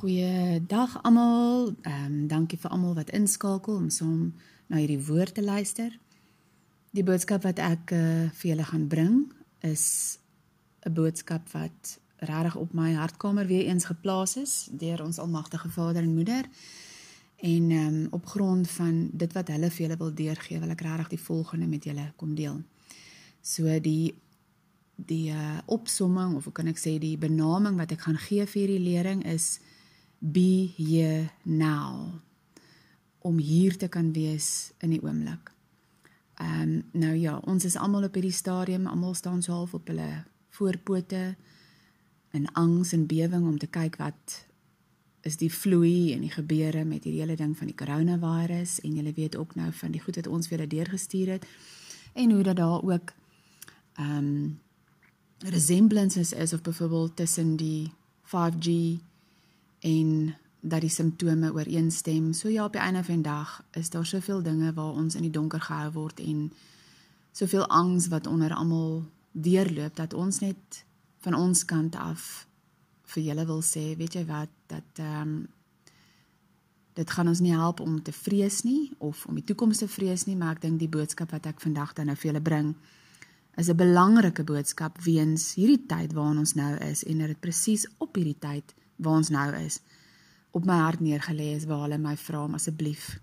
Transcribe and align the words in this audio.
Goeie 0.00 0.64
dag 0.66 1.02
almal. 1.02 1.74
Ehm 1.82 2.04
um, 2.04 2.26
dankie 2.28 2.58
vir 2.58 2.70
almal 2.70 2.94
wat 2.96 3.10
inskakel 3.12 3.74
om 3.76 3.90
saam 3.92 4.32
na 4.72 4.78
hierdie 4.80 5.02
woord 5.04 5.34
te 5.36 5.42
luister. 5.44 5.92
Die 6.96 7.04
boodskap 7.04 7.44
wat 7.44 7.58
ek 7.60 7.92
uh, 7.92 8.30
vir 8.38 8.46
julle 8.48 8.64
gaan 8.64 8.86
bring 8.88 9.18
is 9.60 10.16
'n 10.88 10.94
boodskap 10.96 11.52
wat 11.52 11.98
regtig 12.16 12.56
op 12.56 12.72
my 12.72 12.94
hartkamer 12.94 13.46
weer 13.46 13.66
eens 13.68 13.84
geplaas 13.84 14.36
is 14.36 14.68
deur 14.72 15.04
ons 15.04 15.18
almagtige 15.18 15.68
Vader 15.68 16.02
en 16.02 16.14
Moeder. 16.14 16.48
En 17.36 17.70
ehm 17.70 17.94
um, 17.94 18.06
op 18.10 18.26
grond 18.26 18.70
van 18.70 19.10
dit 19.12 19.32
wat 19.32 19.48
hulle 19.48 19.70
vir 19.70 19.86
julle 19.86 19.98
wil 19.98 20.14
deurgee, 20.14 20.60
wil 20.60 20.70
ek 20.70 20.80
regtig 20.80 21.08
die 21.08 21.24
volgende 21.28 21.66
met 21.66 21.84
julle 21.84 22.12
kom 22.16 22.34
deel. 22.34 22.62
So 23.42 23.80
die 23.80 24.14
die 24.96 25.28
uh, 25.30 25.58
opsomming 25.66 26.36
of 26.36 26.44
hoe 26.44 26.52
kan 26.52 26.66
ek 26.66 26.78
sê 26.78 26.98
die 26.98 27.18
benaming 27.18 27.76
wat 27.76 27.92
ek 27.92 28.00
gaan 28.00 28.18
gee 28.18 28.46
vir 28.46 28.60
hierdie 28.60 28.88
lering 28.88 29.24
is 29.24 29.60
be 30.20 30.72
here 30.76 31.30
now 31.42 32.20
om 33.18 33.38
hier 33.38 33.76
te 33.76 33.88
kan 33.88 34.12
wees 34.12 34.72
in 34.78 34.94
die 34.94 35.02
oomblik. 35.02 35.52
Ehm 36.40 36.60
um, 36.60 36.84
nou 36.92 37.14
ja, 37.16 37.36
ons 37.44 37.64
is 37.64 37.76
almal 37.76 38.04
op 38.08 38.14
hierdie 38.14 38.32
stadium, 38.32 38.86
almal 38.86 39.14
staan 39.14 39.42
so 39.42 39.52
half 39.52 39.74
op 39.74 39.88
hulle 39.92 40.24
voorpote 40.56 41.34
in 42.30 42.46
angs 42.52 42.92
en 42.92 43.06
bewering 43.06 43.46
om 43.48 43.58
te 43.58 43.66
kyk 43.66 43.96
wat 44.00 44.46
is 45.20 45.36
die 45.36 45.50
vloei 45.52 46.14
en 46.14 46.24
die 46.24 46.32
gebeure 46.32 46.84
met 46.84 47.04
hierdie 47.04 47.20
hele 47.20 47.36
ding 47.36 47.52
van 47.58 47.68
die 47.68 47.76
coronavirus 47.76 48.78
en 48.80 48.96
jy 48.96 49.12
weet 49.16 49.36
ook 49.36 49.54
nou 49.58 49.68
van 49.72 49.92
die 49.92 50.00
goed 50.00 50.16
wat 50.16 50.30
ons 50.30 50.48
vir 50.48 50.58
hulle 50.58 50.70
deurgestuur 50.70 51.34
het 51.36 51.46
en 52.12 52.32
hoe 52.32 52.42
dat 52.42 52.56
daar 52.56 52.82
ook 52.82 53.12
ehm 54.00 54.16
um, 54.16 54.58
resemblances 55.40 56.32
is 56.32 56.52
of 56.52 56.62
byvoorbeeld 56.62 57.16
tussen 57.16 57.56
die 57.56 57.92
5G 58.28 59.00
en 59.80 60.34
dat 60.60 60.80
die 60.80 60.92
simptome 60.92 61.52
ooreenstem. 61.52 62.32
So 62.32 62.48
ja, 62.48 62.64
op 62.64 62.72
die 62.72 62.80
einde 62.80 63.04
van 63.04 63.14
die 63.14 63.22
dag 63.22 63.64
is 63.70 63.90
daar 63.90 64.06
soveel 64.06 64.42
dinge 64.42 64.72
waar 64.72 64.92
ons 64.92 65.14
in 65.14 65.22
die 65.22 65.30
donker 65.30 65.60
gehou 65.60 65.92
word 65.92 66.20
en 66.20 66.52
soveel 67.32 67.66
angs 67.66 68.08
wat 68.08 68.26
onder 68.26 68.54
almal 68.54 69.04
deurloop 69.32 69.96
dat 69.96 70.14
ons 70.14 70.38
net 70.38 70.84
van 71.20 71.34
ons 71.34 71.64
kant 71.64 71.96
af 71.96 72.46
vir 73.14 73.22
julle 73.22 73.46
wil 73.46 73.62
sê, 73.62 73.96
weet 73.96 74.14
jy 74.14 74.26
wat, 74.28 74.52
dat 74.66 75.02
ehm 75.02 75.22
um, 75.22 75.40
dit 76.98 77.10
gaan 77.10 77.28
ons 77.30 77.40
nie 77.40 77.52
help 77.54 77.78
om 77.80 78.02
te 78.02 78.12
vrees 78.12 78.62
nie 78.66 78.90
of 78.98 79.22
om 79.26 79.36
die 79.38 79.44
toekoms 79.46 79.78
te 79.78 79.86
vrees 79.88 80.26
nie, 80.26 80.34
maar 80.36 80.56
ek 80.56 80.64
dink 80.64 80.80
die 80.82 80.90
boodskap 80.90 81.30
wat 81.32 81.46
ek 81.46 81.62
vandag 81.62 81.94
dan 81.96 82.10
nou 82.10 82.16
vir 82.18 82.32
julle 82.32 82.42
bring 82.44 82.74
is 83.56 83.70
'n 83.70 83.76
belangrike 83.76 84.44
boodskap 84.44 84.98
weens 85.06 85.54
hierdie 85.54 85.86
tyd 85.86 86.12
waarin 86.12 86.38
ons 86.38 86.54
nou 86.54 86.76
is 86.76 87.04
en 87.04 87.18
dit 87.18 87.40
presies 87.40 87.86
op 87.98 88.14
hierdie 88.16 88.38
tyd 88.38 88.74
waar 89.00 89.20
ons 89.22 89.32
nou 89.32 89.48
is 89.64 89.80
op 90.50 90.64
my 90.66 90.76
hart 90.82 91.00
neergelê 91.00 91.52
is 91.56 91.66
waar 91.70 91.84
hulle 91.86 91.98
my 91.98 92.16
vra 92.18 92.44
om 92.44 92.56
asseblief 92.58 93.18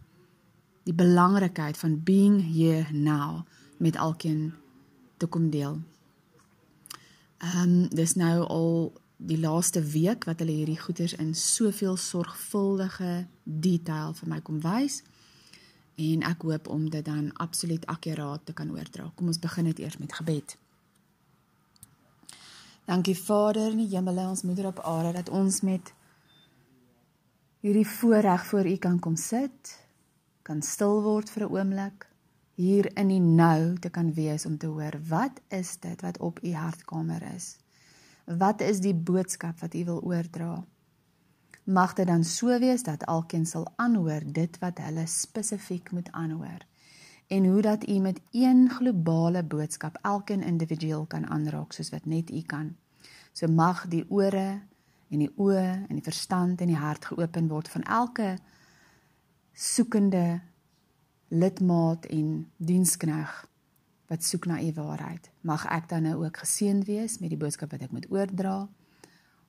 die 0.87 0.95
belangrikheid 0.95 1.77
van 1.77 1.99
being 2.03 2.39
here 2.53 2.85
now 2.91 3.43
met 3.77 3.95
elkeen 3.95 4.53
te 5.17 5.27
kom 5.27 5.49
deel. 5.49 5.81
Ehm 7.37 7.61
um, 7.61 7.89
dis 7.89 8.13
nou 8.15 8.45
al 8.45 8.93
die 9.17 9.39
laaste 9.39 9.81
week 9.81 10.23
wat 10.29 10.39
hulle 10.39 10.53
hierdie 10.53 10.79
goeders 10.79 11.13
in 11.13 11.35
soveel 11.35 11.97
sorgvuldige 11.97 13.27
detail 13.43 14.13
vir 14.13 14.29
my 14.29 14.39
kom 14.41 14.61
wys 14.61 15.01
en 15.97 16.23
ek 16.29 16.45
hoop 16.45 16.69
om 16.69 16.89
dit 16.89 17.05
dan 17.05 17.31
absoluut 17.41 17.85
akkuraat 17.85 18.45
te 18.45 18.53
kan 18.53 18.71
oordra. 18.71 19.11
Kom 19.15 19.27
ons 19.27 19.39
begin 19.41 19.65
dit 19.71 19.79
eers 19.79 19.97
met 19.97 20.13
gebed. 20.13 20.57
Dankie 22.87 23.17
Vader 23.19 23.73
in 23.73 23.81
die 23.81 23.89
hemel, 23.91 24.15
ons 24.29 24.45
moeder 24.47 24.69
op 24.69 24.77
aarde 24.87 25.09
dat 25.17 25.29
ons 25.35 25.59
met 25.67 25.89
hierdie 27.59 27.87
voorreg 27.87 28.45
voor 28.47 28.69
U 28.69 28.75
kan 28.79 28.99
kom 29.03 29.17
sit, 29.19 29.73
kan 30.47 30.61
stil 30.63 31.01
word 31.03 31.27
vir 31.29 31.43
'n 31.43 31.51
oomblik, 31.51 32.07
hier 32.55 32.87
in 32.95 33.11
die 33.11 33.19
nou 33.19 33.75
te 33.75 33.89
kan 33.89 34.13
wees 34.13 34.45
om 34.45 34.57
te 34.57 34.71
hoor 34.71 34.95
wat 35.09 35.41
is 35.49 35.77
dit 35.83 36.01
wat 36.01 36.17
op 36.17 36.39
U 36.43 36.53
hartkamer 36.53 37.27
is? 37.35 37.57
Wat 38.25 38.61
is 38.61 38.79
die 38.79 38.95
boodskap 38.95 39.59
wat 39.59 39.75
U 39.75 39.83
wil 39.85 40.01
oordra? 40.01 40.63
Mag 41.63 41.93
dit 41.93 42.07
dan 42.07 42.23
so 42.23 42.59
wees 42.59 42.83
dat 42.83 43.05
alkeen 43.05 43.45
sal 43.45 43.67
aanhoor 43.75 44.23
dit 44.23 44.59
wat 44.59 44.79
hulle 44.79 45.05
spesifiek 45.07 45.91
moet 45.91 46.11
aanhoor 46.11 46.63
en 47.27 47.45
hoe 47.45 47.61
dat 47.61 47.87
u 47.89 47.99
met 47.99 48.21
een 48.31 48.69
globale 48.69 49.43
boodskap 49.43 49.97
elkeen 50.01 50.43
individueel 50.43 51.05
kan 51.05 51.27
aanraak 51.27 51.71
soos 51.71 51.89
wat 51.89 52.05
net 52.05 52.31
u 52.31 52.41
kan. 52.41 52.75
So 53.31 53.47
mag 53.47 53.87
die 53.87 54.05
ore 54.09 54.61
en 55.09 55.19
die 55.19 55.31
oë 55.35 55.87
en 55.87 55.95
die 55.95 56.03
verstand 56.03 56.61
en 56.61 56.71
die 56.71 56.79
hart 56.79 57.05
geopen 57.05 57.47
word 57.47 57.69
van 57.69 57.83
elke 57.83 58.37
soekende 59.53 60.39
lidmaat 61.27 62.05
en 62.05 62.47
dienskneg 62.57 63.47
wat 64.07 64.23
soek 64.23 64.45
na 64.45 64.61
u 64.63 64.71
waarheid. 64.73 65.29
Mag 65.41 65.65
ek 65.65 65.89
dan 65.89 66.07
nou 66.07 66.23
ook 66.23 66.37
geseënd 66.37 66.85
wees 66.87 67.19
met 67.19 67.29
die 67.29 67.39
boodskap 67.39 67.71
wat 67.75 67.83
ek 67.83 67.91
moet 67.91 68.07
oordra 68.11 68.67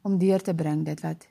om 0.03 0.19
deur 0.19 0.43
te 0.43 0.55
bring 0.55 0.85
dit 0.87 1.01
wat 1.01 1.29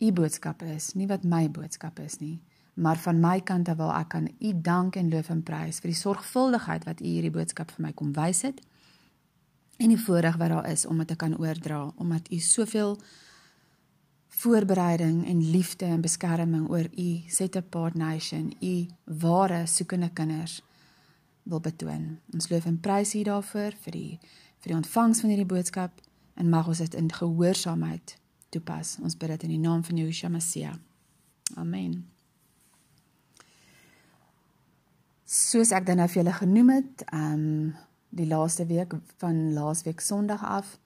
u 0.00 0.12
boodskap 0.12 0.62
is, 0.62 0.92
nie 0.94 1.06
wat 1.06 1.24
my 1.24 1.46
boodskap 1.50 1.98
is 1.98 2.18
nie, 2.20 2.40
maar 2.74 2.98
van 2.98 3.20
my 3.20 3.40
kant 3.40 3.68
af 3.68 3.76
wil 3.76 3.92
ek 3.94 4.14
aan 4.14 4.28
u 4.40 4.52
dank 4.54 4.96
en 4.96 5.10
loof 5.10 5.28
en 5.30 5.42
prys 5.42 5.80
vir 5.80 5.92
die 5.92 6.00
sorgvuldigheid 6.00 6.84
wat 6.84 7.00
u 7.00 7.04
hierdie 7.04 7.34
boodskap 7.34 7.70
vir 7.70 7.86
my 7.86 7.92
kom 7.92 8.12
wys 8.16 8.42
het 8.42 8.62
en 9.76 9.90
die 9.90 10.00
voorreg 10.00 10.36
wat 10.36 10.48
daar 10.48 10.70
is 10.70 10.86
om 10.86 10.98
dit 10.98 11.08
te 11.08 11.16
kan 11.16 11.38
oordra, 11.38 11.92
omdat 11.96 12.30
u 12.30 12.38
soveel 12.38 12.98
voorbereiding 14.28 15.26
en 15.26 15.50
liefde 15.50 15.84
en 15.84 16.00
beskerming 16.00 16.68
oor 16.70 16.88
u 16.96 17.22
set 17.26 17.56
apart 17.56 17.94
nation, 17.94 18.52
u 18.60 18.86
ware 19.04 19.66
soekende 19.66 20.10
kinders 20.12 20.62
wil 21.42 21.60
betoon. 21.60 22.18
Ons 22.32 22.48
loof 22.48 22.64
en 22.64 22.80
prys 22.80 23.14
u 23.14 23.22
daarvoor 23.22 23.76
vir 23.84 23.92
die 23.92 24.18
vir 24.64 24.72
die 24.72 24.80
ontvangs 24.80 25.20
van 25.20 25.28
hierdie 25.28 25.50
boodskap 25.50 26.00
en 26.34 26.48
mag 26.48 26.68
ons 26.68 26.80
dit 26.80 26.94
in 26.94 27.12
gehoorsaamheid 27.12 28.16
toepas. 28.48 28.96
Ons 29.02 29.16
bid 29.16 29.28
dit 29.34 29.42
in 29.42 29.54
die 29.58 29.62
naam 29.68 29.84
van 29.84 30.00
Yeshua 30.00 30.32
Messia. 30.32 30.78
Amen. 31.54 32.13
Soos 35.24 35.72
ek 35.72 35.86
dan 35.88 35.96
nou 36.02 36.08
vir 36.08 36.20
julle 36.22 36.36
genoem 36.36 36.70
het, 36.70 37.04
ehm 37.10 37.32
um, 37.32 37.74
die 38.14 38.28
laaste 38.30 38.62
week 38.66 38.92
van 39.18 39.38
laasweek 39.56 39.98
Sondag 40.00 40.44
af 40.46 40.76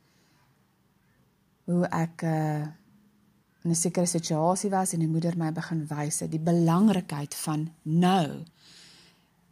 hoe 1.69 1.85
ek 1.93 2.23
uh, 2.25 2.65
in 3.65 3.71
'n 3.71 3.75
sekere 3.75 4.07
situasie 4.07 4.71
was 4.71 4.93
en 4.93 5.03
die 5.05 5.09
moeder 5.09 5.37
my 5.37 5.53
begin 5.53 5.87
wys 5.91 6.19
die 6.19 6.41
belangrikheid 6.41 7.35
van 7.35 7.69
nou 7.83 8.45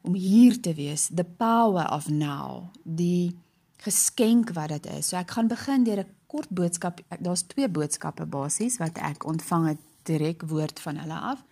om 0.00 0.14
hier 0.14 0.60
te 0.60 0.74
wees, 0.74 1.10
the 1.14 1.24
power 1.24 1.90
of 1.92 2.08
now, 2.08 2.70
die 2.84 3.36
geskenk 3.82 4.54
wat 4.54 4.68
dit 4.68 4.86
is. 4.86 5.08
So 5.08 5.16
ek 5.16 5.30
gaan 5.30 5.48
begin 5.48 5.84
deur 5.84 6.00
'n 6.00 6.14
kort 6.26 6.48
boodskap. 6.48 7.00
Daar's 7.20 7.42
twee 7.42 7.68
boodskappe 7.68 8.26
basies 8.26 8.78
wat 8.78 8.98
ek 8.98 9.26
ontvang 9.26 9.66
het 9.68 9.78
direk 10.02 10.42
woord 10.42 10.80
van 10.80 10.96
hulle 10.96 11.18
af 11.18 11.44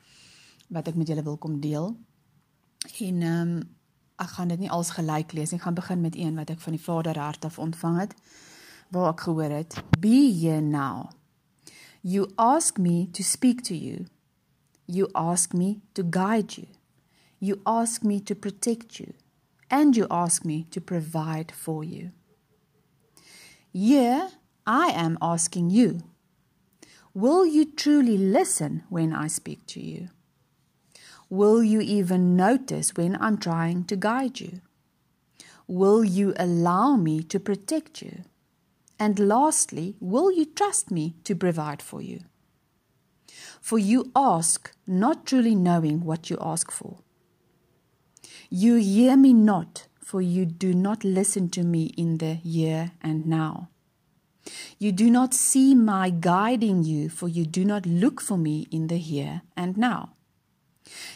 wat 0.68 0.88
ek 0.88 0.94
met 0.94 1.08
julle 1.08 1.22
wil 1.22 1.36
kom 1.36 1.60
deel. 1.60 1.96
En 2.84 3.22
ehm 3.22 3.48
um, 3.48 3.62
ek 4.16 4.28
gaan 4.28 4.48
dit 4.48 4.58
nie 4.58 4.70
als 4.70 4.90
gelyk 4.90 5.32
lees 5.32 5.50
nie. 5.50 5.58
Ek 5.58 5.64
gaan 5.64 5.74
begin 5.74 6.00
met 6.00 6.16
een 6.16 6.34
wat 6.34 6.50
ek 6.50 6.60
van 6.60 6.72
die 6.72 6.82
Vader 6.82 7.18
hart 7.18 7.44
af 7.44 7.58
ontvang 7.58 7.98
het 8.00 8.14
waar 8.88 9.10
ek 9.12 9.20
gehoor 9.20 9.50
het: 9.50 9.82
Be 10.00 10.30
here 10.40 10.60
now. 10.60 11.10
You 12.00 12.30
ask 12.34 12.78
me 12.78 13.10
to 13.10 13.22
speak 13.22 13.62
to 13.62 13.74
you. 13.74 14.06
You 14.84 15.08
ask 15.12 15.52
me 15.52 15.80
to 15.92 16.02
guide 16.10 16.60
you. 16.60 16.66
You 17.38 17.60
ask 17.64 18.02
me 18.02 18.22
to 18.22 18.34
protect 18.34 18.96
you. 18.96 19.14
And 19.68 19.96
you 19.96 20.06
ask 20.08 20.44
me 20.44 20.66
to 20.68 20.80
provide 20.80 21.52
for 21.52 21.84
you. 21.84 22.10
Yeah, 23.70 24.28
I 24.66 24.92
am 24.94 25.16
asking 25.20 25.70
you 25.70 26.00
Will 27.14 27.46
you 27.46 27.64
truly 27.64 28.18
listen 28.18 28.82
when 28.88 29.12
I 29.12 29.28
speak 29.28 29.66
to 29.66 29.80
you? 29.80 30.08
Will 31.34 31.64
you 31.64 31.80
even 31.80 32.36
notice 32.36 32.94
when 32.94 33.20
I'm 33.20 33.38
trying 33.38 33.86
to 33.86 33.96
guide 33.96 34.38
you? 34.38 34.60
Will 35.66 36.04
you 36.04 36.32
allow 36.36 36.94
me 36.94 37.24
to 37.24 37.40
protect 37.40 38.02
you? 38.02 38.22
And 39.00 39.18
lastly, 39.18 39.96
will 39.98 40.30
you 40.30 40.44
trust 40.44 40.92
me 40.92 41.16
to 41.24 41.34
provide 41.34 41.82
for 41.82 42.00
you? 42.00 42.20
For 43.60 43.80
you 43.80 44.12
ask, 44.14 44.70
not 44.86 45.26
truly 45.26 45.56
knowing 45.56 46.04
what 46.04 46.30
you 46.30 46.38
ask 46.40 46.70
for. 46.70 46.98
You 48.48 48.76
hear 48.76 49.16
me 49.16 49.32
not, 49.32 49.88
for 49.98 50.22
you 50.22 50.46
do 50.46 50.72
not 50.72 51.02
listen 51.02 51.48
to 51.48 51.64
me 51.64 51.86
in 51.96 52.18
the 52.18 52.34
here 52.34 52.92
and 53.02 53.26
now. 53.26 53.70
You 54.78 54.92
do 54.92 55.10
not 55.10 55.34
see 55.34 55.74
my 55.74 56.10
guiding 56.10 56.84
you, 56.84 57.08
for 57.08 57.26
you 57.26 57.44
do 57.44 57.64
not 57.64 57.86
look 57.86 58.20
for 58.20 58.38
me 58.38 58.68
in 58.70 58.86
the 58.86 58.98
here 58.98 59.42
and 59.56 59.76
now. 59.76 60.14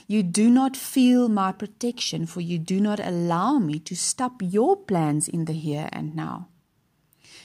You 0.07 0.23
do 0.23 0.51
not 0.51 0.77
feel 0.77 1.29
my 1.29 1.53
protection, 1.53 2.27
for 2.27 2.41
you 2.41 2.59
do 2.59 2.81
not 2.81 3.01
allow 3.01 3.59
me 3.59 3.79
to 3.81 3.95
stop 3.95 4.41
your 4.43 4.77
plans 4.77 5.29
in 5.29 5.45
the 5.45 5.53
here 5.53 5.89
and 5.93 6.15
now. 6.15 6.49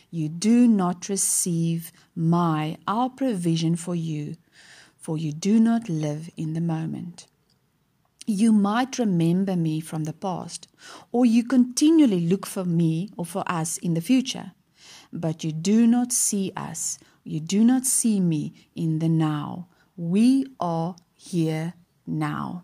You 0.09 0.29
do 0.29 0.67
not 0.67 1.09
receive 1.09 1.91
my, 2.15 2.77
our 2.87 3.09
provision 3.09 3.75
for 3.75 3.95
you, 3.95 4.35
for 4.97 5.17
you 5.17 5.31
do 5.31 5.59
not 5.59 5.89
live 5.89 6.29
in 6.37 6.53
the 6.53 6.61
moment. 6.61 7.27
You 8.25 8.53
might 8.53 8.99
remember 8.99 9.55
me 9.55 9.81
from 9.81 10.05
the 10.05 10.13
past, 10.13 10.67
or 11.11 11.25
you 11.25 11.43
continually 11.43 12.21
look 12.21 12.45
for 12.45 12.63
me 12.63 13.09
or 13.17 13.25
for 13.25 13.43
us 13.47 13.77
in 13.77 13.95
the 13.95 14.01
future, 14.01 14.53
but 15.11 15.43
you 15.43 15.51
do 15.51 15.85
not 15.85 16.13
see 16.13 16.53
us, 16.55 16.99
you 17.23 17.39
do 17.39 17.63
not 17.63 17.85
see 17.85 18.19
me 18.19 18.53
in 18.75 18.99
the 18.99 19.09
now. 19.09 19.67
We 19.97 20.45
are 20.59 20.95
here 21.15 21.73
now. 22.03 22.61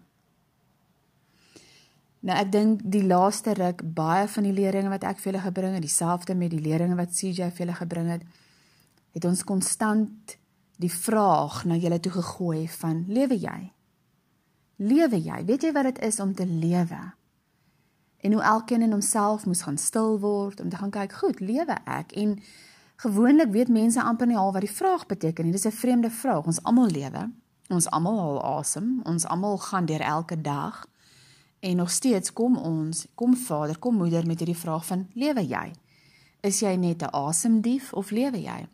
Nou 2.19 2.36
ek 2.36 2.51
dink 2.51 2.81
die 2.83 3.06
laaste 3.07 3.53
ruk 3.56 3.81
baie 3.95 4.27
van 4.27 4.44
die 4.44 4.56
leringe 4.56 4.91
wat 4.91 5.06
ek 5.07 5.21
vir 5.21 5.31
julle 5.31 5.44
gebring 5.45 5.77
het, 5.77 5.86
dieselfde 5.86 6.36
met 6.36 6.51
die 6.51 6.62
leringe 6.63 6.97
wat 7.00 7.15
CJ 7.15 7.51
vir 7.53 7.65
julle 7.65 7.77
gebring 7.80 8.09
het, 8.12 8.25
het 9.15 9.25
ons 9.25 9.44
konstant 9.47 10.36
die 10.80 10.91
vraag 10.91 11.63
na 11.68 11.77
julle 11.80 12.00
toe 12.00 12.12
gegooi 12.12 12.68
van 12.80 13.06
lewe 13.07 13.38
jy? 13.39 13.71
Lewe 14.80 15.19
jy? 15.19 15.39
Weet 15.47 15.63
jy 15.63 15.71
wat 15.75 15.89
dit 15.89 16.03
is 16.07 16.19
om 16.24 16.35
te 16.35 16.45
lewe? 16.47 17.00
En 18.19 18.35
hoe 18.35 18.44
elkeen 18.44 18.83
in 18.83 18.92
homself 18.92 19.45
moes 19.47 19.63
gaan 19.63 19.77
stil 19.80 20.19
word 20.19 20.59
om 20.59 20.69
te 20.69 20.80
gaan 20.80 20.92
kyk, 20.92 21.13
goed, 21.21 21.39
lewe 21.39 21.77
ek? 21.88 22.12
En 22.19 22.35
gewoonlik 23.00 23.51
weet 23.51 23.71
mense 23.71 24.03
amper 24.03 24.27
nie 24.27 24.38
al 24.38 24.51
wat 24.51 24.63
die 24.63 24.71
vraag 24.71 25.06
beteken 25.07 25.45
nie. 25.45 25.56
Dis 25.56 25.68
'n 25.68 25.71
vreemde 25.71 26.09
vraag. 26.09 26.45
Ons 26.45 26.63
almal 26.63 26.92
lewe. 26.92 27.31
Ons 27.69 27.86
almal 27.94 28.19
al 28.19 28.39
asem. 28.57 29.00
Ons 29.06 29.25
almal 29.25 29.57
gaan 29.57 29.86
deur 29.86 30.01
elke 30.01 30.42
dag. 30.42 30.88
En 31.60 31.75
nog 31.75 31.92
steeds 31.92 32.33
kom 32.33 32.57
ons, 32.57 33.06
kom 33.16 33.36
vader, 33.38 33.80
kom 33.80 33.95
moeder 33.95 34.25
met 34.25 34.39
hierdie 34.39 34.57
vraag 34.57 34.86
van 34.86 35.07
lewe 35.13 35.44
jy? 35.45 35.71
Is 36.42 36.60
jy 36.60 36.75
net 36.75 37.04
'n 37.04 37.12
asemdief 37.12 37.94
of 37.94 38.12
lewe 38.12 38.42
jy? 38.42 38.68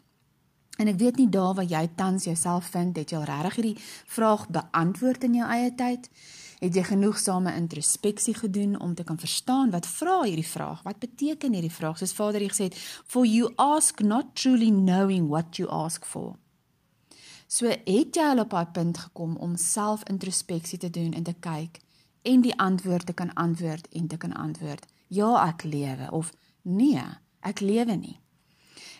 En 0.77 0.87
ek 0.87 0.97
weet 0.99 1.15
nie 1.15 1.29
daar 1.29 1.53
waar 1.53 1.65
jy 1.65 1.89
tans 1.95 2.23
jouself 2.23 2.65
vind, 2.65 2.97
het 2.97 3.09
jy 3.09 3.17
al 3.17 3.23
regtig 3.23 3.55
hierdie 3.55 3.83
vraag 4.05 4.47
beantwoord 4.49 5.23
in 5.23 5.33
jou 5.33 5.47
eie 5.49 5.75
tyd? 5.75 6.09
Het 6.59 6.75
jy 6.75 6.83
genoegsame 6.83 7.55
introspeksie 7.55 8.33
gedoen 8.33 8.79
om 8.79 8.95
te 8.95 9.03
kan 9.03 9.17
verstaan 9.17 9.71
wat 9.71 9.87
vra 9.87 10.21
hierdie 10.21 10.47
vraag? 10.47 10.83
Wat 10.83 10.99
beteken 10.99 11.53
hierdie 11.53 11.71
vraag? 11.71 11.97
Soos 11.97 12.13
Vader 12.13 12.39
hier 12.39 12.51
gesê 12.51 12.63
het, 12.63 12.75
"For 13.07 13.25
you 13.25 13.51
ask 13.55 13.99
not 13.99 14.35
truly 14.35 14.69
knowing 14.69 15.27
what 15.27 15.55
you 15.55 15.69
ask 15.69 16.05
for." 16.05 16.35
So 17.55 17.71
het 17.71 18.17
jy 18.17 18.23
al 18.27 18.41
op 18.43 18.51
daai 18.51 18.67
punt 18.75 18.97
gekom 18.99 19.37
om 19.39 19.53
self-introspeksie 19.55 20.79
te 20.81 20.89
doen 20.91 21.13
en 21.15 21.23
te 21.23 21.33
kyk 21.39 21.79
en 22.27 22.41
die 22.43 22.55
antwoord 22.59 23.05
te 23.07 23.13
kan 23.15 23.31
antwoord 23.33 23.87
en 23.95 24.07
te 24.11 24.17
kan 24.19 24.33
antwoord. 24.35 24.83
Ja, 25.07 25.29
ek 25.45 25.63
lewe 25.63 26.09
of 26.11 26.33
nee, 26.61 27.03
ek 27.39 27.61
lewe 27.63 27.95
nie. 27.95 28.17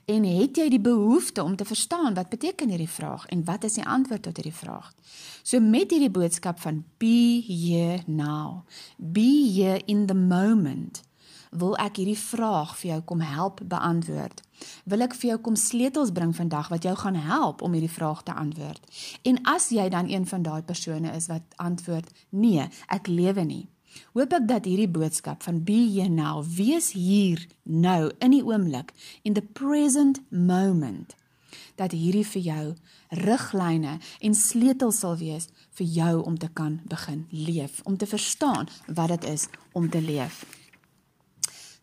En 0.06 0.24
het 0.24 0.56
jy 0.56 0.70
die 0.70 0.80
behoefte 0.80 1.44
om 1.44 1.56
te 1.60 1.66
verstaan 1.66 2.14
wat 2.16 2.30
beteken 2.32 2.70
hierdie 2.72 2.90
vraag 2.90 3.26
en 3.34 3.44
wat 3.44 3.66
is 3.68 3.76
die 3.82 3.88
antwoord 3.98 4.24
tot 4.30 4.40
hierdie 4.40 4.56
vraag? 4.56 4.94
So 5.44 5.60
met 5.60 5.92
hierdie 5.92 6.14
boodskap 6.14 6.62
van 6.64 6.84
be 7.02 7.42
here 7.44 8.04
now, 8.08 8.64
be 8.96 9.52
here 9.52 9.82
in 9.86 10.06
the 10.06 10.16
moment, 10.16 11.02
wil 11.58 11.76
ek 11.82 12.00
hierdie 12.02 12.20
vraag 12.20 12.76
vir 12.80 12.90
jou 12.90 13.02
kom 13.12 13.22
help 13.24 13.62
beantwoord. 13.64 14.42
Wil 14.86 15.06
ek 15.06 15.16
vir 15.20 15.30
jou 15.34 15.38
kom 15.48 15.56
sleutels 15.60 16.14
bring 16.16 16.34
vandag 16.36 16.70
wat 16.72 16.88
jou 16.88 16.96
gaan 17.00 17.18
help 17.20 17.62
om 17.66 17.76
hierdie 17.76 17.92
vraag 17.92 18.24
te 18.24 18.34
antwoord. 18.34 18.82
En 19.24 19.40
as 19.52 19.70
jy 19.74 19.88
dan 19.90 20.10
een 20.12 20.28
van 20.28 20.44
daai 20.44 20.62
persone 20.64 21.12
is 21.16 21.30
wat 21.32 21.58
antwoord 21.62 22.12
nee, 22.30 22.68
ek 22.88 23.08
lewe 23.08 23.46
nie. 23.48 23.66
Hoop 24.16 24.34
ek 24.36 24.48
dat 24.48 24.66
hierdie 24.68 24.92
boodskap 24.92 25.44
van 25.44 25.62
be 25.64 25.78
here 25.88 26.12
now, 26.12 26.44
wees 26.44 26.92
hier 26.96 27.46
nou 27.64 28.12
in 28.20 28.36
die 28.36 28.44
oomblik 28.44 28.92
in 29.24 29.38
the 29.38 29.44
present 29.56 30.20
moment 30.30 31.16
dat 31.80 31.96
hierdie 31.96 32.26
vir 32.28 32.44
jou 32.44 32.66
riglyne 33.24 33.98
en 34.20 34.36
sleutels 34.36 35.00
sal 35.04 35.16
wees 35.20 35.48
vir 35.80 35.88
jou 36.00 36.14
om 36.24 36.38
te 36.40 36.52
kan 36.52 36.80
begin 36.92 37.26
leef, 37.32 37.82
om 37.84 37.98
te 37.98 38.08
verstaan 38.08 38.68
wat 38.88 39.16
dit 39.16 39.32
is 39.36 39.48
om 39.72 39.90
te 39.92 40.04
leef 40.04 40.44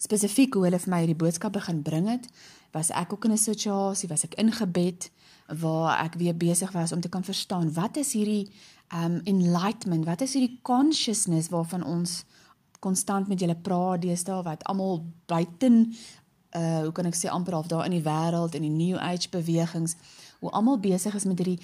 spesifiek 0.03 0.55
hoe 0.55 0.67
hulle 0.67 0.81
vir 0.83 0.91
my 0.91 1.01
hierdie 1.05 1.19
boodskap 1.19 1.55
begin 1.55 1.83
bring 1.87 2.09
het, 2.11 2.27
was 2.75 2.91
ek 2.91 3.13
ook 3.13 3.25
in 3.29 3.33
'n 3.33 3.39
situasie, 3.39 4.09
was 4.09 4.25
ek 4.25 4.35
ingebed 4.35 5.11
waar 5.61 6.05
ek 6.05 6.15
weer 6.15 6.37
besig 6.37 6.73
was 6.73 6.93
om 6.93 7.01
te 7.01 7.09
kan 7.09 7.25
verstaan 7.25 7.73
wat 7.75 7.97
is 7.97 8.13
hierdie 8.13 8.51
um 8.95 9.21
enlightenment, 9.25 10.05
wat 10.05 10.21
is 10.21 10.35
hierdie 10.35 10.59
consciousness 10.63 11.49
waarvan 11.49 11.85
ons 11.85 12.25
konstant 12.81 13.29
met 13.29 13.41
julle 13.41 13.57
praat 13.57 14.03
deesdae 14.03 14.43
wat 14.43 14.65
almal 14.65 15.05
buiten 15.27 15.95
uh 16.57 16.81
hoe 16.83 16.93
kan 16.93 17.07
ek 17.07 17.17
sê 17.17 17.31
amper 17.31 17.55
half 17.55 17.67
daar 17.67 17.85
in 17.85 17.97
die 17.97 18.05
wêreld 18.05 18.55
en 18.55 18.63
die 18.63 18.71
new 18.71 18.97
age 18.99 19.31
bewegings 19.31 19.97
hoe 20.41 20.51
almal 20.51 20.79
besig 20.79 21.15
is 21.15 21.25
met 21.25 21.39
hierdie 21.39 21.61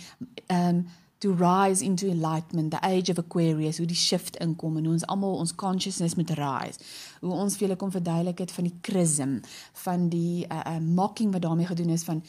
um 0.47 0.87
to 1.19 1.33
rise 1.33 1.83
into 1.83 2.07
enlightenment, 2.07 2.71
the 2.71 2.87
age 2.87 3.11
of 3.11 3.19
Aquarius, 3.19 3.79
hoe 3.79 3.87
die 3.87 3.99
shift 3.99 4.37
inkom 4.43 4.77
en 4.79 4.85
hoe 4.87 4.95
ons 4.95 5.07
almal 5.11 5.41
ons 5.43 5.55
consciousness 5.59 6.15
moet 6.15 6.31
rise. 6.39 6.79
Hoe 7.21 7.33
ons 7.35 7.57
vir 7.59 7.67
julle 7.67 7.79
kom 7.79 7.91
verduidelik 7.95 8.45
het 8.45 8.55
van 8.55 8.69
die 8.69 8.77
chrism, 8.87 9.39
van 9.83 10.07
die 10.13 10.45
uh, 10.47 10.61
uh, 10.63 10.77
mocking 10.79 11.33
wat 11.35 11.43
daarmee 11.43 11.67
gedoen 11.67 11.91
is 11.97 12.07
van 12.07 12.23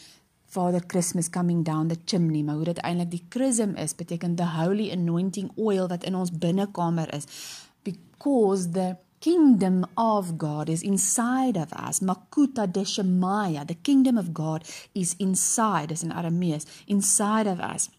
Father 0.49 0.81
Christmas 0.87 1.29
coming 1.29 1.61
down 1.63 1.91
the 1.91 1.99
chimney, 2.05 2.41
maar 2.41 2.57
hoe 2.57 2.71
dit 2.71 2.81
eintlik 2.81 3.11
die 3.11 3.25
chrism 3.29 3.75
is, 3.77 3.93
beteken 3.93 4.33
the 4.35 4.47
holy 4.57 4.89
anointing 4.89 5.51
oil 5.57 5.85
wat 5.91 6.07
in 6.09 6.17
ons 6.17 6.33
binnekamer 6.33 7.13
is. 7.13 7.29
Because 7.85 8.71
the 8.73 8.95
kingdom 9.21 9.83
of 9.95 10.39
God 10.41 10.69
is 10.69 10.81
inside 10.81 11.59
of 11.59 11.69
us. 11.77 11.99
Makuta 12.01 12.65
deshemaya, 12.65 13.67
the 13.67 13.77
kingdom 13.83 14.17
of 14.17 14.33
God 14.33 14.65
is 14.95 15.13
inside, 15.19 15.91
is 15.91 16.01
in 16.01 16.09
Aramees, 16.09 16.65
inside 16.87 17.45
of 17.45 17.59
us 17.59 17.89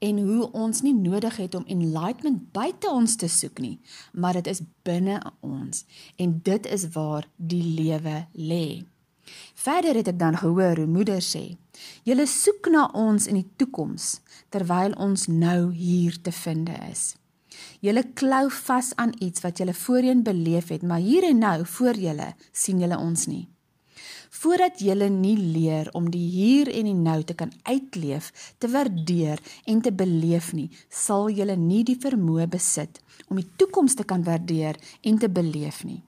en 0.00 0.18
hoe 0.24 0.48
ons 0.56 0.80
nie 0.82 0.94
nodig 0.96 1.36
het 1.36 1.54
om 1.54 1.66
enlightenment 1.68 2.46
buite 2.56 2.88
ons 2.90 3.16
te 3.20 3.28
soek 3.28 3.60
nie, 3.60 3.76
maar 4.12 4.38
dit 4.40 4.48
is 4.48 4.62
binne 4.86 5.20
ons 5.44 5.84
en 6.16 6.38
dit 6.44 6.68
is 6.76 6.86
waar 6.96 7.28
die 7.36 7.62
lewe 7.76 8.24
lê. 8.32 8.82
Verder 9.54 10.00
het 10.00 10.08
ek 10.10 10.18
dan 10.18 10.40
gehoor 10.40 10.80
hoe 10.80 10.90
moeder 10.90 11.20
sê: 11.22 11.56
"Julle 12.08 12.26
soek 12.26 12.70
na 12.72 12.88
ons 12.96 13.26
in 13.26 13.38
die 13.38 13.50
toekoms 13.56 14.20
terwyl 14.48 14.96
ons 14.96 15.28
nou 15.28 15.72
hier 15.72 16.16
te 16.22 16.32
vind 16.32 16.72
is." 16.90 17.14
Julle 17.80 18.02
klou 18.14 18.48
vas 18.50 18.92
aan 18.96 19.12
iets 19.20 19.40
wat 19.44 19.58
julle 19.58 19.74
voorheen 19.74 20.22
beleef 20.22 20.68
het, 20.68 20.82
maar 20.82 20.98
hier 20.98 21.24
en 21.28 21.38
nou 21.38 21.66
voor 21.66 21.94
julle 21.94 22.34
sien 22.52 22.80
julle 22.80 22.98
ons 22.98 23.26
nie 23.26 23.48
voordat 24.30 24.80
jy 24.80 25.08
nie 25.10 25.36
leer 25.36 25.90
om 25.92 26.10
die 26.10 26.26
hier 26.30 26.70
en 26.70 26.84
die 26.84 26.94
nou 26.94 27.22
te 27.24 27.34
kan 27.34 27.52
uitleef, 27.62 28.30
te 28.58 28.68
waardeer 28.70 29.40
en 29.66 29.80
te 29.82 29.92
beleef 29.92 30.52
nie, 30.52 30.70
sal 30.88 31.28
jy 31.30 31.56
nie 31.56 31.82
die 31.84 31.98
vermoë 31.98 32.46
besit 32.48 33.00
om 33.28 33.36
die 33.36 33.48
toekoms 33.56 33.94
te 33.94 34.04
kan 34.04 34.22
waardeer 34.24 34.78
en 35.02 35.18
te 35.18 35.28
beleef 35.28 35.84
nie. 35.84 36.02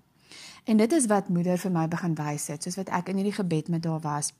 En 0.64 0.78
dit 0.78 0.92
is 0.92 1.06
wat 1.11 1.28
moeder 1.28 1.58
vir 1.58 1.75
my 1.75 1.88
begin 1.90 2.14
wys 2.14 2.47
het, 2.52 2.62
soos 2.62 2.78
wat 2.78 2.90
ek 2.94 3.11
in 3.11 3.18
hierdie 3.18 3.35
gebed 3.35 3.68
met 3.68 3.85
haar 3.85 4.02
was 4.02 4.32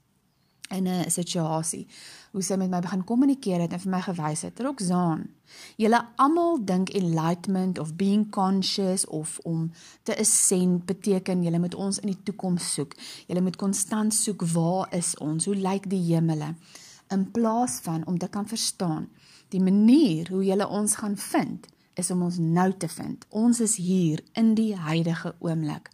in 0.71 0.89
'n 0.89 1.11
situasie 1.11 1.87
hoe 2.31 2.43
sy 2.43 2.57
met 2.57 2.71
my 2.71 2.81
begin 2.81 3.05
kommunikeer 3.05 3.61
het 3.61 3.73
en 3.73 3.81
vir 3.81 3.91
my 3.91 4.01
gewys 4.01 4.43
het 4.43 4.61
Roxaan 4.61 5.29
julle 5.77 6.01
almal 6.17 6.65
dink 6.65 6.91
enlightenment 6.91 7.79
of 7.79 7.97
being 7.97 8.31
conscious 8.31 9.07
of 9.07 9.39
om 9.43 9.71
te 10.03 10.17
ascend 10.19 10.87
beteken 10.87 11.43
julle 11.43 11.59
moet 11.59 11.75
ons 11.75 11.99
in 11.99 12.13
die 12.13 12.23
toekoms 12.23 12.73
soek. 12.75 12.95
Julle 13.27 13.43
moet 13.45 13.57
konstant 13.57 14.15
soek 14.15 14.45
waar 14.55 14.89
is 14.95 15.15
ons? 15.19 15.45
Hoe 15.45 15.57
lyk 15.57 15.89
die 15.91 16.03
hemele? 16.13 16.55
In 17.13 17.31
plaas 17.31 17.81
van 17.85 18.07
om 18.07 18.19
te 18.19 18.29
kan 18.29 18.49
verstaan 18.49 19.09
die 19.53 19.61
manier 19.61 20.31
hoe 20.33 20.45
julle 20.45 20.69
ons 20.69 20.95
gaan 20.97 21.17
vind 21.17 21.67
is 22.01 22.11
om 22.11 22.23
ons 22.25 22.39
nou 22.41 22.71
te 22.73 22.89
vind. 22.89 23.27
Ons 23.29 23.61
is 23.61 23.77
hier 23.77 24.23
in 24.33 24.55
die 24.57 24.73
huidige 24.77 25.35
oomblik 25.45 25.91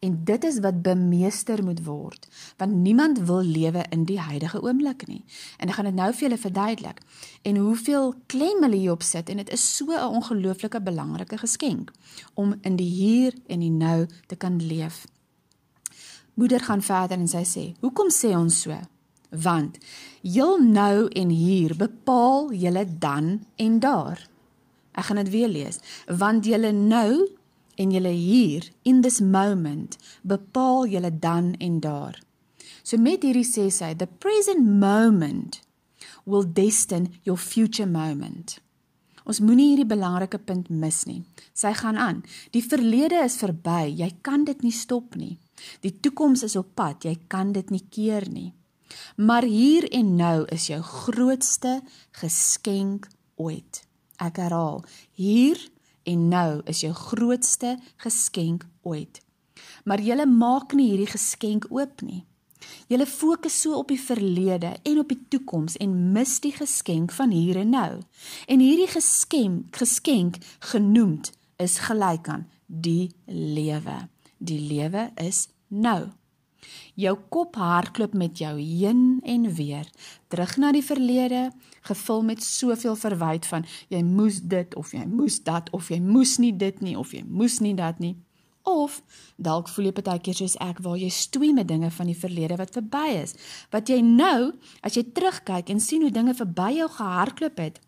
En 0.00 0.24
dit 0.24 0.44
is 0.44 0.58
wat 0.62 0.82
bemeester 0.82 1.64
moet 1.64 1.84
word, 1.84 2.28
want 2.56 2.74
niemand 2.74 3.18
wil 3.18 3.42
lewe 3.42 3.84
in 3.90 4.04
die 4.04 4.20
huidige 4.20 4.62
oomblik 4.62 5.06
nie. 5.06 5.24
En 5.58 5.68
ek 5.68 5.74
gaan 5.74 5.90
dit 5.90 5.94
nou 5.94 6.12
vir 6.12 6.28
julle 6.28 6.38
verduidelik. 6.38 7.02
En 7.42 7.56
hoeveel 7.56 8.14
klem 8.26 8.62
hulle 8.62 8.76
hierop 8.76 9.02
sit 9.02 9.28
en 9.28 9.42
dit 9.42 9.50
is 9.50 9.76
so 9.76 9.90
'n 9.90 10.14
ongelooflike 10.20 10.80
belangrike 10.82 11.38
geskenk 11.38 11.90
om 12.34 12.54
in 12.62 12.76
die 12.76 12.90
hier 12.90 13.34
en 13.46 13.60
die 13.60 13.70
nou 13.70 14.06
te 14.26 14.36
kan 14.36 14.62
leef. 14.62 15.06
Moeder 16.34 16.60
gaan 16.60 16.82
verder 16.82 17.18
en 17.18 17.28
sy 17.28 17.44
sê: 17.44 17.74
"Hoekom 17.80 18.10
sê 18.10 18.36
ons 18.36 18.60
so? 18.60 18.76
Want 19.30 19.78
heel 20.22 20.58
nou 20.58 21.08
en 21.08 21.28
hier 21.28 21.76
bepaal 21.76 22.52
julle 22.52 22.98
dan 22.98 23.46
en 23.56 23.80
daar." 23.80 24.28
Ek 24.92 25.04
gaan 25.04 25.16
dit 25.16 25.30
weer 25.30 25.48
lees. 25.48 25.78
Want 26.06 26.44
julle 26.44 26.72
nou 26.72 27.28
en 27.78 27.92
julle 27.94 28.12
hier 28.14 28.66
in 28.82 29.02
this 29.06 29.20
moment 29.20 29.96
bepaal 30.22 30.86
julle 30.90 31.12
dan 31.18 31.54
en 31.58 31.80
daar. 31.80 32.18
So 32.82 32.98
met 32.98 33.22
hierdie 33.22 33.46
sê 33.46 33.68
sy 33.72 33.94
the 33.94 34.08
present 34.20 34.64
moment 34.66 35.60
will 36.24 36.44
destine 36.44 37.12
your 37.22 37.38
future 37.38 37.88
moment. 37.88 38.58
Ons 39.28 39.42
moenie 39.44 39.74
hierdie 39.74 39.88
belangrike 39.88 40.40
punt 40.40 40.70
mis 40.72 41.02
nie. 41.04 41.20
Sy 41.52 41.74
gaan 41.76 41.98
aan. 42.00 42.22
Die 42.56 42.64
verlede 42.64 43.20
is 43.24 43.36
verby, 43.40 43.90
jy 43.92 44.08
kan 44.24 44.46
dit 44.48 44.62
nie 44.64 44.72
stop 44.72 45.18
nie. 45.20 45.36
Die 45.84 45.92
toekoms 45.92 46.46
is 46.46 46.56
op 46.56 46.72
pad, 46.78 47.04
jy 47.04 47.18
kan 47.28 47.52
dit 47.52 47.68
nie 47.74 47.84
keer 47.92 48.24
nie. 48.32 48.54
Maar 49.20 49.44
hier 49.44 49.84
en 49.92 50.14
nou 50.16 50.46
is 50.54 50.70
jou 50.70 50.80
grootste 50.80 51.80
geskenk 52.22 53.10
ooit. 53.36 53.82
Ek 54.16 54.40
herhaal, 54.40 54.80
hier 55.12 55.60
en 56.08 56.28
nou 56.32 56.60
is 56.70 56.82
jou 56.84 56.92
grootste 56.96 57.76
geskenk 58.04 58.66
ooit. 58.82 59.20
Maar 59.84 60.00
jy 60.00 60.24
maak 60.24 60.74
nie 60.76 60.90
hierdie 60.90 61.12
geskenk 61.12 61.68
oop 61.70 62.02
nie. 62.02 62.24
Jy 62.88 63.04
fokus 63.06 63.60
so 63.62 63.78
op 63.78 63.92
die 63.92 64.00
verlede 64.00 64.74
en 64.82 65.00
op 65.00 65.12
die 65.12 65.20
toekoms 65.30 65.76
en 65.80 66.12
mis 66.12 66.38
die 66.44 66.52
geskenk 66.52 67.12
van 67.12 67.32
hier 67.32 67.60
en 67.60 67.70
nou. 67.70 68.00
En 68.48 68.60
hierdie 68.64 68.88
geskenk, 68.90 69.76
geskenk 69.76 70.40
genoemd 70.72 71.32
is 71.60 71.78
gelyk 71.86 72.28
aan 72.28 72.46
die 72.66 73.10
lewe. 73.26 74.08
Die 74.38 74.60
lewe 74.60 75.10
is 75.20 75.48
nou. 75.68 76.08
Jou 76.94 77.16
kop 77.28 77.56
hardloop 77.56 78.14
met 78.14 78.38
jou 78.38 78.54
heen 78.58 79.20
en 79.24 79.48
weer, 79.54 79.88
terug 80.28 80.56
na 80.56 80.72
die 80.72 80.84
verlede, 80.84 81.48
gevul 81.88 82.22
met 82.22 82.42
soveel 82.42 82.96
verwyd 82.96 83.46
van 83.46 83.66
jy 83.88 84.02
moes 84.02 84.40
dit 84.40 84.74
of 84.76 84.92
jy 84.92 85.04
moes 85.06 85.40
dat 85.44 85.70
of 85.76 85.90
jy 85.92 86.00
moes 86.04 86.38
nie 86.38 86.54
dit 86.56 86.80
nie 86.80 86.96
of 86.98 87.12
jy 87.12 87.24
moes 87.26 87.60
nie 87.64 87.74
dat 87.78 87.98
nie. 87.98 88.16
Of 88.68 89.00
dalk 89.40 89.68
voel 89.72 89.88
jy 89.88 89.94
partykeer 89.96 90.36
soos 90.36 90.58
ek 90.60 90.82
waar 90.84 90.98
jy 91.00 91.08
stoei 91.14 91.54
met 91.56 91.68
dinge 91.70 91.88
van 91.94 92.10
die 92.10 92.18
verlede 92.18 92.58
wat 92.60 92.74
verby 92.76 93.06
is, 93.22 93.34
wat 93.72 93.88
jy 93.88 94.00
nou 94.04 94.52
as 94.84 94.98
jy 94.98 95.06
terugkyk 95.16 95.70
en 95.72 95.80
sien 95.80 96.04
hoe 96.04 96.12
dinge 96.12 96.34
verby 96.36 96.74
jou 96.76 96.88
gehardloop 96.98 97.62
het, 97.62 97.78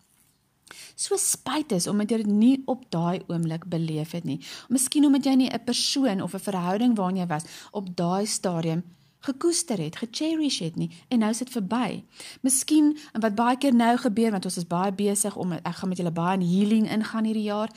so 0.95 1.17
spyt 1.17 1.71
is 1.71 1.87
omdat 1.87 2.11
jy 2.11 2.17
dit 2.17 2.31
nie 2.31 2.61
op 2.65 2.85
daai 2.89 3.21
oomblik 3.27 3.65
beleef 3.65 4.11
het 4.11 4.23
nie. 4.23 4.39
Miskien 4.69 5.05
omdat 5.05 5.25
jy 5.25 5.35
nie 5.35 5.49
'n 5.49 5.63
persoon 5.65 6.21
of 6.21 6.33
'n 6.33 6.39
verhouding 6.39 6.95
waarin 6.95 7.17
jy 7.17 7.27
was 7.27 7.45
op 7.71 7.95
daai 7.95 8.25
stadium 8.25 8.83
gekoester 9.21 9.77
het, 9.77 9.95
gecherish 10.01 10.59
het 10.59 10.75
nie 10.75 10.89
en 11.07 11.21
nou 11.21 11.33
sit 11.33 11.49
verby. 11.53 12.01
Miskien 12.41 12.95
wat 13.13 13.35
baie 13.37 13.57
keer 13.57 13.75
nou 13.75 13.93
gebeur 14.01 14.31
want 14.31 14.45
ons 14.49 14.57
is 14.57 14.67
baie 14.67 14.91
besig 14.91 15.35
om 15.37 15.53
ek 15.53 15.75
gaan 15.77 15.89
met 15.89 16.01
julle 16.01 16.13
baie 16.15 16.39
in 16.39 16.45
healing 16.45 16.87
ingaan 16.89 17.27
hierdie 17.29 17.49
jaar 17.49 17.69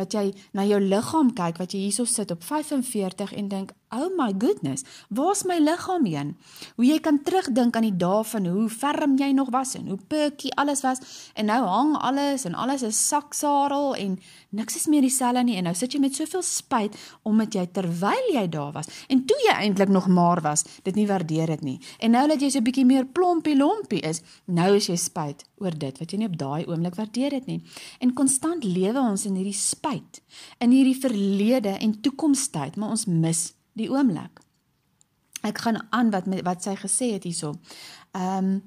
wat 0.00 0.16
jy 0.16 0.30
na 0.56 0.64
jou 0.68 0.80
liggaam 0.80 1.34
kyk 1.36 1.60
wat 1.60 1.76
jy 1.76 1.84
hierso 1.86 2.08
sit 2.08 2.32
op 2.34 2.42
45 2.46 3.36
en 3.36 3.52
dink 3.52 3.76
Oh 3.90 4.06
my 4.14 4.30
goodness, 4.38 4.84
waar's 5.10 5.42
my 5.42 5.56
liggaam 5.58 6.04
heen? 6.06 6.36
Hoe 6.76 6.84
jy 6.86 7.00
kan 7.02 7.16
terugdink 7.26 7.74
aan 7.74 7.88
die 7.88 7.96
dae 7.98 8.20
van 8.22 8.44
hoe 8.46 8.68
ferm 8.70 9.16
jy 9.18 9.32
nog 9.34 9.50
was 9.50 9.74
en 9.74 9.88
hoe 9.90 9.98
perky 10.12 10.52
alles 10.62 10.84
was 10.86 11.02
en 11.34 11.50
nou 11.50 11.58
hang 11.66 11.96
alles 11.98 12.46
en 12.46 12.54
alles 12.54 12.84
is 12.86 13.00
saksadel 13.08 13.96
en 13.98 14.14
niks 14.54 14.78
is 14.78 14.86
meer 14.86 15.02
dieselfde 15.02 15.42
nie 15.42 15.58
en 15.58 15.66
nou 15.66 15.74
sit 15.74 15.96
jy 15.96 16.04
met 16.04 16.14
soveel 16.14 16.46
spyt 16.46 16.94
omdat 17.26 17.58
jy 17.58 17.66
terwyl 17.74 18.30
jy 18.30 18.46
daar 18.54 18.70
was 18.78 18.86
en 19.10 19.24
toe 19.26 19.40
jy 19.48 19.58
eintlik 19.58 19.90
nog 19.90 20.06
maar 20.06 20.38
was, 20.46 20.62
dit 20.86 20.94
nie 20.94 21.10
waardeer 21.10 21.50
dit 21.56 21.66
nie. 21.72 21.78
En 21.98 22.14
nou 22.14 22.28
dat 22.30 22.38
jy 22.38 22.50
so 22.50 22.62
'n 22.62 22.70
bietjie 22.70 22.86
meer 22.86 23.10
plompie 23.10 23.58
lompie 23.58 24.06
is, 24.06 24.22
nou 24.46 24.76
is 24.76 24.86
jy 24.86 24.96
spyt 24.96 25.49
oor 25.60 25.76
dit 25.78 25.98
wat 26.00 26.12
jy 26.12 26.18
nie 26.20 26.28
op 26.28 26.38
daai 26.40 26.66
oomblik 26.66 26.96
waardeer 26.98 27.36
dit 27.36 27.46
nie. 27.46 27.60
En 28.00 28.14
konstant 28.16 28.64
lewe 28.64 29.00
ons 29.00 29.24
in 29.28 29.36
hierdie 29.38 29.56
spyt, 29.56 30.22
in 30.58 30.74
hierdie 30.74 30.98
verlede 30.98 31.76
en 31.78 32.00
toekomstyd, 32.00 32.76
maar 32.76 32.96
ons 32.96 33.06
mis 33.06 33.50
die 33.78 33.90
oomblik. 33.92 34.42
Ek 35.46 35.62
gaan 35.64 35.80
aan 35.90 36.12
wat 36.12 36.28
wat 36.44 36.66
sy 36.66 36.76
gesê 36.76 37.14
het 37.16 37.24
hierso. 37.28 37.56
Ehm 38.12 38.44
um, 38.44 38.60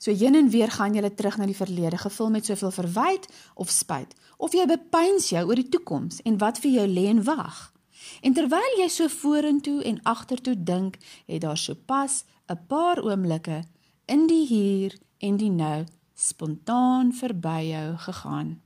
so 0.00 0.14
heen 0.16 0.34
en 0.34 0.48
weer 0.48 0.70
gaan 0.72 0.94
jy 0.96 1.10
terug 1.12 1.36
na 1.36 1.44
die 1.44 1.56
verlede, 1.56 1.98
gevul 2.00 2.30
met 2.32 2.46
soveel 2.48 2.70
verwyd 2.72 3.26
of 3.54 3.68
spyt, 3.68 4.14
of 4.38 4.54
jy 4.56 4.64
bepeins 4.64 5.28
jou 5.28 5.42
oor 5.44 5.60
die 5.60 5.68
toekoms 5.68 6.22
en 6.24 6.38
wat 6.40 6.60
vir 6.64 6.70
jou 6.70 6.86
lê 6.88 7.04
en 7.10 7.20
wag. 7.24 7.58
En 8.24 8.32
terwyl 8.32 8.78
jy 8.78 8.88
so 8.88 9.12
vorentoe 9.12 9.82
en 9.84 10.00
agtertoe 10.08 10.56
dink, 10.56 10.96
het 11.28 11.44
daar 11.44 11.60
sopas 11.60 12.24
'n 12.48 12.58
paar 12.66 13.02
oomblikke 13.04 13.62
in 14.06 14.26
die 14.26 14.46
hier 14.46 14.96
en 15.18 15.36
die 15.36 15.50
nou 15.50 15.84
spontaan 16.20 17.12
verby 17.16 17.70
jou 17.72 17.96
gegaan. 17.96 18.60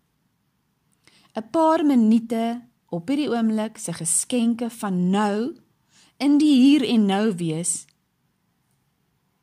'n 1.35 1.51
Paar 1.51 1.85
minute 1.87 2.63
op 2.89 3.09
hierdie 3.09 3.31
oomblik 3.31 3.79
se 3.79 3.93
geskenke 3.93 4.71
van 4.71 5.11
nou 5.11 5.55
in 6.17 6.39
die 6.39 6.55
hier 6.55 6.85
en 6.89 7.07
nou 7.07 7.35
wees 7.35 7.87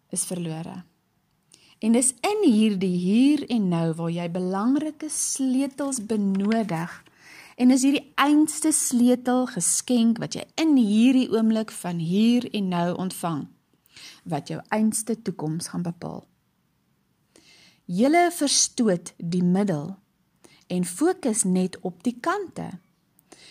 is 0.09 0.23
verlore. 0.23 0.83
En 1.79 1.91
dis 1.91 2.13
in 2.21 2.51
hierdie 2.51 2.97
hier 2.97 3.49
en 3.49 3.67
nou 3.67 3.93
waar 3.93 4.11
jy 4.11 4.27
belangrike 4.31 5.09
sleutels 5.09 6.05
benodig. 6.05 7.03
En 7.55 7.71
is 7.71 7.83
hierdie 7.83 8.11
einste 8.15 8.71
sleutel 8.71 9.47
geskenk 9.47 10.19
wat 10.21 10.35
jy 10.37 10.45
in 10.61 10.75
hierdie 10.77 11.29
oomblik 11.31 11.71
van 11.71 11.97
hier 11.97 12.47
en 12.53 12.67
nou 12.67 12.95
ontvang 12.95 13.47
wat 14.23 14.47
jou 14.47 14.59
einste 14.69 15.21
toekoms 15.21 15.71
gaan 15.73 15.81
bepaal. 15.81 16.30
Julle 17.85 18.29
verstoot 18.31 19.13
die 19.17 19.43
middel 19.43 19.95
en 20.67 20.85
fokus 20.85 21.43
net 21.43 21.79
op 21.81 22.03
die 22.05 22.15
kante. 22.21 22.69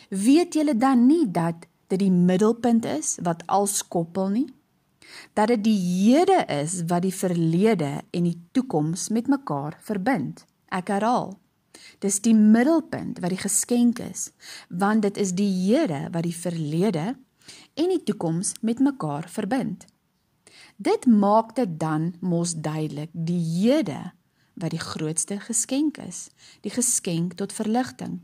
Weet 0.08 0.54
julle 0.54 0.76
dan 0.78 1.06
nie 1.06 1.26
dat 1.30 1.66
dit 1.90 1.98
die 1.98 2.12
middelpunt 2.14 2.86
is 2.86 3.18
wat 3.26 3.42
als 3.46 3.82
koppel 3.88 4.28
nie? 4.28 4.46
Dat 5.34 5.50
dit 5.50 5.64
die 5.64 5.78
hede 5.78 6.44
is 6.46 6.84
wat 6.86 7.02
die 7.02 7.14
verlede 7.14 8.00
en 8.10 8.28
die 8.28 8.38
toekoms 8.52 9.08
met 9.08 9.26
mekaar 9.26 9.76
verbind. 9.82 10.44
Ek 10.70 10.88
herhaal 10.94 11.34
dis 12.00 12.20
die 12.24 12.34
middelpunt 12.34 13.18
wat 13.20 13.32
die 13.32 13.40
geskenk 13.40 13.98
is 14.04 14.30
want 14.68 15.02
dit 15.02 15.18
is 15.18 15.34
die 15.34 15.50
hede 15.50 16.06
wat 16.14 16.24
die 16.26 16.36
verlede 16.36 17.16
en 17.74 17.92
die 17.92 18.02
toekoms 18.04 18.54
met 18.60 18.78
mekaar 18.78 19.28
verbind. 19.28 19.84
Dit 20.76 21.06
maak 21.06 21.54
dit 21.56 21.76
dan 21.80 22.14
mos 22.20 22.54
duidelik 22.54 23.10
die 23.12 23.40
hede 23.40 24.12
wat 24.60 24.70
die 24.70 24.86
grootste 24.86 25.40
geskenk 25.40 25.98
is 25.98 26.28
die 26.60 26.72
geskenk 26.72 27.34
tot 27.40 27.52
verligting 27.52 28.20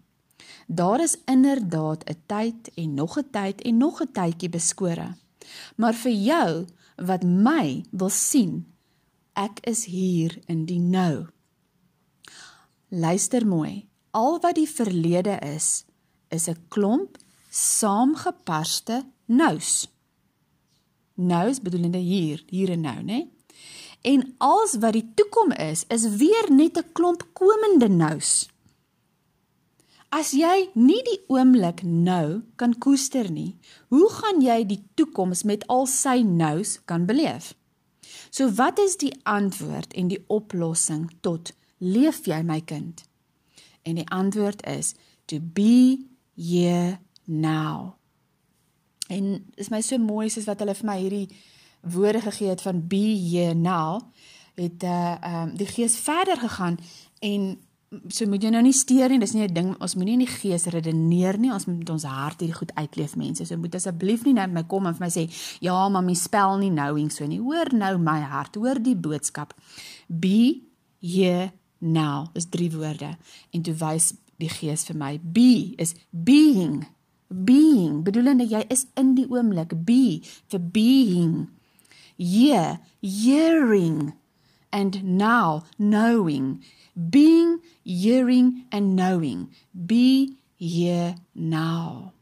Daar 0.66 1.00
is 1.00 1.16
inderdaad 1.24 2.04
'n 2.04 2.22
tyd 2.26 2.74
en 2.74 2.94
nog 2.94 3.18
'n 3.18 3.30
tyd 3.30 3.62
en 3.62 3.76
nog 3.76 4.02
'n 4.02 4.12
tydjie 4.12 4.48
beskore. 4.48 5.14
Maar 5.76 5.94
vir 5.94 6.12
jou 6.12 6.66
wat 6.96 7.22
my 7.22 7.84
wil 7.90 8.08
sien, 8.08 8.72
ek 9.32 9.60
is 9.60 9.84
hier 9.84 10.38
in 10.46 10.64
die 10.64 10.80
nou. 10.80 11.26
Luister 12.88 13.46
mooi. 13.46 13.88
Al 14.10 14.40
wat 14.40 14.54
die 14.54 14.68
verlede 14.68 15.38
is, 15.38 15.84
is 16.28 16.48
'n 16.48 16.64
klomp 16.68 17.16
saamgepaste 17.50 19.04
nous. 19.24 19.88
Nous 21.14 21.60
bedoelende 21.60 21.98
hier, 21.98 22.44
hier 22.46 22.70
en 22.70 22.80
nou, 22.80 23.02
né? 23.02 23.28
En 24.06 24.34
als 24.38 24.76
wat 24.78 24.94
die 24.94 25.08
toekoms 25.18 25.56
is, 25.58 25.84
is 25.90 26.04
weer 26.20 26.46
net 26.50 26.78
'n 26.78 26.92
klomp 26.92 27.26
komende 27.32 27.88
nous. 27.88 28.48
As 30.08 30.30
jy 30.30 30.70
nie 30.74 31.02
die 31.02 31.18
oomblik 31.26 31.82
nou 31.82 32.42
kan 32.56 32.78
koester 32.78 33.30
nie, 33.30 33.56
hoe 33.88 34.08
gaan 34.10 34.40
jy 34.40 34.64
die 34.66 34.82
toekoms 34.94 35.42
met 35.42 35.66
al 35.66 35.86
sy 35.90 36.22
nous 36.22 36.78
kan 36.84 37.06
beleef? 37.06 37.54
So 38.30 38.50
wat 38.50 38.78
is 38.78 38.96
die 38.96 39.12
antwoord 39.22 39.92
en 39.92 40.08
die 40.08 40.24
oplossing 40.26 41.10
tot 41.20 41.52
leef 41.78 42.26
jy 42.26 42.42
my 42.42 42.60
kind? 42.60 43.02
En 43.82 43.94
die 43.94 44.08
antwoord 44.08 44.66
is 44.66 44.94
to 45.24 45.40
be 45.40 46.06
here 46.36 46.98
now. 47.24 47.96
En 49.08 49.52
is 49.54 49.68
my 49.68 49.80
so 49.80 49.98
mooi 49.98 50.28
soos 50.28 50.46
wat 50.46 50.62
hulle 50.62 50.74
vir 50.74 50.86
my 50.86 50.98
hierdie 51.00 51.28
woorde 51.80 52.20
gegee 52.20 52.48
het 52.48 52.62
van 52.62 52.86
be 52.88 53.16
here 53.30 53.54
now, 53.54 54.00
het 54.54 54.82
uh 54.82 55.14
um 55.20 55.56
die 55.56 55.66
gees 55.66 55.96
verder 55.96 56.36
gegaan 56.36 56.78
en 57.20 57.58
so 58.08 58.26
moet 58.26 58.42
jy 58.42 58.50
nou 58.50 58.62
nie 58.66 58.74
steur 58.74 59.12
nie, 59.12 59.18
dis 59.22 59.32
nie 59.34 59.46
'n 59.46 59.54
ding, 59.54 59.74
ons 59.80 59.94
moenie 59.94 60.14
in 60.14 60.24
die 60.24 60.30
gees 60.30 60.66
redeneer 60.66 61.38
nie, 61.38 61.52
ons 61.52 61.66
moet 61.66 61.90
ons 61.90 62.04
hart 62.04 62.40
hierdie 62.40 62.58
goed 62.58 62.72
uitleef 62.74 63.16
mense. 63.16 63.46
So 63.46 63.56
moet 63.56 63.74
asseblief 63.74 64.24
nie 64.24 64.32
nou 64.32 64.46
my 64.48 64.62
kom 64.62 64.86
en 64.86 64.94
vir 64.94 65.06
my 65.06 65.10
sê, 65.10 65.30
"Ja, 65.60 65.88
mami, 65.88 66.14
spel 66.14 66.58
nie 66.58 66.70
knowing 66.70 67.10
so 67.10 67.26
nie." 67.26 67.38
Hoor 67.38 67.72
nou 67.72 67.98
my 67.98 68.20
hart, 68.20 68.54
hoor 68.56 68.82
die 68.82 68.96
boodskap. 68.96 69.54
Be 70.08 70.62
here 71.00 71.52
now 71.80 72.28
is 72.34 72.46
drie 72.46 72.70
woorde 72.70 73.16
en 73.52 73.62
toe 73.62 73.74
wys 73.74 74.14
die 74.38 74.48
gees 74.48 74.84
vir 74.84 74.96
my, 74.96 75.18
be 75.18 75.74
is 75.78 75.94
being. 76.10 76.86
Being, 77.28 78.04
bedoelende 78.04 78.46
jy 78.46 78.64
is 78.70 78.86
in 78.94 79.14
die 79.14 79.26
oomblik, 79.26 79.84
be 79.84 80.22
vir 80.48 80.60
being. 80.60 81.48
Yeah, 82.16 82.76
hearing 83.00 84.14
and 84.72 85.04
now 85.04 85.64
knowing 85.78 86.62
being, 86.96 87.60
hearing 87.84 88.64
and 88.72 88.96
knowing. 88.96 89.52
Be 89.72 90.36
here 90.56 91.14
now. 91.34 92.12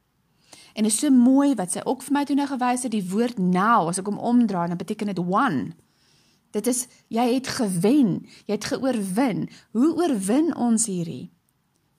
En 0.75 0.85
is 0.85 0.99
so 0.99 1.11
mooi 1.11 1.55
wat 1.55 1.71
sy 1.71 1.85
ook 1.87 2.03
vir 2.03 2.17
my 2.17 2.25
toe 2.27 2.35
nou 2.35 2.49
gewys 2.51 2.83
het 2.83 2.95
die 2.95 3.05
woord 3.07 3.39
now 3.39 3.87
as 3.87 4.01
ek 4.03 4.11
hom 4.11 4.19
omdraai 4.19 4.67
dan 4.73 4.81
beteken 4.81 5.13
dit 5.13 5.21
one. 5.23 5.71
Dit 6.55 6.67
is 6.71 6.87
jy 7.15 7.29
het 7.37 7.47
gewen, 7.47 8.25
jy 8.47 8.57
het 8.57 8.67
geoorwin. 8.73 9.47
Hoe 9.75 9.93
oorwin 9.95 10.51
ons 10.59 10.89
hierdie? 10.91 11.31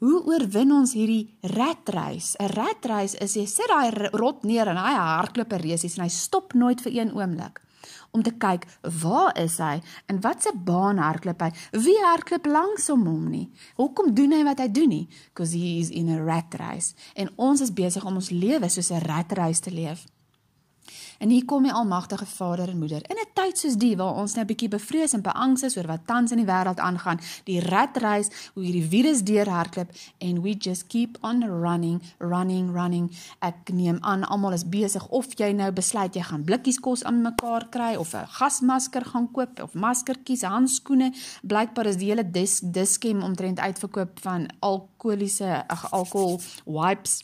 Hoe 0.04 0.20
oorwin 0.28 0.74
ons 0.76 0.92
hierdie 0.96 1.38
ratreis? 1.56 2.36
'n 2.36 2.52
Ratreis 2.52 3.16
is 3.24 3.40
jy 3.40 3.46
sit 3.48 3.72
daai 3.72 4.12
rot 4.12 4.44
neer 4.44 4.68
en 4.68 4.78
hy 4.78 4.92
hardloop 4.92 5.56
'n 5.56 5.64
resies 5.64 5.96
en 5.96 6.04
hy 6.04 6.12
stop 6.12 6.54
nooit 6.54 6.82
vir 6.84 6.92
een 6.92 7.16
oomblik. 7.16 7.65
Om 8.12 8.24
te 8.24 8.32
kyk 8.32 8.66
waar 9.02 9.36
is 9.42 9.58
hy 9.58 9.82
en 10.06 10.22
watse 10.22 10.52
baan 10.56 10.98
hardloop 10.98 11.42
hy? 11.42 11.52
Wie 11.72 11.98
hardloop 12.04 12.46
langs 12.46 12.88
hom 12.88 13.06
hom 13.08 13.30
nie? 13.30 13.50
Hoekom 13.80 14.14
doen 14.16 14.32
hy 14.32 14.44
wat 14.48 14.64
hy 14.64 14.68
doen 14.72 14.90
nie? 14.90 15.06
Because 15.34 15.56
he 15.58 15.80
is 15.80 15.90
in 15.90 16.10
a 16.10 16.20
rat 16.24 16.56
race. 16.60 16.96
En 17.16 17.30
ons 17.36 17.62
is 17.62 17.74
besig 17.74 18.06
om 18.06 18.16
ons 18.16 18.30
lewe 18.30 18.70
soos 18.70 18.92
'n 18.92 19.06
rat 19.06 19.32
race 19.32 19.62
te 19.62 19.72
leef. 19.72 20.06
En 21.20 21.30
hier 21.30 21.46
kom 21.46 21.64
die 21.64 21.74
almagtige 21.74 22.26
Vader 22.26 22.70
en 22.70 22.80
Moeder 22.80 23.04
in 23.10 23.16
'n 23.16 23.30
tyd 23.34 23.58
soos 23.58 23.78
die 23.78 23.96
waar 23.98 24.16
ons 24.16 24.34
net 24.34 24.44
'n 24.44 24.48
bietjie 24.48 24.70
bevrees 24.70 25.14
en 25.14 25.22
beangs 25.22 25.64
is 25.64 25.78
oor 25.78 25.88
wat 25.88 26.06
tans 26.06 26.32
in 26.32 26.38
die 26.38 26.46
wêreld 26.46 26.80
aangaan, 26.80 27.20
die 27.44 27.60
ratreis, 27.60 28.30
hoe 28.54 28.64
hierdie 28.64 28.90
virus 28.90 29.24
deurhardloop 29.24 29.90
en 30.18 30.42
we 30.42 30.56
just 30.58 30.88
keep 30.88 31.18
on 31.22 31.44
running, 31.44 32.02
running, 32.18 32.72
running. 32.72 33.12
Ek 33.40 33.70
neem 33.74 33.98
aan 34.02 34.24
almal 34.24 34.54
is 34.54 34.70
besig 34.70 35.08
of 35.08 35.26
jy 35.36 35.52
nou 35.52 35.72
besluit 35.72 36.16
jy 36.16 36.22
gaan 36.22 36.44
blikkies 36.44 36.80
kos 36.80 37.04
aan 37.04 37.22
mekaar 37.22 37.70
kry 37.70 37.96
of 37.96 38.14
'n 38.14 38.28
gasmasker 38.28 39.06
gaan 39.06 39.32
koop 39.32 39.62
of 39.62 39.74
maskertjies, 39.74 40.42
handskoene. 40.42 41.14
Blykbaar 41.44 41.86
is 41.86 41.98
die 41.98 42.10
hele 42.10 42.32
dis 42.32 42.60
diskem 42.60 43.24
omtrent 43.24 43.60
uitverkoop 43.60 44.20
van 44.20 44.48
alkoholiese 44.60 45.64
ag 45.68 45.92
alkohol 45.92 46.40
wipes 46.66 47.24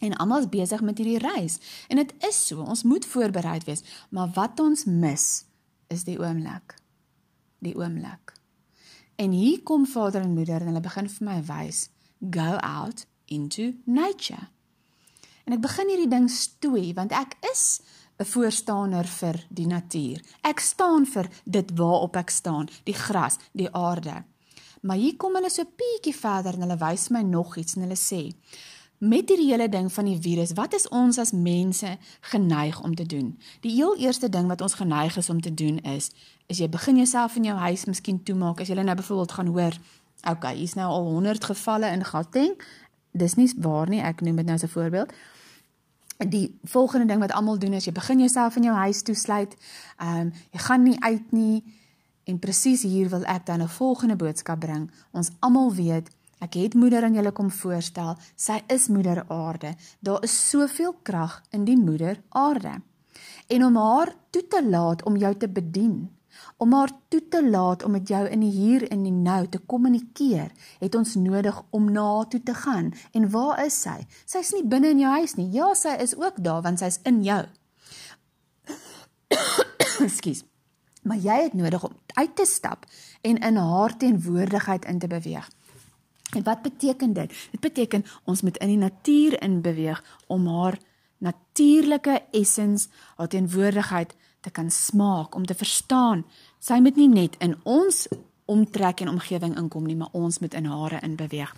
En 0.00 0.16
almal 0.16 0.46
is 0.46 0.52
besig 0.52 0.80
met 0.80 0.98
hierdie 0.98 1.20
reis. 1.20 1.58
En 1.88 2.00
dit 2.00 2.12
is 2.28 2.46
so, 2.46 2.64
ons 2.64 2.82
moet 2.88 3.06
voorbereid 3.06 3.64
wees, 3.68 3.84
maar 4.08 4.30
wat 4.34 4.60
ons 4.60 4.84
mis 4.88 5.26
is 5.92 6.04
die 6.08 6.18
oomblik. 6.20 6.76
Die 7.60 7.76
oomblik. 7.76 8.32
En 9.20 9.34
hier 9.36 9.60
kom 9.62 9.84
vader 9.86 10.24
en 10.24 10.34
moeder 10.34 10.62
en 10.62 10.72
hulle 10.72 10.80
begin 10.80 11.08
vir 11.12 11.26
my 11.26 11.38
wys, 11.44 11.88
go 12.32 12.56
out 12.64 13.04
into 13.28 13.74
nature. 13.84 14.48
En 15.44 15.56
ek 15.56 15.64
begin 15.64 15.92
hierdie 15.92 16.10
ding 16.10 16.28
stoei 16.32 16.92
want 16.96 17.12
ek 17.12 17.36
is 17.52 17.80
'n 18.20 18.24
voorstander 18.24 19.04
vir 19.04 19.44
die 19.48 19.66
natuur. 19.66 20.20
Ek 20.42 20.60
staan 20.60 21.06
vir 21.06 21.28
dit 21.44 21.70
waarop 21.76 22.16
ek 22.16 22.30
staan, 22.30 22.68
die 22.84 22.94
gras, 22.94 23.38
die 23.52 23.70
aarde. 23.72 24.24
Maar 24.80 24.96
hier 24.96 25.16
kom 25.16 25.34
hulle 25.34 25.50
so 25.50 25.62
'n 25.62 25.74
bietjie 25.76 26.14
verder 26.16 26.54
en 26.54 26.60
hulle 26.60 26.76
wys 26.76 27.08
my 27.08 27.22
nog 27.22 27.56
iets 27.56 27.76
en 27.76 27.82
hulle 27.82 27.96
sê 27.96 28.32
met 29.00 29.30
hierdie 29.32 29.48
hele 29.48 29.68
ding 29.72 29.88
van 29.92 30.04
die 30.04 30.18
virus, 30.20 30.52
wat 30.58 30.74
is 30.76 30.84
ons 30.92 31.18
as 31.18 31.32
mense 31.32 31.94
geneig 32.32 32.82
om 32.84 32.94
te 32.94 33.06
doen? 33.08 33.32
Die 33.64 33.72
heel 33.72 33.96
eerste 33.96 34.28
ding 34.28 34.50
wat 34.50 34.60
ons 34.60 34.76
geneig 34.76 35.16
is 35.16 35.30
om 35.32 35.40
te 35.40 35.54
doen 35.54 35.78
is, 35.88 36.10
is 36.52 36.60
jy 36.60 36.68
begin 36.68 37.00
jouself 37.00 37.38
in 37.40 37.48
jou 37.48 37.56
huis 37.56 37.86
miskien 37.88 38.20
toemaak, 38.22 38.60
as 38.60 38.68
jy 38.68 38.76
nou 38.76 38.96
byvoorbeeld 38.98 39.32
gaan 39.32 39.52
hoor, 39.54 39.78
okay, 40.28 40.52
hier's 40.58 40.76
nou 40.76 40.90
al 40.92 41.08
100 41.16 41.48
gevalle 41.48 41.88
in 41.96 42.04
Gauteng, 42.04 42.52
dis 43.16 43.38
nie 43.40 43.48
waar 43.56 43.88
nie, 43.88 44.02
ek 44.04 44.20
noem 44.20 44.42
dit 44.42 44.46
nou 44.46 44.58
as 44.60 44.68
'n 44.68 44.74
voorbeeld, 44.74 45.12
die 46.28 46.58
volgende 46.64 47.06
ding 47.06 47.20
wat 47.20 47.32
almal 47.32 47.58
doen 47.58 47.72
is, 47.72 47.84
jy 47.84 47.92
begin 47.92 48.18
jouself 48.18 48.56
in 48.56 48.62
jou 48.62 48.76
huis 48.76 49.02
toesluit, 49.02 49.56
um, 50.02 50.32
jy 50.52 50.58
gaan 50.58 50.82
nie 50.82 51.00
uit 51.00 51.32
nie, 51.32 51.64
en 52.24 52.38
precies 52.38 52.82
hier 52.82 53.08
wil 53.08 53.24
ek 53.24 53.46
dan 53.46 53.62
'n 53.62 53.68
volgende 53.68 54.16
boodskap 54.16 54.60
bring, 54.60 54.90
ons 55.10 55.30
almal 55.40 55.74
weet, 55.74 56.10
Ek 56.40 56.56
het 56.56 56.74
moeder 56.74 57.04
aan 57.04 57.14
julle 57.14 57.32
kom 57.36 57.50
voorstel. 57.52 58.14
Sy 58.36 58.62
is 58.72 58.88
moeder 58.88 59.26
aarde. 59.28 59.74
Daar 60.00 60.24
is 60.24 60.36
soveel 60.48 60.94
krag 61.04 61.42
in 61.52 61.66
die 61.68 61.76
moeder 61.76 62.22
aarde. 62.28 62.78
En 63.52 63.64
om 63.64 63.76
haar 63.76 64.14
toe 64.30 64.46
te 64.48 64.62
laat 64.64 65.04
om 65.04 65.16
jou 65.20 65.34
te 65.36 65.48
bedien, 65.48 66.08
om 66.56 66.72
haar 66.72 66.92
toe 67.08 67.20
te 67.28 67.42
laat 67.50 67.84
om 67.84 67.92
met 67.92 68.08
jou 68.08 68.22
in 68.28 68.40
die 68.40 68.52
hier 68.54 68.86
en 68.88 69.02
die 69.04 69.12
nou 69.12 69.48
te 69.48 69.58
kommunikeer, 69.58 70.48
het 70.80 70.94
ons 70.94 71.14
nodig 71.20 71.62
om 71.70 71.92
na 71.92 72.04
haar 72.14 72.28
toe 72.32 72.42
te 72.42 72.54
gaan. 72.54 72.92
En 73.12 73.30
waar 73.30 73.64
is 73.66 73.80
sy? 73.82 73.98
Sy's 74.24 74.54
nie 74.56 74.64
binne 74.64 74.94
in 74.94 75.02
jou 75.04 75.12
huis 75.18 75.36
nie. 75.36 75.50
Ja, 75.52 75.74
sy 75.74 75.96
is 76.00 76.16
ook 76.16 76.40
daar 76.40 76.62
want 76.62 76.80
sy's 76.80 77.02
in 77.04 77.20
jou. 77.26 77.42
Ekskuus. 80.08 80.44
Maar 81.02 81.16
jy 81.16 81.36
het 81.42 81.54
nodig 81.56 81.84
om 81.84 81.96
uit 82.14 82.36
te 82.36 82.44
stap 82.44 82.86
en 83.20 83.38
in 83.40 83.56
haar 83.56 83.96
teenwoordigheid 83.96 84.84
in 84.84 84.98
te 84.98 85.08
beweeg. 85.08 85.48
En 86.36 86.42
wat 86.42 86.62
beteken 86.62 87.12
dit? 87.12 87.32
Dit 87.50 87.60
beteken 87.60 88.04
ons 88.24 88.42
moet 88.42 88.56
in 88.56 88.68
die 88.68 88.80
natuur 88.80 89.42
inbeweeg 89.42 90.04
om 90.26 90.46
haar 90.46 90.78
natuurlike 91.18 92.22
essens, 92.30 92.88
haar 93.16 93.28
teenwoordigheid 93.28 94.16
te 94.40 94.50
kan 94.50 94.70
smaak, 94.70 95.34
om 95.34 95.46
te 95.46 95.54
verstaan. 95.54 96.24
Sy 96.58 96.80
moet 96.80 96.96
nie 96.96 97.08
net 97.08 97.36
in 97.44 97.56
ons 97.62 98.06
omtrek 98.50 99.04
en 99.04 99.12
omgewing 99.12 99.54
inkom 99.58 99.86
nie, 99.86 99.96
maar 99.96 100.14
ons 100.16 100.40
moet 100.42 100.54
in 100.58 100.66
hare 100.70 101.00
inbeweeg. 101.06 101.52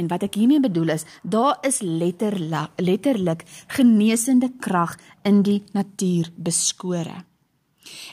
En 0.00 0.08
wat 0.08 0.24
ek 0.24 0.38
hiermee 0.40 0.62
bedoel 0.64 0.94
is, 0.96 1.04
daar 1.22 1.58
is 1.66 1.82
letterlik 1.84 2.78
letterlik 2.80 3.44
genesende 3.76 4.52
krag 4.60 4.96
in 5.28 5.42
die 5.42 5.60
natuur 5.76 6.30
beskore. 6.36 7.24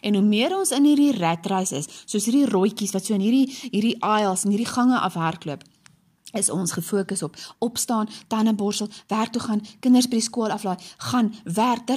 En 0.02 0.16
hoe 0.16 0.24
meer 0.24 0.56
ons 0.56 0.72
in 0.76 0.88
hierdie 0.88 1.14
ratreis 1.16 1.72
is, 1.76 1.88
soos 2.06 2.28
hierdie 2.28 2.48
rooitjies 2.50 2.94
wat 2.96 3.08
so 3.08 3.16
in 3.16 3.24
hierdie 3.24 3.48
hierdie 3.72 3.98
aisles 4.04 4.46
en 4.46 4.54
hierdie 4.56 4.70
gange 4.70 5.00
afhardloop, 5.00 5.64
is 6.36 6.50
ons 6.50 6.76
gefokus 6.76 7.24
op 7.24 7.36
opstaan, 7.60 8.10
tandeborsel, 8.28 8.90
werk 9.08 9.32
toe 9.32 9.42
gaan, 9.42 9.64
kinders 9.80 10.08
by 10.12 10.20
die 10.20 10.28
skool 10.28 10.54
aflaai, 10.54 10.78
gaan 11.10 11.34
werk, 11.44 11.90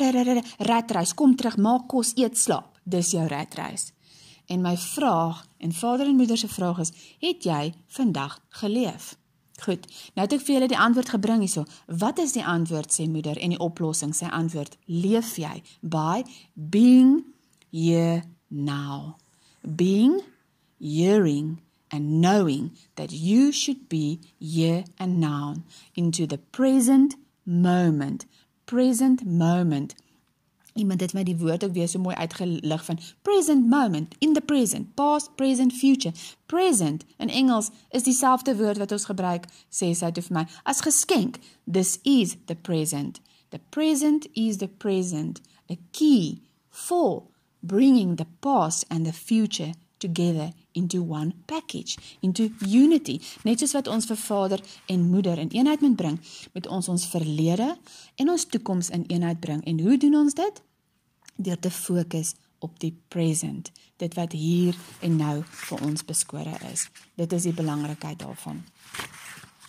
ratreis, 0.58 1.14
kom 1.14 1.36
terug, 1.36 1.56
maak 1.56 1.88
kos, 1.90 2.14
eet, 2.16 2.38
slaap. 2.38 2.78
Dis 2.88 3.12
jou 3.12 3.26
ratreis. 3.28 3.92
En 4.48 4.62
my 4.64 4.76
vraag 4.80 5.44
en 5.58 5.72
vader 5.72 6.06
en 6.06 6.16
moeder 6.16 6.38
se 6.38 6.48
vraag 6.48 6.78
is, 6.78 6.92
het 7.20 7.44
jy 7.44 7.72
vandag 7.86 8.38
geleef? 8.48 9.16
Goed. 9.58 9.86
Nou 10.14 10.24
het 10.24 10.36
ek 10.36 10.44
vir 10.46 10.54
julle 10.54 10.70
die 10.70 10.78
antwoord 10.78 11.10
gebring 11.12 11.42
hierso. 11.42 11.64
Wat 12.00 12.20
is 12.22 12.32
die 12.36 12.44
antwoord 12.46 12.94
sê 12.94 13.08
moeder 13.10 13.38
en 13.42 13.52
die 13.56 13.60
oplossing 13.60 14.14
sê 14.16 14.30
antwoord? 14.30 14.78
Leef 14.86 15.34
jy 15.36 15.58
by 15.82 16.22
being 16.54 17.24
here 17.74 18.22
now. 18.48 19.18
Being 19.62 20.20
hearing 20.78 21.58
and 21.90 22.20
knowing 22.20 22.72
that 22.94 23.12
you 23.12 23.52
should 23.52 23.88
be 23.88 24.20
here 24.38 24.84
and 24.98 25.20
now 25.20 25.56
into 25.94 26.26
the 26.26 26.38
present 26.38 27.14
moment. 27.44 28.26
Present 28.66 29.26
moment. 29.26 29.94
Iemand 30.78 31.00
het 31.00 31.12
my 31.12 31.22
die 31.22 31.36
woord 31.36 31.64
ook 31.64 31.72
weer 31.72 31.88
so 31.88 31.98
mooi 31.98 32.14
uitgelig 32.14 32.84
van 32.84 32.98
present 33.22 33.66
moment 33.68 34.14
in 34.18 34.32
the 34.32 34.40
present 34.40 34.94
past 34.94 35.34
present 35.34 35.72
future. 35.72 36.14
Present 36.46 37.04
in 37.16 37.28
Engels 37.28 37.70
is 37.90 38.02
dieselfde 38.02 38.56
woord 38.56 38.78
wat 38.78 38.92
ons 38.92 39.04
gebruik 39.04 39.48
sê 39.68 39.90
sy 39.94 40.12
het 40.12 40.20
vir 40.22 40.36
my 40.36 40.44
as 40.62 40.84
geskenk. 40.86 41.40
This 41.64 41.98
is 42.02 42.36
the 42.44 42.54
present. 42.54 43.20
The 43.50 43.60
present 43.70 44.28
is 44.32 44.56
the 44.56 44.68
present. 44.68 45.40
A 45.70 45.78
key 45.90 46.42
for 46.70 47.22
bringing 47.60 48.16
the 48.16 48.26
past 48.40 48.84
and 48.88 49.06
the 49.06 49.12
future 49.12 49.72
together 49.98 50.52
into 50.78 51.02
one 51.02 51.34
package, 51.50 51.98
into 52.24 52.48
unity. 52.62 53.18
Net 53.46 53.62
soos 53.62 53.74
wat 53.76 53.90
ons 53.90 54.06
vir 54.08 54.20
Vader 54.22 54.64
en 54.86 55.06
Moeder 55.10 55.40
in 55.42 55.52
eenheid 55.56 55.82
moet 55.84 55.96
bring, 55.98 56.18
moet 56.54 56.70
ons 56.78 56.88
ons 56.88 57.06
verlede 57.12 57.72
en 58.16 58.30
ons 58.30 58.46
toekoms 58.54 58.92
in 58.94 59.06
eenheid 59.10 59.40
bring. 59.42 59.64
En 59.66 59.80
hoe 59.84 59.98
doen 59.98 60.20
ons 60.22 60.38
dit? 60.38 60.62
Deur 61.36 61.58
te 61.58 61.70
fokus 61.70 62.34
op 62.64 62.78
die 62.82 62.94
present, 63.12 63.70
dit 64.02 64.14
wat 64.18 64.34
hier 64.34 64.78
en 65.06 65.18
nou 65.18 65.36
vir 65.68 65.84
ons 65.86 66.04
beskore 66.06 66.54
is. 66.72 66.88
Dit 67.18 67.34
is 67.36 67.46
die 67.50 67.54
belangrikheid 67.54 68.18
daarvan. 68.22 68.62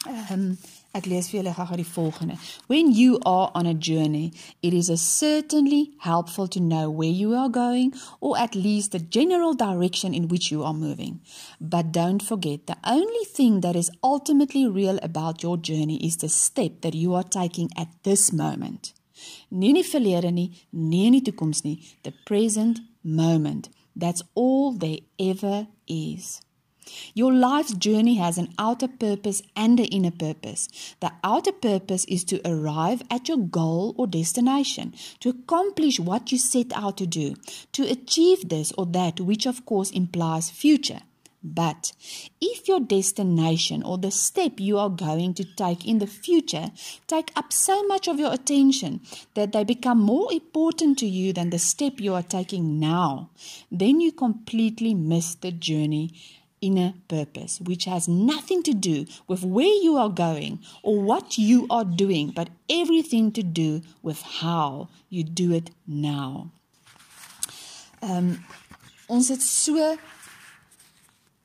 Ehm 0.08 0.34
um, 0.34 0.52
Ek 0.97 1.06
lees 1.06 1.28
vir 1.30 1.43
julle 1.43 1.54
gou 1.54 1.75
die 1.78 1.86
volgende. 1.86 2.36
When 2.67 2.91
you 2.91 3.19
are 3.23 3.52
on 3.54 3.67
a 3.67 3.75
journey, 3.75 4.34
it 4.63 4.73
is 4.73 4.89
certainly 4.99 5.91
helpful 5.99 6.47
to 6.47 6.60
know 6.60 6.89
where 6.89 7.12
you 7.12 7.36
are 7.36 7.49
going 7.49 7.93
or 8.19 8.38
at 8.38 8.56
least 8.56 8.91
the 8.91 8.99
general 8.99 9.54
direction 9.54 10.15
in 10.15 10.28
which 10.30 10.52
you 10.52 10.63
are 10.63 10.73
moving. 10.73 11.21
But 11.62 11.91
don't 11.91 12.23
forget 12.23 12.65
the 12.65 12.78
only 12.84 13.25
thing 13.25 13.62
that 13.62 13.75
is 13.75 13.91
ultimately 14.04 14.65
real 14.67 14.97
about 15.04 15.43
your 15.43 15.58
journey 15.58 16.04
is 16.04 16.17
the 16.17 16.30
step 16.30 16.82
that 16.82 16.95
you 16.95 17.13
are 17.13 17.23
taking 17.23 17.69
at 17.78 17.89
this 18.04 18.34
moment. 18.34 18.93
Nie 19.52 19.69
in 19.69 19.75
die 19.75 19.84
verlede 19.84 20.32
nie, 20.32 20.52
nie 20.71 21.06
in 21.08 21.17
die 21.17 21.25
toekoms 21.30 21.63
nie, 21.65 21.80
the 22.04 22.13
present 22.25 22.80
moment. 23.04 23.69
That's 23.95 24.23
all 24.34 24.71
there 24.71 24.99
ever 25.19 25.67
is. 25.88 26.39
Your 27.13 27.34
life's 27.34 27.73
journey 27.73 28.15
has 28.15 28.38
an 28.38 28.54
outer 28.58 28.88
purpose 28.88 29.41
and 29.56 29.80
an 29.80 29.86
inner 29.86 30.12
purpose. 30.12 30.67
The 30.99 31.12
outer 31.23 31.52
purpose 31.52 32.06
is 32.06 32.23
to 32.25 32.41
arrive 32.47 33.04
at 33.10 33.28
your 33.28 33.38
goal 33.38 33.95
or 33.97 34.08
destination, 34.08 34.93
to 35.19 35.30
accomplish 35.30 35.99
what 35.99 36.32
you 36.32 36.38
set 36.38 36.71
out 36.73 36.97
to 36.97 37.08
do, 37.08 37.36
to 37.73 37.84
achieve 37.84 38.49
this 38.49 38.71
or 38.78 38.86
that, 38.88 39.19
which 39.19 39.45
of 39.45 39.65
course 39.65 39.91
implies 39.91 40.49
future. 40.49 41.02
But 41.41 41.93
if 42.41 42.67
your 42.67 42.82
destination 42.82 43.82
or 43.84 43.97
the 43.97 44.12
step 44.12 44.60
you 44.60 44.78
are 44.78 44.89
going 44.89 45.34
to 45.36 45.45
take 45.45 45.88
in 45.88 45.99
the 45.99 46.08
future 46.08 46.71
take 47.08 47.32
up 47.36 47.54
so 47.54 47.82
much 47.84 48.10
of 48.10 48.19
your 48.19 48.34
attention 48.34 48.99
that 49.36 49.54
they 49.54 49.63
become 49.63 49.99
more 49.99 50.32
important 50.34 50.99
to 50.99 51.08
you 51.08 51.32
than 51.32 51.49
the 51.49 51.60
step 51.60 52.02
you 52.02 52.13
are 52.13 52.23
taking 52.23 52.78
now, 52.78 53.30
then 53.71 54.02
you 54.02 54.12
completely 54.12 54.93
miss 54.93 55.36
the 55.36 55.52
journey 55.52 56.12
inner 56.62 56.93
purpose, 57.08 57.60
which 57.60 57.86
has 57.86 58.08
nothing 58.08 58.63
to 58.63 58.74
do 58.74 59.06
with 59.28 59.43
where 59.43 59.82
you 59.82 59.98
are 59.98 60.10
going 60.10 60.60
or 60.84 61.02
what 61.02 61.38
you 61.38 61.65
are 61.69 61.86
doing, 61.86 62.32
but 62.32 62.50
everything 62.69 63.32
to 63.32 63.43
do 63.43 63.82
with 64.02 64.22
how 64.22 64.89
you 65.10 65.24
do 65.24 65.54
it 65.54 65.72
now. 65.88 66.52
Um, 68.02 68.43
ons 69.08 69.30
het 69.30 69.41
so 69.41 69.98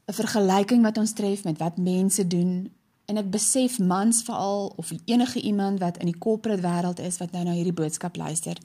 'n 0.06 0.14
vergelyking 0.14 0.82
wat 0.82 0.98
ons 0.98 1.12
tref 1.12 1.44
met 1.44 1.58
wat 1.58 1.76
mense 1.76 2.26
doen 2.26 2.70
en 3.04 3.16
ek 3.16 3.30
besef 3.30 3.78
mans 3.78 4.22
veral 4.22 4.72
of 4.76 4.92
enige 5.04 5.40
iemand 5.40 5.80
wat 5.80 5.98
in 5.98 6.06
die 6.06 6.18
corporate 6.18 6.62
wêreld 6.62 7.00
is 7.00 7.18
wat 7.18 7.32
nou 7.32 7.44
na 7.44 7.52
hierdie 7.56 7.76
boodskap 7.76 8.16
luister. 8.16 8.56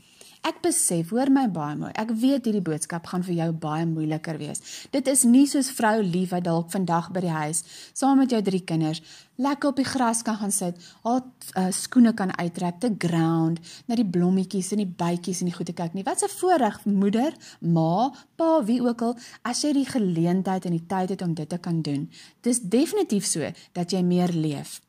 Ek 0.47 0.61
besef, 0.63 1.09
hoor 1.11 1.29
my 1.29 1.47
baie 1.51 1.75
mooi. 1.75 1.91
Ek 1.99 2.13
weet 2.15 2.45
hierdie 2.47 2.63
boodskap 2.63 3.09
gaan 3.11 3.23
vir 3.27 3.35
jou 3.35 3.49
baie 3.51 3.85
moeiliker 3.85 4.37
wees. 4.39 4.61
Dit 4.91 5.07
is 5.11 5.25
nie 5.27 5.45
soos 5.47 5.71
vrou 5.75 5.99
lief 6.01 6.31
wat 6.31 6.45
dalk 6.47 6.71
vandag 6.71 7.11
by 7.11 7.25
die 7.25 7.33
huis 7.33 7.63
saam 7.93 8.21
met 8.23 8.31
jou 8.31 8.39
drie 8.41 8.63
kinders 8.63 9.03
lekker 9.39 9.69
op 9.71 9.77
die 9.79 9.87
gras 9.87 10.21
kan 10.21 10.35
gaan 10.39 10.51
sit, 10.51 10.79
haar 11.03 11.21
uh, 11.23 11.69
skoene 11.75 12.13
kan 12.13 12.31
uittrek, 12.35 12.79
te 12.83 12.91
ground, 12.99 13.61
na 13.87 13.95
die 13.95 14.07
blommetjies 14.07 14.73
en 14.75 14.83
die 14.83 14.89
bytjies 14.99 15.43
en 15.43 15.51
die 15.51 15.55
goeie 15.55 15.75
kyk 15.75 15.95
nie. 15.95 16.03
Wat 16.07 16.23
'n 16.23 16.31
voorreg 16.39 16.83
moeder, 16.85 17.33
ma, 17.59 18.11
pa, 18.35 18.63
wie 18.63 18.81
ook 18.83 19.01
al, 19.01 19.15
as 19.43 19.63
jy 19.63 19.73
die 19.73 19.87
geleentheid 19.87 20.65
en 20.65 20.75
die 20.75 20.87
tyd 20.87 21.15
het 21.15 21.21
om 21.21 21.33
dit 21.33 21.49
te 21.49 21.57
kan 21.57 21.81
doen. 21.81 22.09
Dis 22.41 22.59
definitief 22.59 23.25
so 23.25 23.51
dat 23.73 23.91
jy 23.91 24.03
meer 24.03 24.31
leef. 24.33 24.81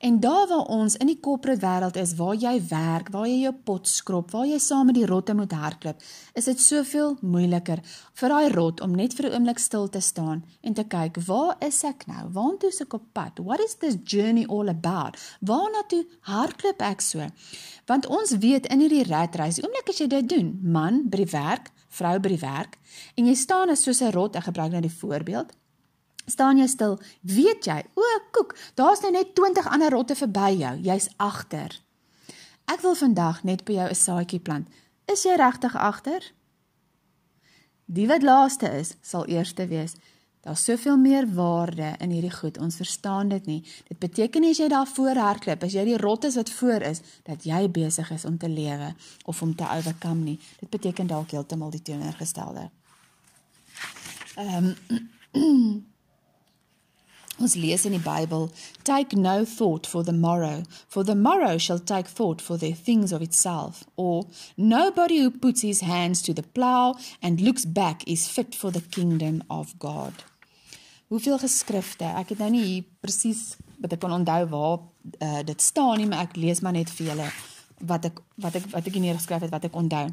En 0.00 0.20
daar 0.20 0.46
waar 0.48 0.64
ons 0.64 0.96
in 0.96 1.10
die 1.10 1.20
corporate 1.20 1.60
wêreld 1.60 1.96
is, 2.00 2.14
waar 2.16 2.34
jy 2.34 2.54
werk, 2.70 3.10
waar 3.12 3.26
jy 3.28 3.42
jou 3.42 3.52
pot 3.68 3.88
skrob, 3.88 4.30
waar 4.32 4.46
jy 4.48 4.56
saam 4.58 4.88
met 4.88 4.96
die 4.96 5.04
rotte 5.04 5.34
moet 5.36 5.52
hardloop, 5.52 6.00
is 6.40 6.48
dit 6.48 6.62
soveel 6.64 7.18
moeiliker 7.20 7.82
vir 8.16 8.32
daai 8.32 8.48
rot 8.54 8.80
om 8.80 8.94
net 8.96 9.12
vir 9.18 9.28
'n 9.28 9.34
oomblik 9.36 9.60
stil 9.60 9.88
te 9.88 10.00
staan 10.00 10.40
en 10.62 10.74
te 10.74 10.84
kyk, 10.84 11.20
waar 11.26 11.56
is 11.60 11.84
ek 11.84 12.06
nou? 12.06 12.32
Waartoe 12.32 12.68
is 12.68 12.80
ek 12.80 12.94
op 12.94 13.04
pad? 13.12 13.44
What 13.44 13.60
is 13.60 13.74
this 13.74 13.96
journey 14.04 14.46
all 14.48 14.68
about? 14.68 15.20
Waarna 15.44 15.84
toe 15.88 16.06
hardloop 16.20 16.80
ek 16.80 17.00
so? 17.00 17.26
Want 17.86 18.06
ons 18.06 18.32
weet 18.32 18.66
in 18.66 18.80
hierdie 18.80 19.04
ratreis, 19.04 19.54
die 19.54 19.64
oomblik 19.64 19.88
as 19.88 19.98
jy 19.98 20.06
dit 20.06 20.28
doen, 20.28 20.58
man 20.62 21.10
by 21.10 21.16
die 21.16 21.32
werk, 21.32 21.72
vrou 21.88 22.18
by 22.18 22.28
die 22.28 22.46
werk, 22.46 22.78
en 23.16 23.26
jy 23.26 23.34
staan 23.34 23.68
as 23.68 23.82
soos 23.82 24.00
'n 24.00 24.12
rot, 24.12 24.36
ek 24.36 24.44
gebruik 24.44 24.72
nou 24.72 24.80
die 24.80 24.98
voorbeeld, 25.00 25.52
staan 26.26 26.58
jy 26.58 26.66
stil, 26.66 26.98
weet 27.20 27.64
jy, 27.66 27.84
o, 27.94 28.02
koek, 28.30 28.56
daar's 28.74 29.00
nou 29.00 29.12
net 29.12 29.34
20 29.34 29.66
ander 29.66 29.90
rotte 29.90 30.14
verby 30.14 30.50
jou, 30.60 30.74
jy's 30.84 31.08
agter. 31.16 31.80
Ek 32.70 32.84
wil 32.84 32.94
vandag 32.94 33.42
net 33.42 33.64
by 33.64 33.72
jou 33.72 33.88
'n 33.88 33.94
saadjie 33.94 34.40
plant. 34.40 34.68
Is 35.06 35.24
jy 35.24 35.34
regtig 35.36 35.74
agter? 35.74 36.22
Die 37.84 38.06
wat 38.06 38.22
laaste 38.22 38.68
is, 38.78 38.94
sal 39.02 39.26
eerste 39.26 39.66
wees. 39.66 39.94
Daar's 40.40 40.64
soveel 40.64 40.96
meer 40.96 41.26
waarde 41.34 41.94
in 41.98 42.10
hierdie 42.10 42.32
goed. 42.32 42.58
Ons 42.58 42.76
verstaan 42.76 43.28
dit 43.28 43.46
nie. 43.46 43.64
Dit 43.88 43.98
beteken 43.98 44.40
nie 44.40 44.50
as 44.50 44.58
jy 44.58 44.68
daar 44.68 44.86
voor 44.86 45.14
hardloop, 45.14 45.62
as 45.62 45.72
jy 45.72 45.84
die 45.84 45.98
rotte 46.00 46.30
wat 46.32 46.50
voor 46.50 46.80
is, 46.80 47.00
dat 47.22 47.44
jy 47.44 47.70
besig 47.70 48.10
is 48.10 48.24
om 48.24 48.38
te 48.38 48.48
lewe 48.48 48.94
of 49.24 49.42
om 49.42 49.54
te 49.54 49.68
overkom 49.68 50.22
nie. 50.24 50.38
Dit 50.60 50.70
beteken 50.70 51.06
dalk 51.06 51.30
heeltemal 51.30 51.70
die 51.70 51.82
teenoorgestelde. 51.82 52.70
Ehm 54.36 54.74
um, 55.32 55.88
Ons 57.40 57.54
lees 57.56 57.86
in 57.88 57.94
die 57.96 58.02
Bybel, 58.04 58.50
take 58.84 59.16
no 59.16 59.46
thought 59.48 59.86
for 59.86 60.04
the 60.04 60.12
morrow, 60.12 60.62
for 60.88 61.02
the 61.04 61.14
morrow 61.14 61.56
shall 61.56 61.78
take 61.80 62.06
thought 62.06 62.42
for 62.42 62.58
the 62.58 62.72
things 62.72 63.12
of 63.12 63.22
itself, 63.22 63.84
or 63.96 64.26
nobody 64.56 65.20
who 65.20 65.30
puts 65.30 65.62
his 65.62 65.80
hands 65.80 66.20
to 66.22 66.34
the 66.34 66.42
plow 66.42 66.94
and 67.22 67.40
looks 67.40 67.64
back 67.64 68.06
is 68.06 68.28
fit 68.28 68.54
for 68.54 68.70
the 68.70 68.82
kingdom 68.82 69.42
of 69.48 69.72
God. 69.78 70.12
Hoeveel 71.08 71.40
geskrifte, 71.42 72.06
ek 72.20 72.34
het 72.34 72.42
nou 72.44 72.50
nie 72.52 72.66
hier 72.66 72.84
presies 73.02 73.56
wat 73.80 73.96
ek 73.96 74.02
kan 74.04 74.12
onthou 74.14 74.44
waar 74.52 74.76
uh, 74.78 75.40
dit 75.42 75.64
staan 75.64 75.96
nie, 75.98 76.06
maar 76.06 76.28
ek 76.28 76.36
lees 76.36 76.60
maar 76.60 76.76
net 76.76 76.92
vir 76.92 77.14
julle 77.14 77.30
wat 77.88 78.10
ek 78.10 78.20
wat 78.44 78.58
ek 78.60 78.68
wat 78.74 78.84
ek 78.86 78.92
hier 78.94 79.06
neergeskryf 79.08 79.48
het 79.48 79.54
wat 79.54 79.64
ek 79.70 79.80
onthou. 79.80 80.10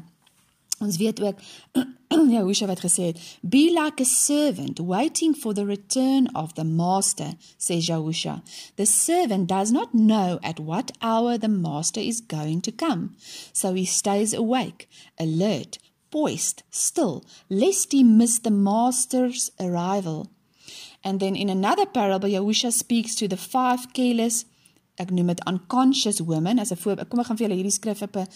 Ons 0.78 0.96
weet 0.96 1.20
ook 1.20 1.38
Yahusha 2.34 2.66
wat 2.66 2.80
gesê 2.80 3.02
het, 3.02 3.38
"Be 3.40 3.70
like 3.70 4.00
a 4.00 4.04
servant 4.04 4.78
waiting 4.78 5.36
for 5.36 5.54
the 5.54 5.64
return 5.64 6.34
of 6.34 6.52
the 6.52 6.64
master," 6.64 7.32
says 7.56 7.86
Yahusha. 7.86 8.42
"The 8.76 8.86
servant 8.86 9.48
does 9.48 9.70
not 9.70 9.92
know 9.92 10.38
at 10.42 10.58
what 10.58 10.92
hour 11.00 11.38
the 11.38 11.48
master 11.48 12.00
is 12.00 12.20
going 12.20 12.62
to 12.62 12.72
come, 12.72 13.16
so 13.52 13.74
he 13.74 13.84
stays 13.84 14.32
awake, 14.32 14.88
alert, 15.18 15.78
poised, 16.10 16.62
still, 16.70 17.24
lest 17.48 17.92
he 17.92 18.02
miss 18.02 18.38
the 18.38 18.50
master's 18.50 19.50
arrival." 19.58 20.28
And 21.04 21.20
then 21.20 21.36
in 21.36 21.48
another 21.48 21.86
parable, 21.86 22.28
Yahusha 22.28 22.72
speaks 22.72 23.14
to 23.16 23.28
the 23.28 23.36
five 23.36 23.92
careless, 23.92 24.44
ek 24.98 25.12
noem 25.14 25.30
dit 25.30 25.44
unconscious 25.46 26.20
women 26.20 26.58
as 26.58 26.72
'n 26.72 26.76
voorbeeld. 26.76 27.08
Kom 27.08 27.20
ek 27.20 27.26
gaan 27.26 27.36
vir 27.36 27.46
julle 27.46 27.58
hierdie 27.58 27.78
skrif 27.78 28.02
op 28.02 28.16
'n 28.16 28.28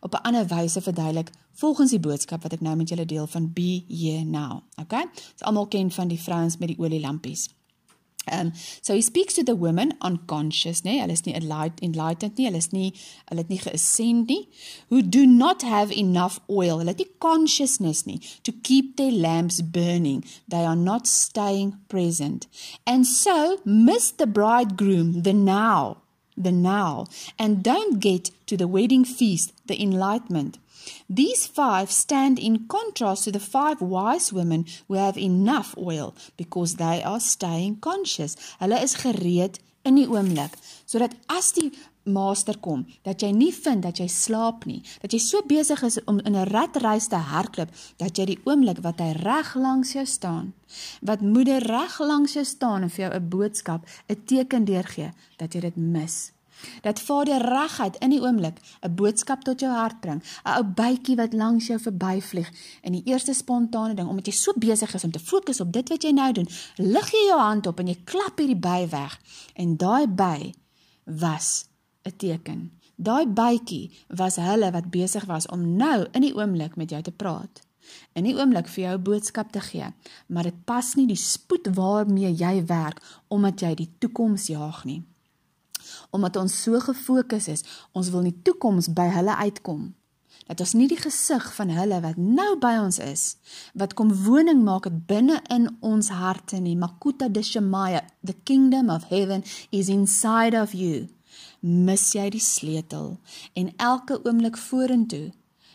op 0.00 0.14
'n 0.14 0.22
ander 0.22 0.46
wyse 0.46 0.80
verduidelik 0.80 1.30
volgens 1.52 1.90
die 1.90 2.00
boodskap 2.00 2.42
wat 2.42 2.52
ek 2.52 2.60
nou 2.60 2.76
met 2.76 2.88
julle 2.88 3.06
deel 3.06 3.26
van 3.26 3.52
be 3.52 3.84
here 3.88 4.24
now. 4.24 4.60
Okay? 4.80 5.02
Ons 5.32 5.42
almal 5.42 5.66
ken 5.66 5.90
van 5.90 6.08
die 6.08 6.20
vrouens 6.20 6.56
met 6.56 6.68
die 6.68 6.78
olielampies. 6.78 7.48
Um 8.32 8.52
so 8.82 8.94
he 8.94 9.02
speaks 9.02 9.34
to 9.34 9.42
the 9.42 9.54
women 9.54 9.94
unconscious, 10.02 10.84
nee, 10.84 10.98
hulle 11.00 11.12
is 11.12 11.24
nie 11.24 11.34
enlightened 11.34 12.36
nie, 12.36 12.46
hulle 12.46 12.58
is 12.58 12.70
nie 12.72 12.92
hulle 13.30 13.40
het 13.42 13.48
nie 13.48 13.58
geascend 13.58 14.28
nie, 14.28 14.48
who 14.88 15.00
do 15.02 15.26
not 15.26 15.62
have 15.62 15.92
enough 15.92 16.38
oil. 16.48 16.78
Hulle 16.78 16.92
het 16.92 16.98
nie 16.98 17.10
consciousness 17.18 18.04
nie 18.06 18.20
to 18.42 18.52
keep 18.52 18.96
their 18.96 19.12
lamps 19.12 19.62
burning. 19.62 20.24
They 20.48 20.64
are 20.64 20.76
not 20.76 21.08
staying 21.08 21.78
present. 21.88 22.46
And 22.86 23.06
so 23.06 23.58
miss 23.64 24.12
the 24.12 24.26
bridegroom, 24.26 25.22
the 25.22 25.32
now 25.32 25.99
the 26.42 26.52
now, 26.52 27.06
and 27.38 27.62
don't 27.62 28.00
get 28.00 28.30
to 28.46 28.56
the 28.56 28.68
wedding 28.68 29.04
feast, 29.04 29.52
the 29.66 29.80
enlightenment. 29.80 30.58
These 31.08 31.46
five 31.46 31.90
stand 31.90 32.38
in 32.38 32.66
contrast 32.66 33.24
to 33.24 33.32
the 33.32 33.40
five 33.40 33.80
wise 33.80 34.32
women 34.32 34.66
who 34.88 34.94
have 34.94 35.18
enough 35.18 35.74
oil 35.76 36.14
because 36.36 36.76
they 36.76 37.02
are 37.02 37.20
staying 37.20 37.76
conscious. 37.76 38.36
Hulle 38.60 38.82
is 38.82 38.96
gereed 38.96 39.58
in 39.84 39.96
die 39.96 40.08
oomblik 40.08 40.56
sodat 40.86 41.14
as 41.28 41.52
die 41.56 41.70
master 42.12 42.58
kom 42.58 42.86
dat 43.02 43.22
jy 43.22 43.30
nie 43.32 43.52
vind 43.54 43.82
dat 43.82 43.98
jy 43.98 44.08
slaap 44.08 44.64
nie 44.64 44.82
dat 45.02 45.12
jy 45.12 45.18
so 45.18 45.42
besig 45.46 45.82
is 45.82 45.98
om 46.04 46.18
in 46.18 46.36
'n 46.36 46.48
ratreis 46.50 47.06
te 47.06 47.16
hardloop 47.16 47.70
dat 47.96 48.18
jy 48.18 48.24
die 48.24 48.40
oomblik 48.44 48.78
wat 48.82 48.98
hy 48.98 49.12
reg 49.12 49.54
langs 49.54 49.92
jou 49.92 50.06
staan 50.06 50.52
wat 51.00 51.20
moeder 51.20 51.62
reg 51.62 51.98
langs 51.98 52.32
jou 52.32 52.44
staan 52.44 52.82
en 52.82 52.90
vir 52.90 53.04
jou 53.04 53.14
'n 53.14 53.28
boodskap 53.28 53.86
'n 54.08 54.24
teken 54.24 54.64
deurgee 54.64 55.10
dat 55.36 55.52
jy 55.52 55.60
dit 55.60 55.76
mis. 55.76 56.32
Dat 56.82 57.00
Vader 57.00 57.40
reguit 57.42 57.96
in 57.98 58.10
die 58.10 58.20
oomblik 58.20 58.58
'n 58.80 58.94
boodskap 58.94 59.42
tot 59.42 59.60
jou 59.60 59.72
hart 59.72 60.00
bring, 60.00 60.22
'n 60.44 60.56
ou 60.58 60.64
bytjie 60.64 61.16
wat 61.16 61.32
langs 61.32 61.66
jou 61.66 61.78
verbyvlieg 61.78 62.50
en 62.82 62.92
die 62.92 63.02
eerste 63.04 63.34
spontane 63.34 63.94
ding 63.94 64.08
omdat 64.08 64.26
jy 64.26 64.32
so 64.32 64.52
besig 64.56 64.94
is 64.94 65.04
om 65.04 65.10
te 65.10 65.18
fokus 65.18 65.60
op 65.60 65.72
dit 65.72 65.88
wat 65.88 66.02
jy 66.02 66.10
nou 66.10 66.32
doen, 66.32 66.48
lig 66.76 67.10
jy 67.10 67.26
jou 67.26 67.40
hand 67.40 67.66
op 67.66 67.78
en 67.78 67.86
jy 67.86 67.98
klap 68.04 68.38
hierdie 68.38 68.60
by 68.60 68.88
weg. 68.88 69.20
En 69.54 69.76
daai 69.76 70.06
by 70.06 70.54
was 71.04 71.69
'n 72.04 72.16
teken. 72.16 72.70
Daai 72.96 73.26
bytjie 73.26 73.90
was 74.08 74.36
hulle 74.36 74.70
wat 74.70 74.90
besig 74.90 75.24
was 75.24 75.46
om 75.46 75.76
nou 75.76 76.06
in 76.12 76.20
die 76.20 76.34
oomblik 76.34 76.76
met 76.76 76.90
jou 76.90 77.02
te 77.02 77.12
praat. 77.12 77.62
In 78.12 78.24
die 78.24 78.36
oomblik 78.36 78.68
vir 78.68 78.84
jou 78.84 78.98
boodskap 78.98 79.52
te 79.52 79.60
gee, 79.60 79.86
maar 80.26 80.42
dit 80.42 80.64
pas 80.64 80.94
nie 80.94 81.06
die 81.06 81.16
spoed 81.16 81.74
waarmee 81.74 82.34
jy 82.34 82.64
werk 82.66 83.02
omdat 83.28 83.60
jy 83.60 83.74
die 83.74 83.90
toekoms 83.98 84.46
jaag 84.46 84.84
nie 84.84 85.02
omdat 86.10 86.36
ons 86.36 86.62
so 86.62 86.80
gefokus 86.80 87.48
is, 87.48 87.64
ons 87.92 88.10
wil 88.10 88.24
nie 88.26 88.36
toekoms 88.46 88.90
by 88.96 89.08
hulle 89.14 89.36
uitkom. 89.46 89.90
Dat 90.50 90.62
ons 90.64 90.74
nie 90.74 90.88
die 90.90 90.98
gesig 90.98 91.44
van 91.54 91.70
hulle 91.74 92.00
wat 92.02 92.18
nou 92.18 92.56
by 92.62 92.72
ons 92.80 92.98
is, 93.02 93.24
wat 93.78 93.94
kom 93.98 94.10
woning 94.24 94.64
maak 94.66 94.88
het 94.88 95.04
binne 95.06 95.38
in 95.52 95.68
ons 95.86 96.10
harte 96.10 96.58
nie. 96.62 96.74
Makuta 96.78 97.28
de 97.30 97.42
Shemaya, 97.46 98.02
the 98.26 98.34
kingdom 98.44 98.90
of 98.90 99.06
heaven 99.10 99.44
is 99.70 99.88
inside 99.88 100.58
of 100.58 100.74
you. 100.74 101.06
Mis 101.60 102.12
jy 102.14 102.30
die 102.32 102.40
sleutel 102.40 103.18
en 103.52 103.72
elke 103.76 104.16
oomblik 104.24 104.56
vorentoe, 104.56 105.30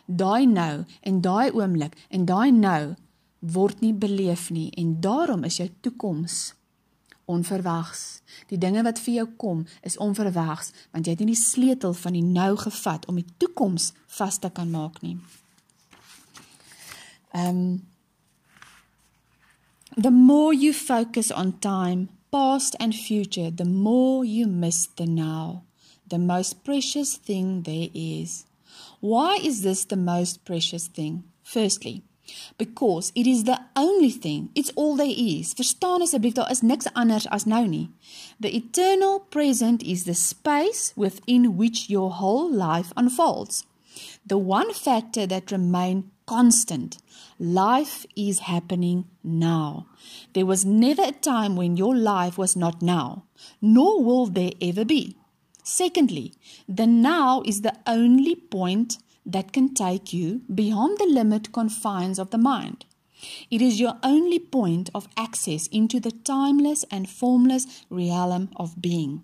daai 0.05 0.45
nou 0.49 0.83
en 1.01 1.21
daai 1.21 1.51
oomblik 1.53 1.97
en 2.09 2.25
daai 2.25 2.51
nou 2.51 2.95
word 3.39 3.81
nie 3.81 3.93
beleef 3.93 4.49
nie 4.49 4.71
en 4.81 4.95
daarom 5.01 5.43
is 5.45 5.59
jou 5.61 5.69
toekoms 5.81 6.53
onverwags. 7.25 8.21
Die 8.49 8.57
dinge 8.57 8.83
wat 8.85 8.99
vir 9.01 9.19
jou 9.19 9.27
kom 9.37 9.65
is 9.85 9.97
onverwags 10.01 10.73
want 10.91 11.05
jy 11.05 11.15
het 11.15 11.23
nie 11.25 11.33
die 11.33 11.41
sleutel 11.41 11.93
van 11.93 12.17
die 12.17 12.25
nou 12.25 12.53
gevat 12.57 13.05
om 13.09 13.21
die 13.21 13.29
toekoms 13.41 13.91
vas 14.17 14.39
te 14.41 14.49
kan 14.49 14.71
maak 14.73 15.01
nie. 15.05 15.17
Um 17.33 17.85
The 19.95 20.11
more 20.11 20.53
you 20.53 20.73
focus 20.73 21.31
on 21.31 21.59
time, 21.59 22.09
past 22.29 22.75
and 22.81 22.93
future, 22.93 23.49
the 23.49 23.63
more 23.63 24.25
you 24.25 24.45
miss 24.45 24.87
the 24.87 25.05
now, 25.05 25.63
the 26.07 26.19
most 26.19 26.63
precious 26.63 27.17
thing 27.17 27.63
there 27.63 27.89
is. 27.93 28.45
Why 28.99 29.39
is 29.41 29.61
this 29.61 29.85
the 29.85 29.97
most 29.97 30.45
precious 30.45 30.87
thing? 30.87 31.23
Firstly, 31.43 32.03
because 32.57 33.11
it 33.15 33.27
is 33.27 33.43
the 33.43 33.59
only 33.75 34.09
thing 34.09 34.49
it's 34.55 34.71
all 34.75 34.95
there 34.95 35.13
is 35.15 35.53
verstaan 35.53 36.01
asseblief 36.01 36.33
daar 36.33 36.49
is 36.49 36.61
niks 36.61 36.87
anders 36.93 37.27
as 37.29 37.45
nou 37.45 37.67
nie 37.67 37.89
the 38.39 38.49
eternal 38.49 39.19
present 39.29 39.83
is 39.83 40.03
the 40.05 40.15
space 40.15 40.91
within 40.95 41.55
which 41.55 41.85
your 41.87 42.09
whole 42.09 42.49
life 42.49 42.91
unfolds 42.97 43.63
The 44.25 44.37
one 44.37 44.73
factor 44.73 45.25
that 45.27 45.51
remain 45.51 46.11
constant. 46.25 46.97
Life 47.39 48.05
is 48.15 48.39
happening 48.39 49.05
now. 49.23 49.87
There 50.33 50.45
was 50.45 50.65
never 50.65 51.03
a 51.03 51.11
time 51.11 51.55
when 51.55 51.77
your 51.77 51.95
life 51.95 52.37
was 52.37 52.55
not 52.55 52.81
now, 52.81 53.23
nor 53.61 54.03
will 54.03 54.25
there 54.25 54.51
ever 54.61 54.83
be. 54.83 55.15
Secondly, 55.67 56.35
the 56.69 56.85
now 56.85 57.41
is 57.43 57.61
the 57.61 57.75
only 57.87 58.35
point 58.35 58.99
that 59.25 59.51
can 59.51 59.73
take 59.73 60.13
you 60.13 60.41
beyond 60.53 60.99
the 60.99 61.07
limit 61.07 61.51
confines 61.51 62.19
of 62.19 62.29
the 62.29 62.37
mind. 62.37 62.85
It 63.49 63.63
is 63.63 63.79
your 63.79 63.97
only 64.03 64.37
point 64.37 64.91
of 64.93 65.07
access 65.17 65.65
into 65.67 65.99
the 65.99 66.11
timeless 66.11 66.85
and 66.91 67.09
formless 67.09 67.83
realm 67.89 68.51
of 68.55 68.79
being. 68.79 69.23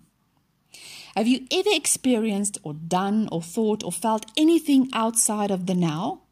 Have 1.14 1.28
you 1.28 1.46
ever 1.52 1.70
experienced 1.72 2.58
or 2.64 2.74
done 2.74 3.28
or 3.30 3.40
thought 3.40 3.84
or 3.84 3.92
felt 3.92 4.26
anything 4.36 4.88
outside 4.92 5.52
of 5.52 5.66
the 5.66 5.74
now? 5.76 6.22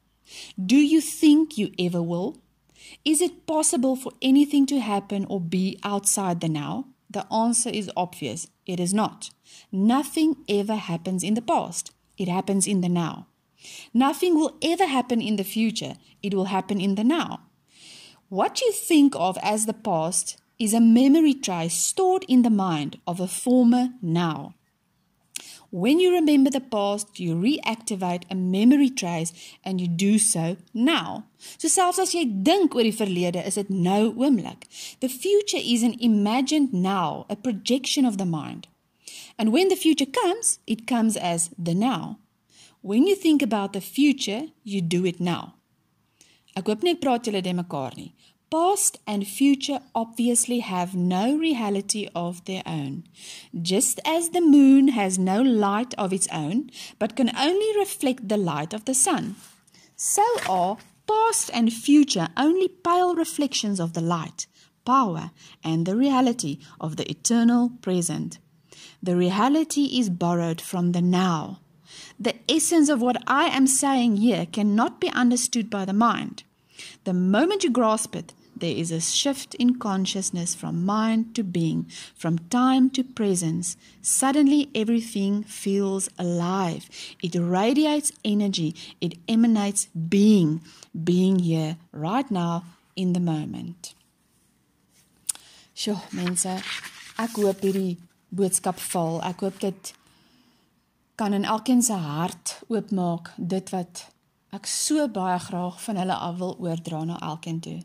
Do 0.58 0.76
you 0.76 1.00
think 1.00 1.56
you 1.56 1.70
ever 1.78 2.02
will? 2.02 2.38
Is 3.04 3.20
it 3.20 3.46
possible 3.46 3.94
for 3.94 4.10
anything 4.20 4.66
to 4.66 4.80
happen 4.80 5.24
or 5.28 5.40
be 5.40 5.78
outside 5.84 6.40
the 6.40 6.48
now? 6.48 6.86
The 7.10 7.26
answer 7.32 7.70
is 7.70 7.90
obvious. 7.96 8.46
It 8.66 8.78
is 8.78 8.94
not. 8.94 9.30
Nothing 9.72 10.36
ever 10.48 10.76
happens 10.76 11.24
in 11.24 11.34
the 11.34 11.42
past. 11.42 11.90
It 12.16 12.28
happens 12.28 12.66
in 12.66 12.80
the 12.80 12.88
now. 12.88 13.26
Nothing 13.92 14.36
will 14.36 14.56
ever 14.62 14.86
happen 14.86 15.20
in 15.20 15.36
the 15.36 15.44
future. 15.44 15.94
It 16.22 16.34
will 16.34 16.46
happen 16.46 16.80
in 16.80 16.94
the 16.94 17.04
now. 17.04 17.40
What 18.28 18.60
you 18.60 18.72
think 18.72 19.14
of 19.16 19.36
as 19.42 19.66
the 19.66 19.74
past 19.74 20.40
is 20.58 20.72
a 20.72 20.80
memory 20.80 21.34
trace 21.34 21.74
stored 21.74 22.24
in 22.28 22.42
the 22.42 22.50
mind 22.50 23.00
of 23.06 23.18
a 23.18 23.26
former 23.26 23.88
now. 24.00 24.54
When 25.70 26.00
you 26.00 26.12
remember 26.12 26.50
the 26.50 26.60
past, 26.60 27.20
you 27.20 27.36
reactivate 27.36 28.24
a 28.28 28.34
memory 28.34 28.90
trace 28.90 29.32
and 29.64 29.80
you 29.80 29.86
do 29.86 30.18
so 30.18 30.56
now. 30.74 31.26
So 31.58 31.68
selfs 31.68 32.00
as 32.02 32.14
jy 32.14 32.24
dink 32.24 32.74
oor 32.74 32.82
die 32.82 32.96
verlede, 32.96 33.44
is 33.46 33.54
dit 33.54 33.70
nou 33.70 34.10
oomblik. 34.10 34.66
The 34.98 35.08
future 35.08 35.62
is 35.62 35.84
an 35.86 35.94
imagined 36.00 36.74
now, 36.74 37.24
a 37.30 37.36
projection 37.36 38.04
of 38.04 38.18
the 38.18 38.26
mind. 38.26 38.66
And 39.38 39.52
when 39.52 39.68
the 39.68 39.76
future 39.76 40.10
comes, 40.10 40.58
it 40.66 40.88
comes 40.88 41.16
as 41.16 41.50
the 41.56 41.74
now. 41.74 42.18
When 42.82 43.06
you 43.06 43.14
think 43.14 43.40
about 43.40 43.72
the 43.72 43.80
future, 43.80 44.48
you 44.64 44.82
do 44.82 45.06
it 45.06 45.20
now. 45.20 45.54
Ek 46.56 46.66
hoop 46.66 46.82
nie 46.82 46.96
ek 46.96 47.02
praat 47.04 47.28
julle 47.28 47.44
de 47.46 47.54
mekaar 47.54 47.94
nie. 47.94 48.10
Past 48.50 48.98
and 49.06 49.28
future 49.28 49.78
obviously 49.94 50.58
have 50.58 50.96
no 50.96 51.36
reality 51.36 52.08
of 52.16 52.44
their 52.46 52.64
own. 52.66 53.04
Just 53.62 54.00
as 54.04 54.30
the 54.30 54.40
moon 54.40 54.88
has 54.88 55.20
no 55.20 55.40
light 55.40 55.94
of 55.94 56.12
its 56.12 56.26
own, 56.32 56.70
but 56.98 57.14
can 57.14 57.30
only 57.36 57.78
reflect 57.78 58.28
the 58.28 58.36
light 58.36 58.74
of 58.74 58.86
the 58.86 58.94
sun, 58.94 59.36
so 59.94 60.24
are 60.48 60.78
past 61.06 61.50
and 61.54 61.72
future 61.72 62.26
only 62.36 62.66
pale 62.66 63.14
reflections 63.14 63.78
of 63.78 63.92
the 63.92 64.00
light, 64.00 64.48
power, 64.84 65.30
and 65.62 65.86
the 65.86 65.96
reality 65.96 66.58
of 66.80 66.96
the 66.96 67.08
eternal 67.08 67.70
present. 67.82 68.38
The 69.00 69.14
reality 69.14 69.96
is 70.00 70.10
borrowed 70.10 70.60
from 70.60 70.90
the 70.90 71.02
now. 71.02 71.60
The 72.18 72.34
essence 72.48 72.88
of 72.88 73.00
what 73.00 73.22
I 73.28 73.44
am 73.44 73.68
saying 73.68 74.16
here 74.16 74.46
cannot 74.46 75.00
be 75.00 75.08
understood 75.10 75.70
by 75.70 75.84
the 75.84 75.92
mind. 75.92 76.42
The 77.04 77.14
moment 77.14 77.62
you 77.62 77.70
grasp 77.70 78.16
it, 78.16 78.34
there 78.60 78.74
is 78.76 78.90
a 78.90 79.00
shift 79.00 79.54
in 79.56 79.78
consciousness 79.78 80.54
from 80.54 80.84
mind 80.84 81.34
to 81.34 81.42
being, 81.42 81.90
from 82.14 82.38
time 82.50 82.90
to 82.90 83.02
presence. 83.02 83.76
Suddenly, 84.02 84.70
everything 84.74 85.42
feels 85.42 86.08
alive. 86.18 86.88
It 87.22 87.34
radiates 87.34 88.12
energy, 88.24 88.74
it 89.00 89.14
emanates 89.28 89.86
being, 89.86 90.60
being 90.92 91.38
here, 91.40 91.76
right 91.92 92.30
now, 92.30 92.64
in 92.96 93.12
the 93.12 93.20
moment. 93.20 93.94
Sjoe, 95.74 96.00
mense, 96.12 96.60
ek 97.16 97.38
hoop 97.40 97.62
hierdie 97.64 97.96
boodskap 98.36 98.80
val. 98.90 99.20
Ek 99.24 99.40
hoop 99.40 99.60
dit 99.62 99.92
kan 101.20 101.32
in 101.36 101.44
elkeen 101.44 101.82
se 101.84 101.96
hart 101.96 102.58
oopmaak 102.68 103.32
dit 103.36 103.72
wat 103.72 104.06
ek 104.56 104.68
so 104.68 105.06
baie 105.08 105.38
graag 105.38 105.80
van 105.84 106.00
hulle 106.00 106.16
af 106.28 106.36
wil 106.38 106.54
oordra 106.58 107.00
na 107.04 107.18
elkeen 107.30 107.60
toe. 107.64 107.78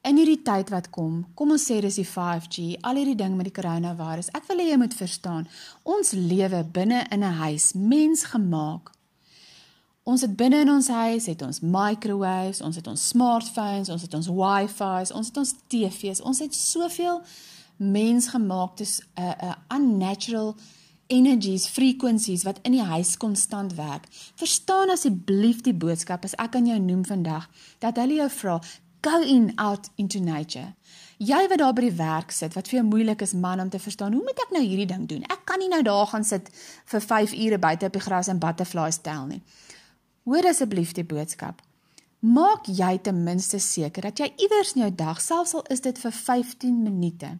In 0.00 0.16
hierdie 0.16 0.40
tyd 0.40 0.70
wat 0.72 0.88
kom, 0.88 1.26
kom 1.36 1.50
ons 1.52 1.66
sê 1.68 1.76
dis 1.84 1.98
die 2.00 2.06
5G, 2.08 2.78
al 2.88 2.96
hierdie 2.96 3.18
ding 3.20 3.34
met 3.36 3.50
die 3.50 3.52
coronavirus. 3.52 4.30
Ek 4.32 4.46
wil 4.48 4.62
hê 4.62 4.70
jy 4.70 4.78
moet 4.80 4.96
verstaan, 4.96 5.44
ons 5.84 6.14
lewe 6.16 6.62
binne 6.72 7.02
in 7.12 7.20
'n 7.20 7.36
huis, 7.42 7.72
mensgemaak. 7.74 8.88
Ons 10.08 10.24
het 10.24 10.36
binne 10.36 10.62
in 10.64 10.70
ons 10.70 10.88
huis 10.88 11.26
het 11.26 11.42
ons 11.42 11.60
microwaves, 11.60 12.62
ons 12.62 12.76
het 12.76 12.86
ons 12.86 13.08
smartphones, 13.08 13.88
ons 13.88 14.02
het 14.02 14.14
ons 14.14 14.26
Wi-Fi's, 14.26 15.12
ons 15.12 15.26
het 15.26 15.36
ons 15.36 15.54
TV's, 15.68 16.20
ons 16.20 16.38
het 16.38 16.54
soveel 16.54 17.20
mensgemaakte 17.76 18.84
'n 18.84 19.20
uh, 19.20 19.30
'n 19.30 19.44
uh, 19.44 19.54
unnatural 19.76 20.56
energies, 21.06 21.66
frequencies 21.66 22.42
wat 22.42 22.58
in 22.62 22.72
die 22.72 22.82
huis 22.82 23.16
konstant 23.16 23.74
werk. 23.74 24.06
Verstaan 24.34 24.90
asseblief 24.90 25.60
die 25.60 25.74
boodskap 25.74 26.24
as 26.24 26.34
ek 26.34 26.54
aan 26.54 26.66
jou 26.66 26.78
noem 26.78 27.04
vandag 27.04 27.50
dat 27.78 27.96
hulle 27.96 28.14
jou 28.14 28.30
vra, 28.30 28.60
go 29.02 29.20
in 29.22 29.52
out 29.56 29.88
into 29.96 30.20
nature. 30.20 30.74
Jy 31.20 31.40
wat 31.48 31.60
daar 31.60 31.74
by 31.76 31.84
die 31.84 31.96
werk 31.98 32.32
sit, 32.32 32.54
wat 32.56 32.68
vir 32.70 32.80
jou 32.80 32.86
moeilik 32.88 33.20
is 33.20 33.34
man 33.36 33.60
om 33.60 33.68
te 33.68 33.78
verstaan, 33.78 34.14
hoe 34.16 34.24
moet 34.24 34.38
ek 34.40 34.54
nou 34.54 34.62
hierdie 34.64 34.88
ding 34.88 35.04
doen? 35.08 35.24
Ek 35.28 35.44
kan 35.44 35.60
nie 35.60 35.68
nou 35.68 35.82
daar 35.84 36.06
gaan 36.08 36.24
sit 36.24 36.48
vir 36.88 37.04
5 37.04 37.34
ure 37.36 37.58
buite 37.60 37.90
op 37.90 37.96
die 37.96 38.04
gras 38.04 38.30
en 38.32 38.40
butterflies 38.40 39.02
tel 39.04 39.26
nie. 39.28 39.42
Hoor 40.24 40.48
asseblief 40.48 40.94
die 40.96 41.04
boodskap. 41.04 41.60
Maak 42.20 42.68
jy 42.68 42.98
ten 43.04 43.22
minste 43.24 43.60
seker 43.60 44.08
dat 44.08 44.20
jy 44.20 44.30
iewers 44.44 44.74
in 44.76 44.82
jou 44.82 44.90
dag, 44.96 45.20
selfs 45.20 45.54
al 45.56 45.64
is 45.72 45.80
dit 45.84 46.00
vir 46.00 46.12
15 46.12 46.82
minute, 46.84 47.30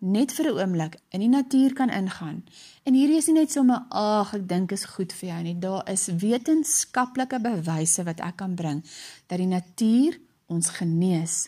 net 0.00 0.32
vir 0.32 0.48
'n 0.48 0.58
oomblik 0.60 0.96
in 1.12 1.20
die 1.20 1.28
natuur 1.28 1.72
kan 1.74 1.90
ingaan. 1.90 2.44
En 2.84 2.94
hierdie 2.94 3.16
is 3.16 3.26
nie 3.26 3.34
net 3.34 3.50
sommer 3.50 3.84
ag, 3.90 4.34
ek 4.34 4.48
dink 4.48 4.72
is 4.72 4.84
goed 4.84 5.12
vir 5.12 5.28
jou 5.28 5.42
nie. 5.42 5.58
Daar 5.58 5.82
is 5.90 6.06
wetenskaplike 6.06 7.40
bewyse 7.40 8.04
wat 8.04 8.20
ek 8.20 8.36
kan 8.36 8.54
bring 8.54 8.84
dat 9.26 9.38
die 9.38 9.46
natuur 9.46 10.18
ons 10.48 10.68
genees. 10.80 11.46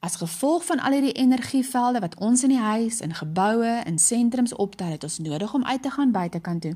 As 0.00 0.16
gevolg 0.16 0.64
van 0.64 0.80
al 0.80 0.94
hierdie 0.96 1.12
energievelde 1.12 2.00
wat 2.00 2.14
ons 2.24 2.42
in 2.46 2.54
die 2.54 2.62
huis, 2.62 3.02
in 3.04 3.12
geboue, 3.14 3.82
in 3.84 3.98
sentrums 4.00 4.54
optel, 4.56 4.94
het 4.94 5.02
ons 5.04 5.18
nodig 5.20 5.52
om 5.54 5.64
uit 5.64 5.82
te 5.82 5.90
gaan 5.92 6.14
buitekant 6.14 6.62
toe, 6.64 6.72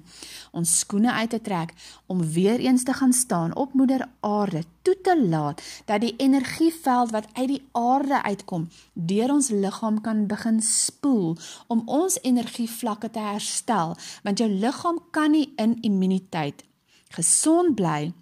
ons 0.53 0.75
skoene 0.79 1.13
uit 1.13 1.31
te 1.33 1.41
trek, 1.41 1.73
om 2.07 2.21
weer 2.35 2.61
eens 2.61 2.85
te 2.85 2.93
gaan 2.93 3.13
staan 3.17 3.55
op 3.57 3.73
moeder 3.73 4.05
aarde, 4.21 4.61
toe 4.83 4.97
te 5.01 5.17
laat, 5.29 5.63
dat 5.89 6.05
die 6.05 6.13
energieveld 6.17 7.17
wat 7.17 7.31
uit 7.33 7.49
die 7.49 7.63
aarde 7.73 8.23
uitkom, 8.23 8.69
deur 8.93 9.33
ons 9.33 9.49
lichaam 9.49 10.01
kan 10.05 10.27
begin 10.27 10.61
spoel, 10.61 11.37
om 11.67 11.83
ons 11.87 12.21
energievlakke 12.23 13.11
te 13.11 13.25
herstel, 13.25 13.97
want 14.23 14.39
jou 14.39 14.51
lichaam 14.51 15.01
kan 15.11 15.33
nie 15.33 15.49
in 15.57 15.79
immuniteit 15.81 16.65
gezond 17.15 17.75
bly, 17.79 18.13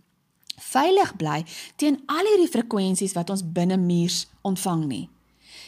veilig 0.71 1.17
bly 1.21 1.41
teen 1.81 1.99
al 2.07 2.29
hierdie 2.31 2.51
frekwensies 2.53 3.17
wat 3.19 3.33
ons 3.35 3.45
binne 3.57 3.77
muurs 3.81 4.27
ontvang 4.47 4.87
nie. 4.87 5.05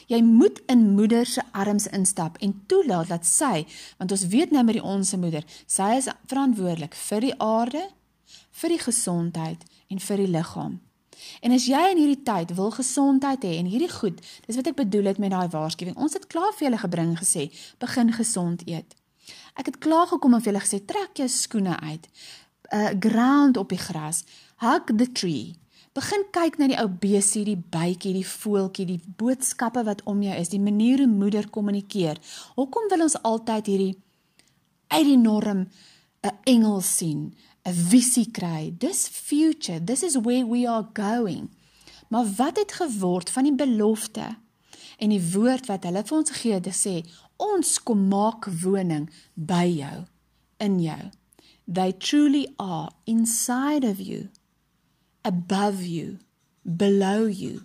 Jy 0.07 0.21
moet 0.23 0.61
in 0.69 0.91
moeder 0.95 1.27
se 1.27 1.43
arms 1.53 1.87
instap 1.97 2.37
en 2.45 2.55
toelaat 2.69 3.09
dat 3.09 3.27
sy, 3.27 3.65
want 3.99 4.13
ons 4.13 4.27
weet 4.33 4.53
nou 4.53 4.65
met 4.65 4.77
die 4.77 4.85
onsse 4.85 5.17
moeder, 5.21 5.45
sy 5.67 5.95
is 5.99 6.11
verantwoordelik 6.29 6.97
vir 7.07 7.25
die 7.25 7.37
aarde, 7.41 7.87
vir 8.61 8.75
die 8.75 8.83
gesondheid 8.83 9.65
en 9.89 10.03
vir 10.05 10.21
die 10.21 10.33
liggaam. 10.37 10.81
En 11.41 11.55
as 11.55 11.69
jy 11.71 11.81
in 11.93 12.01
hierdie 12.01 12.23
tyd 12.27 12.53
wil 12.59 12.73
gesondheid 12.75 13.45
hê 13.47 13.55
en 13.61 13.71
hierdie 13.71 13.93
goed, 13.93 14.21
dis 14.47 14.59
wat 14.59 14.69
ek 14.71 14.81
bedoel 14.83 15.13
het 15.13 15.21
met 15.23 15.33
daai 15.33 15.49
waarskuwing. 15.53 15.97
Ons 15.97 16.19
het 16.19 16.29
klaar 16.29 16.53
vir 16.57 16.69
julle 16.69 16.83
gebring 16.83 17.15
gesê, 17.21 17.49
begin 17.81 18.13
gesond 18.13 18.65
eet. 18.69 18.97
Ek 19.55 19.71
het 19.71 19.79
klaar 19.81 20.09
gekom 20.11 20.35
en 20.35 20.43
vir 20.43 20.53
julle 20.53 20.65
gesê, 20.65 20.81
trek 20.85 21.23
jou 21.23 21.29
skoene 21.31 21.79
uit. 21.81 22.09
Uh 22.75 22.91
ground 22.99 23.57
op 23.57 23.69
die 23.71 23.79
gras. 23.79 24.25
Hug 24.57 24.91
the 24.97 25.13
tree. 25.13 25.55
Begin 25.95 26.25
kyk 26.35 26.57
na 26.59 26.67
die 26.67 26.79
ou 26.83 26.89
besie, 26.91 27.45
die 27.47 27.61
bytjie, 27.71 28.17
die 28.17 28.27
voeltjie, 28.27 28.87
die 28.89 29.13
boodskappe 29.19 29.85
wat 29.87 30.01
om 30.11 30.25
jou 30.27 30.35
is, 30.35 30.51
die 30.51 30.59
manier 30.59 31.05
hoe 31.05 31.11
moeder 31.11 31.47
kommunikeer. 31.55 32.19
Hoekom 32.57 32.89
wil 32.91 33.05
ons 33.07 33.15
altyd 33.23 33.71
hierdie 33.71 33.93
uit 34.91 35.07
die 35.07 35.21
norm 35.21 35.69
'n 36.25 36.35
engel 36.51 36.81
sien, 36.81 37.35
'n 37.63 37.73
visie 37.73 38.31
kry? 38.31 38.75
Dis 38.79 39.07
future. 39.09 39.85
This 39.85 40.03
is 40.03 40.19
where 40.19 40.47
we 40.47 40.69
are 40.69 40.89
going. 40.93 41.51
Maar 42.09 42.27
wat 42.37 42.57
het 42.59 42.73
geword 42.73 43.31
van 43.31 43.45
die 43.45 43.55
belofte 43.55 44.37
en 44.99 45.09
die 45.09 45.23
woord 45.33 45.67
wat 45.67 45.85
hulle 45.85 46.03
vir 46.05 46.19
ons 46.19 46.31
gee, 46.31 46.61
dit 46.61 46.75
sê 46.75 47.05
ons 47.37 47.83
kom 47.83 48.09
maak 48.09 48.47
woning 48.63 49.11
by 49.35 49.67
jou, 49.67 50.05
in 50.59 50.81
jou. 50.81 51.11
They 51.67 51.93
truly 51.93 52.49
are 52.59 52.91
inside 53.07 53.85
of 53.85 53.99
you 54.01 54.29
above 55.25 55.83
you, 55.83 56.19
below 56.65 57.27
you, 57.27 57.63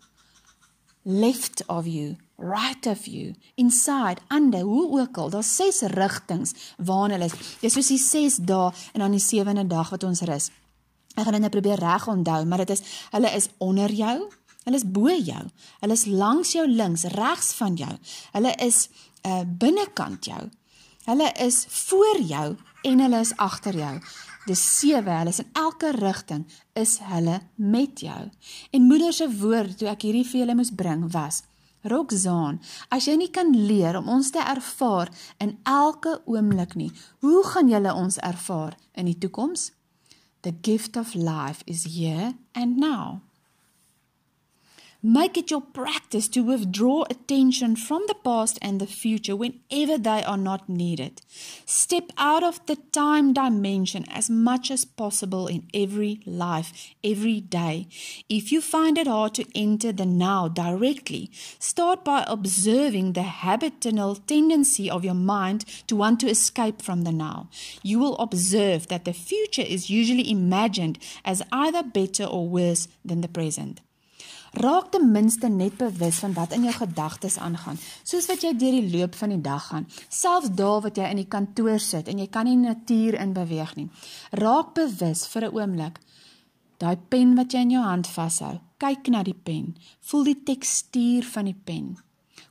left 1.03 1.61
of 1.67 1.87
you, 1.87 2.15
right 2.37 2.87
of 2.87 3.07
you, 3.07 3.35
inside, 3.57 4.21
under, 4.31 4.59
hoe 4.59 4.99
ook 4.99 5.17
al, 5.17 5.29
daar 5.29 5.43
ses 5.43 5.81
rigtings 5.81 6.53
waarna 6.77 7.17
hulle 7.17 7.27
is. 7.27 7.35
Dis 7.59 7.75
soos 7.75 7.91
die 7.91 7.99
ses 7.99 8.39
dae 8.39 8.71
en 8.93 9.03
dan 9.03 9.15
die 9.15 9.23
sewende 9.23 9.67
dag 9.67 9.91
wat 9.91 10.07
ons 10.07 10.23
rus. 10.27 10.49
Ek 11.17 11.25
gaan 11.25 11.35
dit 11.35 11.43
nou 11.43 11.51
probeer 11.51 11.81
reg 11.83 12.07
onthou, 12.07 12.43
maar 12.47 12.63
dit 12.63 12.77
is 12.77 12.83
hulle 13.11 13.31
is 13.35 13.49
onder 13.59 13.91
jou, 13.91 14.15
hulle 14.63 14.79
is 14.79 14.87
bo 14.87 15.11
jou, 15.11 15.43
hulle 15.81 15.99
is 15.99 16.05
langs 16.07 16.53
jou 16.55 16.63
links, 16.67 17.03
regs 17.17 17.51
van 17.59 17.75
jou. 17.79 17.91
Hulle 18.37 18.55
is 18.63 18.87
uh 19.27 19.43
binnekant 19.43 20.29
jou. 20.31 20.45
Hulle 21.09 21.31
is 21.43 21.65
voor 21.67 22.21
jou 22.23 22.47
en 22.83 22.99
hulle 23.03 23.19
is 23.19 23.35
agter 23.37 23.75
jou. 23.75 23.95
Dis 24.47 24.61
sewe, 24.79 25.11
hulle 25.11 25.29
is 25.33 25.41
in 25.43 25.49
elke 25.53 25.91
rigting 25.97 26.45
is 26.73 26.97
hulle 27.05 27.39
met 27.55 27.99
jou. 27.99 28.29
En 28.71 28.87
moeder 28.87 29.13
se 29.13 29.27
woord 29.39 29.77
toe 29.77 29.89
ek 29.91 30.07
hierdie 30.07 30.25
vir 30.25 30.41
julle 30.43 30.55
moes 30.57 30.73
bring 30.73 31.05
was: 31.13 31.43
Roxaan, 31.83 32.59
as 32.91 33.07
jy 33.07 33.15
nie 33.19 33.31
kan 33.31 33.53
leer 33.55 33.95
om 33.99 34.09
ons 34.11 34.31
te 34.35 34.41
ervaar 34.43 35.11
in 35.39 35.57
elke 35.63 36.17
oomblik 36.25 36.75
nie, 36.75 36.91
hoe 37.23 37.43
gaan 37.53 37.71
jy 37.71 37.83
ons 37.91 38.19
ervaar 38.19 38.75
in 38.93 39.07
die 39.07 39.17
toekoms? 39.17 39.71
The 40.41 40.55
gift 40.61 40.97
of 40.97 41.15
life 41.15 41.63
is 41.65 41.83
here 41.83 42.33
and 42.53 42.77
now. 42.77 43.28
Make 45.01 45.37
it 45.37 45.49
your 45.49 45.61
practice 45.61 46.27
to 46.27 46.41
withdraw 46.41 47.05
attention 47.09 47.77
from 47.77 48.03
the 48.07 48.15
past 48.15 48.59
and 48.61 48.81
the 48.81 48.85
future 48.85 49.33
whenever 49.33 49.97
they 49.97 50.25
are 50.25 50.35
not 50.35 50.67
needed. 50.67 51.21
Step 51.65 52.11
out 52.17 52.43
of 52.43 52.59
the 52.65 52.75
time 52.75 53.31
dimension 53.31 54.03
as 54.09 54.29
much 54.29 54.69
as 54.69 54.83
possible 54.83 55.47
in 55.47 55.69
every 55.73 56.19
life, 56.25 56.73
every 57.01 57.39
day. 57.39 57.87
If 58.27 58.51
you 58.51 58.59
find 58.59 58.97
it 58.97 59.07
hard 59.07 59.35
to 59.35 59.45
enter 59.55 59.93
the 59.93 60.05
now 60.05 60.49
directly, 60.49 61.31
start 61.59 62.03
by 62.03 62.25
observing 62.27 63.13
the 63.13 63.23
habitual 63.23 64.15
tendency 64.15 64.91
of 64.91 65.05
your 65.05 65.13
mind 65.13 65.63
to 65.87 65.95
want 65.95 66.19
to 66.19 66.29
escape 66.29 66.81
from 66.81 67.03
the 67.03 67.13
now. 67.13 67.49
You 67.81 67.99
will 67.99 68.17
observe 68.17 68.87
that 68.87 69.05
the 69.05 69.13
future 69.13 69.61
is 69.61 69.89
usually 69.89 70.29
imagined 70.29 70.99
as 71.23 71.41
either 71.53 71.83
better 71.83 72.25
or 72.25 72.49
worse 72.49 72.89
than 73.05 73.21
the 73.21 73.29
present. 73.29 73.79
Raak 74.53 74.91
ten 74.91 75.11
minste 75.11 75.47
net 75.49 75.77
bewus 75.77 76.19
van 76.23 76.33
wat 76.33 76.53
in 76.53 76.63
jou 76.63 76.73
gedagtes 76.73 77.37
aangaan, 77.37 77.77
soos 78.03 78.25
wat 78.27 78.43
jy 78.43 78.55
deur 78.57 78.77
die 78.81 78.97
loop 78.97 79.15
van 79.15 79.29
die 79.29 79.41
dag 79.41 79.67
gaan, 79.69 79.87
selfs 80.09 80.49
daar 80.57 80.81
wat 80.81 80.97
jy 80.97 81.09
in 81.09 81.21
die 81.21 81.29
kantoor 81.29 81.79
sit 81.79 82.07
en 82.07 82.19
jy 82.19 82.27
kan 82.27 82.45
nie 82.49 82.57
natuur 82.57 83.19
in 83.21 83.33
beweeg 83.33 83.75
nie. 83.75 83.89
Raak 84.31 84.73
bewus 84.73 85.27
vir 85.27 85.45
'n 85.45 85.53
oomblik. 85.53 85.99
Daai 86.77 86.97
pen 87.09 87.35
wat 87.35 87.51
jy 87.51 87.59
in 87.59 87.71
jou 87.71 87.83
hand 87.83 88.07
vashou, 88.07 88.59
kyk 88.77 89.07
na 89.09 89.23
die 89.23 89.33
pen, 89.33 89.75
voel 89.99 90.23
die 90.23 90.43
tekstuur 90.43 91.23
van 91.23 91.45
die 91.45 91.61
pen. 91.65 91.97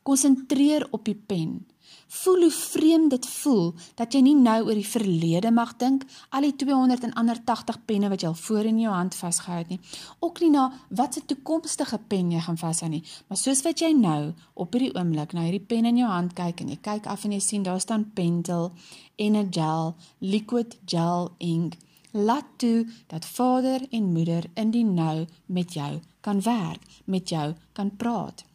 Konsentreer 0.02 0.86
op 0.90 1.04
die 1.04 1.14
pen. 1.14 1.66
Voel 2.08 2.40
hoe 2.40 2.50
vreemd 2.50 3.10
dit 3.10 3.26
voel 3.26 3.74
dat 3.94 4.14
jy 4.16 4.22
nie 4.24 4.36
nou 4.36 4.62
oor 4.64 4.78
die 4.78 4.86
verlede 4.86 5.50
mag 5.52 5.74
dink, 5.76 6.06
al 6.32 6.46
die 6.46 6.54
280 6.56 7.80
penne 7.84 8.08
wat 8.08 8.22
jy 8.24 8.30
al 8.30 8.38
voor 8.40 8.68
in 8.70 8.78
jou 8.80 8.94
hand 8.94 9.16
vasgehou 9.18 9.58
het 9.58 9.68
nie. 9.74 9.80
Ook 10.24 10.40
nie 10.40 10.50
na 10.54 10.70
wat 10.88 11.14
se 11.14 11.24
toekomstige 11.28 11.98
pen 12.08 12.32
jy 12.32 12.40
gaan 12.46 12.56
vashou 12.56 12.88
nie, 12.88 13.02
maar 13.28 13.40
soos 13.40 13.60
wat 13.66 13.82
jy 13.84 13.92
nou 13.92 14.32
op 14.54 14.72
hierdie 14.72 14.94
oomblik 14.96 15.36
na 15.36 15.44
hierdie 15.44 15.66
pen 15.68 15.90
in 15.90 16.00
jou 16.00 16.08
hand 16.08 16.32
kyk 16.38 16.64
en 16.64 16.72
jy 16.72 16.78
kyk 16.80 17.10
af 17.12 17.28
en 17.28 17.36
jy 17.36 17.42
sien 17.44 17.68
daar 17.68 17.80
staan 17.80 18.08
pentel 18.14 18.72
en 19.16 19.36
'n 19.36 19.52
gel, 19.52 19.94
liquid 20.20 20.78
gel 20.86 21.30
ink. 21.38 21.76
Laat 22.12 22.46
toe 22.56 22.86
dat 23.06 23.24
vader 23.24 23.86
en 23.90 24.12
moeder 24.12 24.44
in 24.54 24.70
die 24.70 24.84
nou 24.84 25.26
met 25.46 25.72
jou 25.72 26.00
kan 26.20 26.40
werk, 26.42 26.80
met 27.04 27.28
jou 27.28 27.54
kan 27.72 27.96
praat. 27.96 28.47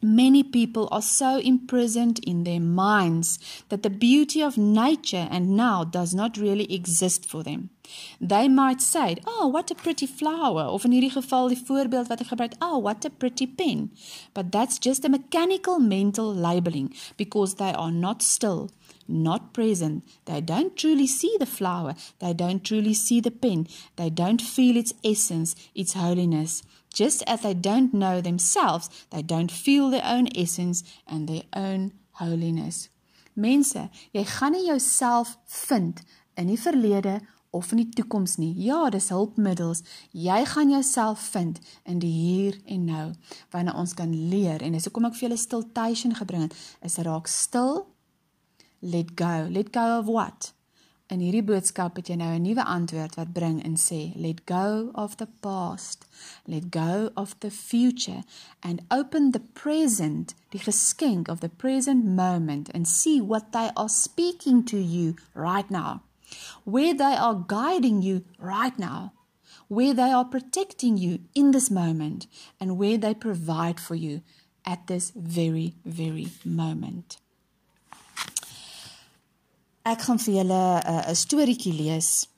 Many 0.00 0.44
people 0.44 0.88
are 0.92 1.02
so 1.02 1.38
imprisoned 1.38 2.20
in 2.20 2.44
their 2.44 2.60
minds 2.60 3.40
that 3.68 3.82
the 3.82 3.90
beauty 3.90 4.40
of 4.40 4.56
nature 4.56 5.26
and 5.28 5.56
now 5.56 5.82
does 5.82 6.14
not 6.14 6.36
really 6.36 6.72
exist 6.72 7.26
for 7.26 7.42
them. 7.42 7.70
They 8.20 8.48
might 8.48 8.80
say, 8.80 9.16
"Oh, 9.26 9.48
what 9.48 9.72
a 9.72 9.74
pretty 9.74 10.06
flower," 10.06 10.62
of 10.62 10.84
in 10.84 10.92
hierdie 10.92 11.10
geval 11.10 11.48
die 11.48 11.64
voorbeeld 11.68 12.08
wat 12.08 12.20
ek 12.20 12.28
gebruik, 12.28 12.54
"Oh, 12.60 12.78
what 12.78 13.04
a 13.04 13.10
pretty 13.10 13.46
pen." 13.46 13.90
But 14.34 14.52
that's 14.52 14.78
just 14.78 15.04
a 15.04 15.08
mechanical 15.08 15.80
mental 15.80 16.32
labeling 16.32 16.94
because 17.16 17.54
they 17.54 17.72
are 17.72 17.90
not 17.90 18.22
still, 18.22 18.70
not 19.08 19.52
present. 19.52 20.04
They 20.26 20.40
don't 20.40 20.76
truly 20.76 21.08
see 21.08 21.34
the 21.38 21.46
flower, 21.46 21.96
they 22.20 22.34
don't 22.34 22.62
truly 22.62 22.94
see 22.94 23.20
the 23.20 23.32
pen, 23.32 23.66
they 23.96 24.10
don't 24.10 24.42
feel 24.42 24.76
its 24.76 24.94
essence, 25.02 25.56
its 25.74 25.94
holiness. 25.94 26.62
Just 26.94 27.22
as 27.26 27.40
they 27.42 27.54
don't 27.54 27.92
know 27.92 28.20
themselves, 28.20 28.90
they 29.10 29.22
don't 29.22 29.52
feel 29.52 29.90
their 29.90 30.04
own 30.04 30.28
essence 30.34 30.82
and 31.06 31.28
their 31.28 31.44
own 31.54 31.92
holiness. 32.12 32.88
Mense, 33.38 33.88
jy 34.12 34.24
gaan 34.26 34.56
nie 34.56 34.66
jouself 34.66 35.36
vind 35.68 36.02
in 36.34 36.48
die 36.50 36.58
verlede 36.58 37.20
of 37.50 37.70
in 37.72 37.82
die 37.82 37.88
toekoms 37.94 38.36
nie. 38.36 38.50
Ja, 38.60 38.88
dis 38.90 39.08
hulpmiddels. 39.14 39.84
Jy 40.10 40.40
gaan 40.50 40.72
jouself 40.74 41.22
vind 41.32 41.60
in 41.84 42.02
die 42.02 42.12
hier 42.12 42.58
en 42.66 42.84
nou 42.90 43.06
wanneer 43.54 43.78
ons 43.78 43.94
kan 43.94 44.12
leer 44.30 44.62
en 44.62 44.74
dis 44.76 44.88
hoekom 44.88 45.08
ek 45.08 45.16
vir 45.16 45.28
julle 45.28 45.40
stiltation 45.40 46.18
gebring 46.18 46.48
het. 46.48 46.58
Is 46.84 46.98
raak 47.06 47.30
stil. 47.30 47.86
Let 48.80 49.14
go. 49.18 49.48
Let 49.50 49.72
go 49.74 49.86
of 49.98 50.10
what? 50.10 50.52
In 51.08 51.22
hierdie 51.24 51.40
boodskap 51.40 51.96
het 51.96 52.10
jy 52.10 52.18
nou 52.20 52.34
'n 52.36 52.42
nuwe 52.44 52.64
antwoord 52.68 53.14
wat 53.16 53.30
bring 53.32 53.62
en 53.64 53.76
sê 53.80 54.12
let 54.24 54.40
go 54.44 54.90
of 54.92 55.14
the 55.16 55.28
past, 55.40 56.04
let 56.44 56.64
go 56.70 57.08
of 57.14 57.32
the 57.40 57.50
future 57.50 58.24
and 58.60 58.82
open 58.90 59.30
the 59.30 59.40
present, 59.40 60.34
die 60.50 60.60
geskenk 60.60 61.28
of 61.28 61.40
the 61.40 61.48
present 61.48 62.04
moment 62.04 62.68
and 62.74 62.86
see 62.86 63.22
what 63.22 63.52
they 63.52 63.70
are 63.74 63.88
speaking 63.88 64.62
to 64.64 64.76
you 64.76 65.14
right 65.32 65.70
now. 65.70 66.02
Where 66.64 66.94
they 66.94 67.16
are 67.16 67.42
guiding 67.46 68.02
you 68.02 68.24
right 68.38 68.78
now. 68.78 69.12
Where 69.68 69.94
they 69.94 70.12
are 70.12 70.26
protecting 70.26 70.98
you 70.98 71.20
in 71.34 71.52
this 71.52 71.70
moment 71.70 72.26
and 72.60 72.76
where 72.76 72.98
they 72.98 73.14
provide 73.14 73.80
for 73.80 73.94
you 73.94 74.20
at 74.66 74.86
this 74.88 75.10
very 75.16 75.72
very 75.86 76.28
moment. 76.44 77.16
Ek 79.82 80.02
gaan 80.02 80.18
vir 80.18 80.34
julle 80.34 80.62
eh, 80.80 80.92
'n 80.92 81.10
uh, 81.10 81.14
storieetjie 81.14 81.72
lees 81.72 82.28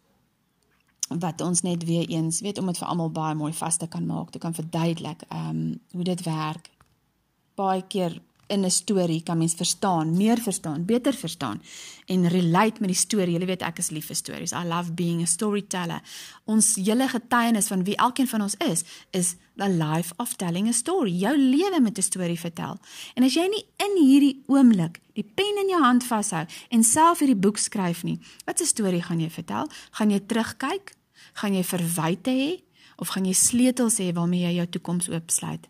wat 1.09 1.40
ons 1.40 1.62
net 1.62 1.85
weer 1.85 2.09
eens 2.09 2.40
weet 2.40 2.59
om 2.59 2.66
dit 2.66 2.79
vir 2.79 2.88
almal 2.88 3.11
baie 3.11 3.35
mooi 3.35 3.53
vas 3.53 3.76
te 3.76 3.87
kan 3.87 4.07
maak, 4.07 4.31
te 4.31 4.38
kan 4.38 4.55
verduidelik 4.55 5.22
ehm 5.29 5.48
um, 5.48 5.81
hoe 5.92 6.05
dit 6.05 6.22
werk. 6.22 6.70
Baie 7.55 7.83
keer 7.83 8.22
in 8.51 8.65
'n 8.65 8.71
storie 8.71 9.23
kan 9.23 9.39
mens 9.39 9.55
verstaan, 9.55 10.17
meer 10.17 10.39
verstaan, 10.39 10.85
beter 10.85 11.15
verstaan 11.15 11.63
en 12.07 12.29
relate 12.29 12.81
met 12.81 12.89
die 12.89 12.99
storie. 12.99 13.39
Jy 13.39 13.47
weet 13.47 13.63
ek 13.63 13.79
is 13.79 13.91
lief 13.91 14.07
vir 14.07 14.17
stories. 14.17 14.53
I 14.53 14.65
love 14.67 14.93
being 14.93 15.23
a 15.23 15.27
storyteller. 15.27 16.03
Ons 16.45 16.75
hele 16.75 17.09
getuienis 17.09 17.67
van 17.67 17.85
wie 17.85 17.97
elkeen 17.97 18.29
van 18.29 18.43
ons 18.43 18.57
is, 18.59 18.85
is 19.11 19.37
the 19.57 19.69
life 19.69 20.13
of 20.17 20.37
telling 20.37 20.69
a 20.69 20.73
story. 20.73 21.11
Jou 21.11 21.37
lewe 21.39 21.81
met 21.81 21.99
'n 21.99 22.03
storie 22.03 22.39
vertel. 22.39 22.79
En 23.15 23.23
as 23.23 23.35
jy 23.35 23.47
nie 23.49 23.65
in 23.77 24.07
hierdie 24.07 24.43
oomblik 24.47 25.01
die 25.15 25.31
pen 25.35 25.57
in 25.63 25.69
jou 25.69 25.83
hand 25.83 26.05
vashou 26.05 26.47
en 26.71 26.85
self 26.85 27.19
hierdie 27.19 27.41
boek 27.41 27.59
skryf 27.59 28.03
nie, 28.03 28.19
wat 28.45 28.61
'n 28.61 28.67
storie 28.67 29.03
gaan 29.03 29.21
jy 29.21 29.31
vertel? 29.31 29.69
Gaan 29.91 30.11
jy 30.11 30.21
terugkyk? 30.27 30.95
Gaan 31.33 31.55
jy 31.55 31.65
verwyte 31.65 32.31
hê 32.31 32.63
of 32.97 33.09
gaan 33.09 33.25
jy 33.25 33.33
sleutels 33.33 33.99
hê 33.99 34.13
waarmee 34.13 34.43
jy 34.43 34.55
jou 34.55 34.67
toekoms 34.67 35.09
oopsluit? 35.09 35.69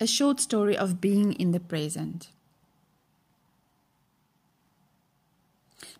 A 0.00 0.06
short 0.06 0.40
story 0.40 0.76
of 0.76 1.00
being 1.00 1.32
in 1.32 1.50
the 1.50 1.60
present. 1.60 2.28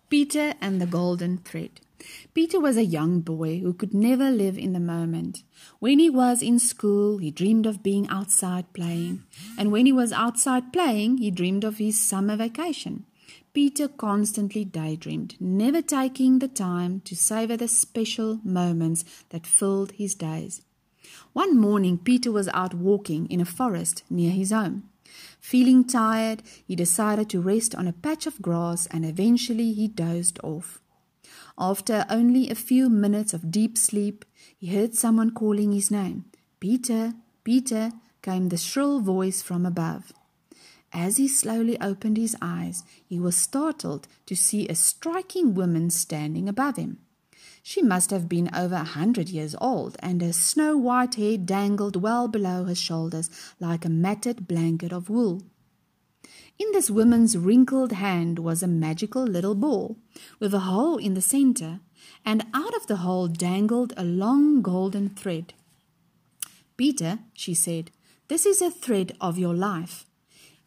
Peter 0.09 0.53
and 0.61 0.81
the 0.81 0.85
Golden 0.85 1.37
Thread. 1.39 1.81
Peter 2.33 2.59
was 2.61 2.77
a 2.77 2.85
young 2.85 3.19
boy 3.19 3.59
who 3.59 3.73
could 3.73 3.93
never 3.93 4.31
live 4.31 4.57
in 4.57 4.71
the 4.71 4.79
moment. 4.79 5.43
When 5.79 5.99
he 5.99 6.09
was 6.09 6.41
in 6.41 6.59
school, 6.59 7.17
he 7.17 7.29
dreamed 7.29 7.65
of 7.65 7.83
being 7.83 8.07
outside 8.07 8.71
playing. 8.73 9.23
And 9.57 9.71
when 9.71 9.85
he 9.85 9.91
was 9.91 10.13
outside 10.13 10.71
playing, 10.71 11.17
he 11.17 11.29
dreamed 11.29 11.65
of 11.65 11.77
his 11.77 11.99
summer 11.99 12.37
vacation. 12.37 13.05
Peter 13.53 13.87
constantly 13.87 14.63
daydreamed, 14.63 15.35
never 15.39 15.81
taking 15.81 16.39
the 16.39 16.47
time 16.47 17.01
to 17.01 17.15
savor 17.15 17.57
the 17.57 17.67
special 17.67 18.39
moments 18.45 19.03
that 19.29 19.45
filled 19.45 19.91
his 19.91 20.15
days. 20.15 20.61
One 21.33 21.57
morning, 21.57 21.97
Peter 21.97 22.31
was 22.31 22.47
out 22.49 22.73
walking 22.73 23.27
in 23.27 23.39
a 23.39 23.45
forest 23.45 24.03
near 24.09 24.31
his 24.31 24.51
home. 24.51 24.89
Feeling 25.39 25.85
tired, 25.85 26.43
he 26.65 26.75
decided 26.75 27.29
to 27.29 27.41
rest 27.41 27.75
on 27.75 27.87
a 27.87 27.93
patch 27.93 28.27
of 28.27 28.41
grass 28.41 28.87
and 28.87 29.05
eventually 29.05 29.73
he 29.73 29.87
dozed 29.87 30.39
off. 30.43 30.81
After 31.57 32.05
only 32.09 32.49
a 32.49 32.55
few 32.55 32.89
minutes 32.89 33.33
of 33.33 33.51
deep 33.51 33.77
sleep, 33.77 34.25
he 34.57 34.75
heard 34.75 34.95
someone 34.95 35.31
calling 35.31 35.71
his 35.71 35.91
name. 35.91 36.25
Peter, 36.59 37.13
Peter, 37.43 37.91
came 38.21 38.49
the 38.49 38.57
shrill 38.57 38.99
voice 38.99 39.41
from 39.41 39.65
above. 39.65 40.13
As 40.91 41.17
he 41.17 41.27
slowly 41.27 41.79
opened 41.79 42.17
his 42.17 42.35
eyes, 42.41 42.83
he 43.05 43.19
was 43.19 43.35
startled 43.35 44.07
to 44.25 44.35
see 44.35 44.67
a 44.67 44.75
striking 44.75 45.53
woman 45.53 45.89
standing 45.89 46.49
above 46.49 46.77
him. 46.77 46.97
She 47.71 47.83
must 47.83 48.09
have 48.09 48.27
been 48.27 48.49
over 48.51 48.73
a 48.73 48.83
hundred 48.83 49.29
years 49.29 49.55
old, 49.61 49.95
and 49.99 50.23
her 50.23 50.33
snow 50.33 50.75
white 50.75 51.13
hair 51.13 51.37
dangled 51.37 51.95
well 51.95 52.27
below 52.27 52.63
her 52.63 52.73
shoulders 52.73 53.29
like 53.59 53.85
a 53.85 53.89
matted 53.89 54.47
blanket 54.47 54.91
of 54.91 55.07
wool. 55.07 55.43
In 56.57 56.71
this 56.71 56.89
woman's 56.89 57.37
wrinkled 57.37 57.91
hand 57.91 58.39
was 58.39 58.63
a 58.63 58.67
magical 58.67 59.23
little 59.23 59.53
ball 59.53 59.97
with 60.39 60.51
a 60.55 60.61
hole 60.61 60.97
in 60.97 61.13
the 61.13 61.21
center, 61.21 61.79
and 62.25 62.47
out 62.55 62.73
of 62.73 62.87
the 62.87 63.03
hole 63.05 63.27
dangled 63.27 63.93
a 63.95 64.03
long 64.03 64.63
golden 64.63 65.09
thread. 65.09 65.53
Peter, 66.75 67.19
she 67.35 67.53
said, 67.53 67.91
this 68.29 68.47
is 68.47 68.63
a 68.63 68.71
thread 68.71 69.15
of 69.21 69.37
your 69.37 69.53
life. 69.53 70.07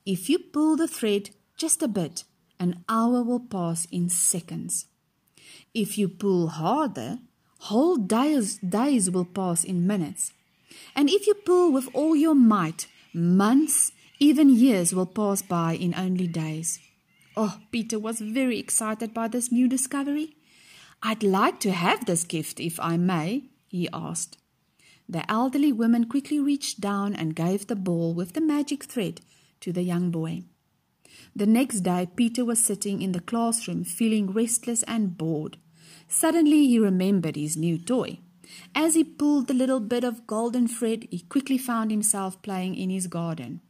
If 0.06 0.30
you 0.30 0.38
pull 0.38 0.76
the 0.76 0.86
thread 0.86 1.30
just 1.56 1.82
a 1.82 1.88
bit, 1.88 2.22
an 2.60 2.84
hour 2.88 3.24
will 3.24 3.40
pass 3.40 3.88
in 3.90 4.08
seconds. 4.08 4.86
If 5.74 5.96
you 5.96 6.08
pull 6.08 6.48
harder, 6.48 7.18
whole 7.60 7.96
days, 7.96 8.58
days 8.58 9.10
will 9.10 9.24
pass 9.24 9.64
in 9.64 9.86
minutes. 9.86 10.32
And 10.94 11.08
if 11.08 11.26
you 11.26 11.34
pull 11.34 11.72
with 11.72 11.88
all 11.94 12.14
your 12.14 12.34
might, 12.34 12.86
months, 13.14 13.92
even 14.18 14.50
years 14.50 14.94
will 14.94 15.06
pass 15.06 15.40
by 15.40 15.74
in 15.74 15.94
only 15.94 16.26
days. 16.26 16.78
Oh, 17.36 17.58
Peter 17.70 17.98
was 17.98 18.20
very 18.20 18.58
excited 18.58 19.14
by 19.14 19.28
this 19.28 19.50
new 19.50 19.66
discovery. 19.66 20.36
I'd 21.02 21.22
like 21.22 21.58
to 21.60 21.72
have 21.72 22.04
this 22.04 22.24
gift 22.24 22.60
if 22.60 22.78
I 22.78 22.98
may, 22.98 23.44
he 23.68 23.88
asked. 23.92 24.36
The 25.08 25.30
elderly 25.30 25.72
woman 25.72 26.04
quickly 26.08 26.38
reached 26.38 26.80
down 26.80 27.14
and 27.14 27.34
gave 27.34 27.66
the 27.66 27.76
ball 27.76 28.12
with 28.12 28.34
the 28.34 28.40
magic 28.40 28.84
thread 28.84 29.22
to 29.60 29.72
the 29.72 29.82
young 29.82 30.10
boy. 30.10 30.42
The 31.34 31.46
next 31.46 31.80
day, 31.80 32.08
Peter 32.14 32.44
was 32.44 32.64
sitting 32.64 33.00
in 33.00 33.12
the 33.12 33.20
classroom 33.20 33.84
feeling 33.84 34.32
restless 34.32 34.82
and 34.84 35.16
bored. 35.16 35.56
Suddenly, 36.08 36.66
he 36.66 36.78
remembered 36.78 37.36
his 37.36 37.56
new 37.56 37.78
toy. 37.78 38.18
As 38.74 38.94
he 38.94 39.04
pulled 39.04 39.46
the 39.46 39.54
little 39.54 39.80
bit 39.80 40.04
of 40.04 40.26
golden 40.26 40.68
thread, 40.68 41.08
he 41.10 41.20
quickly 41.20 41.56
found 41.56 41.90
himself 41.90 42.42
playing 42.42 42.74
in 42.74 42.90
his 42.90 43.06
garden. 43.06 43.60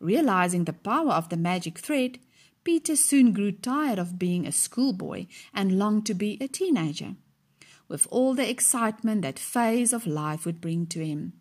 Realizing 0.00 0.64
the 0.64 0.72
power 0.72 1.12
of 1.12 1.28
the 1.30 1.36
magic 1.36 1.78
thread, 1.78 2.18
Peter 2.62 2.94
soon 2.94 3.32
grew 3.32 3.52
tired 3.52 3.98
of 3.98 4.18
being 4.18 4.46
a 4.46 4.52
schoolboy 4.52 5.26
and 5.54 5.78
longed 5.78 6.04
to 6.06 6.14
be 6.14 6.36
a 6.40 6.48
teenager 6.48 7.14
with 7.88 8.06
all 8.10 8.34
the 8.34 8.48
excitement 8.48 9.22
that 9.22 9.38
phase 9.38 9.92
of 9.92 10.06
life 10.06 10.44
would 10.44 10.60
bring 10.60 10.86
to 10.86 11.04
him. 11.04 11.32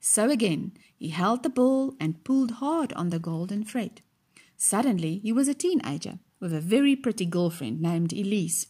So 0.00 0.28
again, 0.28 0.72
he 0.98 1.08
held 1.08 1.42
the 1.42 1.48
ball 1.48 1.94
and 2.00 2.24
pulled 2.24 2.52
hard 2.52 2.92
on 2.94 3.10
the 3.10 3.20
golden 3.20 3.64
thread. 3.64 4.02
Suddenly, 4.64 5.18
he 5.24 5.32
was 5.32 5.48
a 5.48 5.54
teenager 5.54 6.20
with 6.38 6.52
a 6.52 6.60
very 6.60 6.94
pretty 6.94 7.26
girlfriend 7.26 7.82
named 7.82 8.12
Elise. 8.12 8.68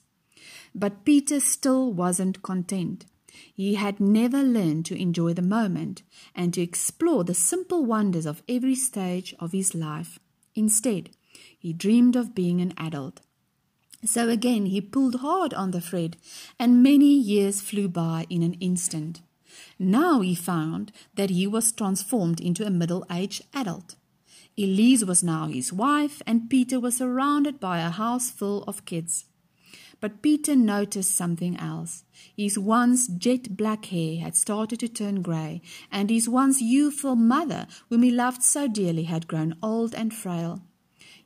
But 0.75 1.05
Peter 1.05 1.39
still 1.39 1.93
wasn't 1.93 2.43
content. 2.43 3.05
He 3.53 3.75
had 3.75 4.01
never 4.01 4.43
learned 4.43 4.87
to 4.87 4.99
enjoy 4.99 5.35
the 5.35 5.43
moment 5.43 6.03
and 6.35 6.55
to 6.55 6.63
explore 6.63 7.25
the 7.25 7.35
simple 7.35 7.85
wonders 7.85 8.25
of 8.25 8.43
every 8.49 8.75
stage 8.75 9.35
of 9.39 9.53
his 9.53 9.75
life. 9.75 10.19
Instead, 10.55 11.11
he 11.59 11.75
dreamed 11.75 12.17
of 12.17 12.35
being 12.35 12.63
an 12.63 12.73
adult. 12.79 13.21
So 14.03 14.31
again 14.31 14.65
he 14.65 14.81
pulled 14.81 15.17
hard 15.17 15.53
on 15.53 15.73
the 15.73 15.83
thread, 15.83 16.17
and 16.59 16.83
many 16.83 17.13
years 17.13 17.61
flew 17.61 17.87
by 17.87 18.25
in 18.31 18.43
an 18.43 18.55
instant. 18.55 19.21
Now 19.79 20.23
he 20.23 20.35
found 20.35 20.91
that 21.17 21.29
he 21.29 21.47
was 21.47 21.71
transformed 21.71 22.41
into 22.41 22.65
a 22.65 22.71
middle 22.71 23.05
aged 23.11 23.43
adult. 23.53 23.97
Elise 24.59 25.05
was 25.05 25.23
now 25.23 25.47
his 25.47 25.73
wife, 25.73 26.21
and 26.27 26.51
Peter 26.51 26.79
was 26.79 26.97
surrounded 26.97 27.59
by 27.59 27.81
a 27.81 27.91
house 27.91 28.31
full 28.31 28.65
of 28.65 28.85
kids. 28.85 29.27
But 29.99 30.21
Peter 30.21 30.55
noticed 30.55 31.15
something 31.15 31.57
else. 31.57 32.05
His 32.37 32.59
once 32.59 33.07
jet 33.07 33.57
black 33.57 33.87
hair 33.87 34.19
had 34.21 34.37
started 34.37 34.81
to 34.81 34.89
turn 34.89 35.23
grey, 35.23 35.63
and 35.91 36.11
his 36.11 36.29
once 36.29 36.61
youthful 36.61 37.17
mother, 37.17 37.67
whom 37.89 38.03
he 38.03 38.11
loved 38.11 38.43
so 38.43 38.69
dearly, 38.69 39.05
had 39.05 39.29
grown 39.29 39.57
old 39.63 39.95
and 39.95 40.13
frail. 40.13 40.63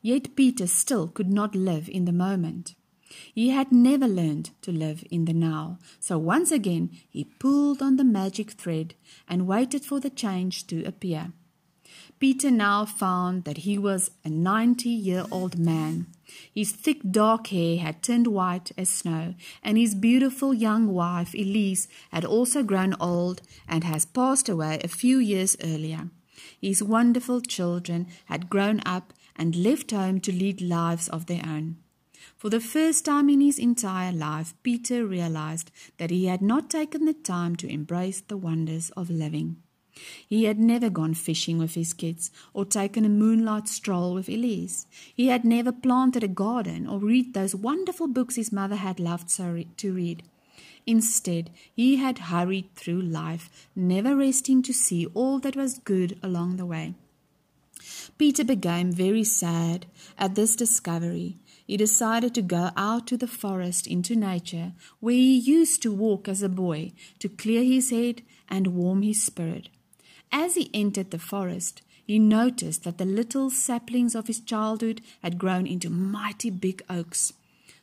Yet 0.03 0.37
Peter 0.37 0.67
still 0.67 1.09
could 1.09 1.31
not 1.31 1.55
live 1.57 1.89
in 1.89 2.05
the 2.05 2.13
moment. 2.13 2.75
He 3.35 3.49
had 3.49 3.73
never 3.73 4.07
learned 4.07 4.51
to 4.63 4.71
live 4.71 5.05
in 5.11 5.25
the 5.25 5.33
now, 5.33 5.79
so 5.99 6.19
once 6.19 6.53
again 6.53 6.91
he 7.09 7.25
pulled 7.25 7.81
on 7.81 7.97
the 7.97 8.05
magic 8.05 8.53
thread 8.53 8.95
and 9.27 9.47
waited 9.47 9.85
for 9.85 10.01
the 10.01 10.11
change 10.11 10.67
to 10.69 10.85
appear. 10.85 11.33
Peter 12.19 12.51
now 12.51 12.87
found 12.87 13.45
that 13.45 13.59
he 13.59 13.77
was 13.77 14.11
a 14.25 14.31
ninety 14.31 14.89
year 14.89 15.27
old 15.31 15.59
man. 15.59 16.07
His 16.55 16.73
thick 16.73 17.01
dark 17.11 17.49
hair 17.49 17.77
had 17.77 18.03
turned 18.03 18.27
white 18.27 18.73
as 18.79 18.89
snow, 18.89 19.35
and 19.63 19.77
his 19.77 19.95
beautiful 19.95 20.55
young 20.55 20.89
wife 20.89 21.35
Elise 21.35 21.89
had 22.11 22.25
also 22.25 22.63
grown 22.63 22.95
old 22.99 23.43
and 23.69 23.85
has 23.85 24.07
passed 24.07 24.49
away 24.49 24.81
a 24.83 24.89
few 24.89 25.19
years 25.19 25.59
earlier. 25.63 26.09
His 26.59 26.83
wonderful 26.83 27.43
children 27.43 28.07
had 28.27 28.49
grown 28.49 28.81
up 28.87 29.13
and 29.37 29.55
left 29.55 29.91
home 29.91 30.21
to 30.21 30.33
lead 30.33 30.63
lives 30.63 31.09
of 31.09 31.27
their 31.27 31.45
own. 31.47 31.77
For 32.39 32.49
the 32.49 32.61
first 32.61 33.05
time 33.05 33.29
in 33.29 33.43
his 33.43 33.59
entire 33.59 34.13
life, 34.13 34.55
Peter 34.63 35.07
realized 35.07 35.71
that 35.99 36.11
he 36.11 36.27
had 36.27 36.41
not 36.41 36.71
taken 36.71 37.05
the 37.05 37.13
time 37.13 37.57
to 37.57 37.69
embrace 37.69 38.23
the 38.23 38.39
wonders 38.39 38.91
of 38.97 39.11
living. 39.11 39.63
He 40.29 40.45
had 40.45 40.59
never 40.59 40.91
gone 40.91 41.15
fishing 41.15 41.59
with 41.59 41.75
his 41.75 41.93
kids 41.93 42.31
or 42.53 42.65
taken 42.65 43.05
a 43.05 43.09
moonlight 43.09 43.69
stroll 43.69 44.15
with 44.15 44.29
Elise. 44.29 44.87
He 45.15 45.29
had 45.29 45.45
never 45.45 45.73
planted 45.73 46.25
a 46.25 46.29
garden 46.29 46.87
or 46.87 46.99
read 46.99 47.33
those 47.35 47.55
wonderful 47.55 48.09
books 48.09 48.37
his 48.37 48.53
mother 48.53 48.77
had 48.77 49.01
loved 49.01 49.31
so 49.31 49.63
to 49.77 49.93
read. 49.93 50.23
Instead, 50.87 51.51
he 51.75 51.97
had 51.97 52.19
hurried 52.19 52.75
through 52.77 53.03
life, 53.03 53.69
never 53.75 54.17
resting 54.17 54.63
to 54.63 54.73
see 54.73 55.07
all 55.15 55.39
that 55.41 55.57
was 55.57 55.79
good 55.79 56.19
along 56.23 56.57
the 56.57 56.67
way. 56.67 56.95
Peter 58.19 58.45
became 58.45 58.93
very 58.93 59.25
sad 59.25 59.87
at 60.19 60.35
this 60.35 60.57
discovery. 60.57 61.37
He 61.67 61.77
decided 61.77 62.35
to 62.35 62.43
go 62.43 62.71
out 62.77 63.07
to 63.09 63.17
the 63.17 63.27
forest 63.27 63.87
into 63.87 64.15
nature, 64.15 64.73
where 65.01 65.15
he 65.15 65.37
used 65.37 65.83
to 65.83 65.93
walk 65.93 66.29
as 66.29 66.43
a 66.43 66.49
boy, 66.49 66.93
to 67.19 67.29
clear 67.29 67.65
his 67.65 67.91
head 67.91 68.23
and 68.49 68.69
warm 68.69 69.03
his 69.03 69.23
spirit. 69.23 69.69
As 70.33 70.55
he 70.55 70.71
entered 70.75 71.11
the 71.11 71.19
forest, 71.19 71.83
he 72.07 72.19
noticed 72.19 72.85
that 72.85 72.99
the 72.99 73.05
little 73.05 73.51
saplings 73.51 74.15
of 74.15 74.29
his 74.29 74.41
childhood 74.41 75.01
had 75.23 75.39
grown 75.39 75.67
into 75.67 75.91
mighty 75.91 76.51
big 76.51 76.83
oaks. 76.89 77.33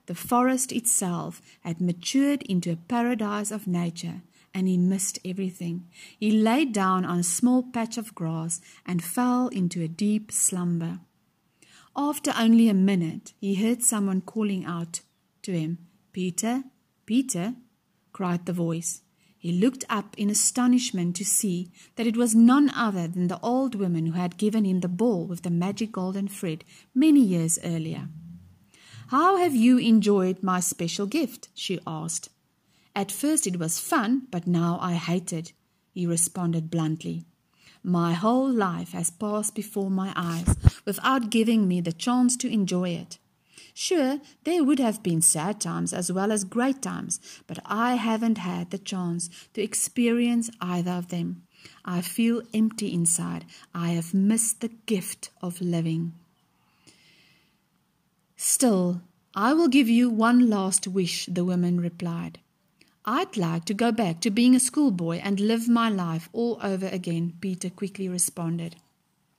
The 0.05 0.15
forest 0.15 0.71
itself 0.71 1.41
had 1.61 1.81
matured 1.81 2.43
into 2.43 2.71
a 2.71 2.77
paradise 2.77 3.51
of 3.51 3.67
nature, 3.67 4.21
and 4.53 4.67
he 4.67 4.77
missed 4.77 5.19
everything. 5.25 5.87
He 6.19 6.31
lay 6.31 6.65
down 6.65 7.05
on 7.05 7.19
a 7.19 7.23
small 7.23 7.63
patch 7.63 7.97
of 7.97 8.15
grass 8.15 8.61
and 8.85 9.03
fell 9.03 9.47
into 9.47 9.81
a 9.81 9.87
deep 9.87 10.31
slumber. 10.31 10.99
After 11.95 12.33
only 12.37 12.69
a 12.69 12.73
minute, 12.73 13.33
he 13.39 13.55
heard 13.55 13.83
someone 13.83 14.21
calling 14.21 14.65
out 14.65 15.01
to 15.43 15.51
him, 15.51 15.79
Peter, 16.11 16.63
Peter, 17.05 17.55
cried 18.11 18.45
the 18.45 18.53
voice. 18.53 19.01
He 19.43 19.51
looked 19.51 19.83
up 19.89 20.17
in 20.17 20.29
astonishment 20.29 21.17
to 21.17 21.25
see 21.25 21.69
that 21.97 22.07
it 22.07 22.15
was 22.15 22.33
none 22.33 22.69
other 22.69 23.09
than 23.09 23.27
the 23.27 23.41
old 23.41 23.75
woman 23.75 24.05
who 24.05 24.13
had 24.13 24.37
given 24.37 24.63
him 24.63 24.79
the 24.79 24.87
ball 24.87 25.25
with 25.27 25.41
the 25.41 25.49
magic 25.49 25.91
golden 25.91 26.29
thread 26.29 26.63
many 26.95 27.19
years 27.19 27.59
earlier. 27.61 28.07
How 29.07 29.35
have 29.35 29.53
you 29.53 29.77
enjoyed 29.77 30.43
my 30.43 30.61
special 30.61 31.07
gift? 31.07 31.49
she 31.53 31.81
asked. 31.85 32.29
At 32.95 33.11
first 33.11 33.45
it 33.45 33.59
was 33.59 33.81
fun, 33.81 34.27
but 34.31 34.47
now 34.47 34.79
I 34.81 34.93
hate 34.93 35.33
it, 35.33 35.51
he 35.91 36.07
responded 36.07 36.71
bluntly. 36.71 37.25
My 37.83 38.13
whole 38.13 38.49
life 38.49 38.93
has 38.93 39.09
passed 39.09 39.55
before 39.55 39.91
my 39.91 40.13
eyes 40.15 40.55
without 40.85 41.29
giving 41.29 41.67
me 41.67 41.81
the 41.81 41.91
chance 41.91 42.37
to 42.37 42.49
enjoy 42.49 42.91
it. 42.91 43.17
Sure, 43.73 44.19
there 44.43 44.63
would 44.63 44.79
have 44.79 45.01
been 45.01 45.21
sad 45.21 45.59
times 45.59 45.93
as 45.93 46.11
well 46.11 46.31
as 46.31 46.43
great 46.43 46.81
times, 46.81 47.19
but 47.47 47.59
I 47.65 47.95
haven't 47.95 48.37
had 48.37 48.69
the 48.69 48.77
chance 48.77 49.29
to 49.53 49.61
experience 49.61 50.49
either 50.61 50.91
of 50.91 51.09
them. 51.09 51.43
I 51.83 52.01
feel 52.01 52.43
empty 52.53 52.93
inside. 52.93 53.45
I 53.73 53.89
have 53.91 54.13
missed 54.13 54.61
the 54.61 54.71
gift 54.85 55.31
of 55.41 55.61
living. 55.61 56.13
Still, 58.35 59.01
I 59.35 59.53
will 59.53 59.69
give 59.69 59.89
you 59.89 60.09
one 60.09 60.49
last 60.49 60.87
wish, 60.87 61.25
the 61.25 61.45
woman 61.45 61.79
replied. 61.79 62.39
I'd 63.05 63.35
like 63.35 63.65
to 63.65 63.73
go 63.73 63.91
back 63.91 64.21
to 64.21 64.29
being 64.29 64.55
a 64.55 64.59
schoolboy 64.59 65.19
and 65.23 65.39
live 65.39 65.67
my 65.67 65.89
life 65.89 66.29
all 66.31 66.59
over 66.61 66.87
again, 66.87 67.33
Peter 67.41 67.69
quickly 67.69 68.07
responded. 68.07 68.75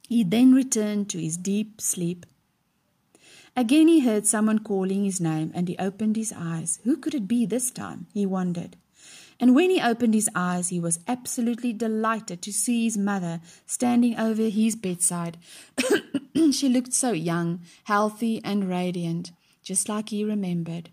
He 0.09 0.25
then 0.25 0.53
returned 0.53 1.09
to 1.11 1.21
his 1.21 1.37
deep 1.37 1.81
sleep. 1.81 2.27
Again 3.57 3.87
he 3.87 4.01
heard 4.01 4.27
someone 4.27 4.59
calling 4.59 5.05
his 5.05 5.21
name 5.21 5.53
and 5.55 5.69
he 5.69 5.77
opened 5.79 6.17
his 6.17 6.33
eyes. 6.37 6.81
Who 6.85 6.97
could 6.97 7.15
it 7.15 7.29
be 7.29 7.47
this 7.47 7.71
time? 7.71 8.07
he 8.13 8.27
wondered. 8.27 8.77
And 9.41 9.55
when 9.55 9.71
he 9.71 9.81
opened 9.81 10.15
his 10.15 10.31
eyes, 10.35 10.69
he 10.69 10.81
was 10.81 11.01
absolutely 11.07 11.73
delighted 11.73 12.43
to 12.43 12.53
see 12.53 12.85
his 12.85 12.97
mother 12.97 13.41
standing 13.67 14.19
over 14.19 14.49
his 14.49 14.77
bedside. 14.77 15.39
she 16.53 16.69
looked 16.69 16.93
so 16.93 17.13
young, 17.13 17.61
healthy, 17.85 18.41
and 18.45 18.69
radiant, 18.69 19.33
just 19.63 19.89
like 19.89 20.11
he 20.11 20.25
remembered. 20.25 20.91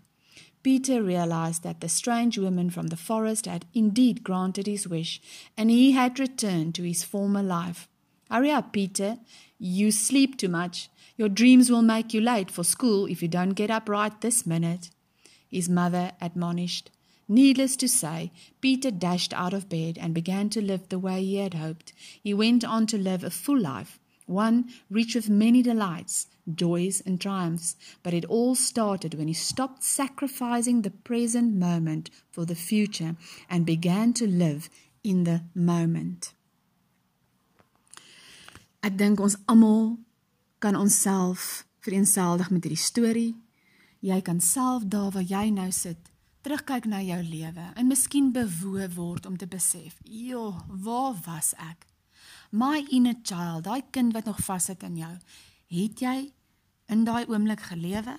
Peter 0.62 1.02
realized 1.02 1.62
that 1.62 1.80
the 1.80 1.88
strange 1.88 2.38
woman 2.38 2.70
from 2.70 2.88
the 2.88 2.96
forest 2.96 3.46
had 3.46 3.64
indeed 3.74 4.22
granted 4.22 4.66
his 4.66 4.86
wish, 4.86 5.20
and 5.56 5.70
he 5.70 5.92
had 5.92 6.20
returned 6.20 6.74
to 6.74 6.82
his 6.82 7.02
former 7.02 7.42
life. 7.42 7.88
Hurry 8.30 8.50
up, 8.50 8.72
Peter. 8.72 9.18
You 9.58 9.90
sleep 9.90 10.38
too 10.38 10.48
much. 10.48 10.88
Your 11.16 11.28
dreams 11.28 11.70
will 11.70 11.82
make 11.82 12.14
you 12.14 12.20
late 12.20 12.50
for 12.50 12.64
school 12.64 13.06
if 13.06 13.22
you 13.22 13.28
don't 13.28 13.50
get 13.50 13.70
up 13.70 13.88
right 13.88 14.18
this 14.20 14.46
minute. 14.46 14.90
His 15.50 15.68
mother 15.68 16.12
admonished. 16.20 16.90
Needless 17.28 17.76
to 17.76 17.88
say, 17.88 18.32
Peter 18.60 18.90
dashed 18.90 19.32
out 19.32 19.52
of 19.52 19.68
bed 19.68 19.96
and 20.00 20.14
began 20.14 20.50
to 20.50 20.60
live 20.60 20.88
the 20.88 20.98
way 20.98 21.22
he 21.22 21.36
had 21.36 21.54
hoped. 21.54 21.92
He 22.22 22.34
went 22.34 22.64
on 22.64 22.86
to 22.88 22.98
live 22.98 23.22
a 23.22 23.30
full 23.30 23.58
life, 23.58 23.98
one 24.26 24.70
rich 24.90 25.14
with 25.14 25.30
many 25.30 25.62
delights, 25.62 26.26
joys, 26.52 27.02
and 27.06 27.20
triumphs. 27.20 27.76
But 28.02 28.14
it 28.14 28.24
all 28.26 28.54
started 28.54 29.14
when 29.14 29.28
he 29.28 29.34
stopped 29.34 29.84
sacrificing 29.84 30.82
the 30.82 30.90
present 30.90 31.54
moment 31.54 32.10
for 32.30 32.44
the 32.44 32.54
future 32.54 33.16
and 33.48 33.64
began 33.64 34.12
to 34.14 34.26
live 34.26 34.68
in 35.04 35.24
the 35.24 35.42
moment. 35.54 36.32
Ek 38.82 38.96
dink 38.96 39.20
ons 39.20 39.36
almal 39.46 39.98
kan 40.62 40.76
onsself 40.78 41.66
vereenseldig 41.82 42.50
met 42.54 42.62
hierdie 42.62 42.78
storie. 42.78 43.32
Jy 44.02 44.20
kan 44.22 44.40
self 44.40 44.86
daar 44.86 45.10
waar 45.14 45.26
jy 45.26 45.48
nou 45.50 45.70
sit, 45.74 46.10
terugkyk 46.46 46.86
na 46.90 47.00
jou 47.02 47.18
lewe 47.22 47.64
en 47.78 47.90
miskien 47.90 48.30
bewoe 48.34 48.86
word 48.94 49.26
om 49.26 49.36
te 49.36 49.46
besef, 49.46 49.98
"Jo, 50.04 50.54
waar 50.66 51.14
was 51.26 51.54
ek?" 51.58 51.86
My 52.50 52.86
inner 52.90 53.16
child, 53.22 53.64
daai 53.64 53.82
kind 53.90 54.12
wat 54.12 54.24
nog 54.24 54.38
vassit 54.44 54.82
in 54.82 54.96
jou, 54.96 55.18
het 55.66 56.00
jy 56.00 56.32
in 56.86 57.04
daai 57.04 57.26
oomblik 57.26 57.60
gelewe? 57.60 58.16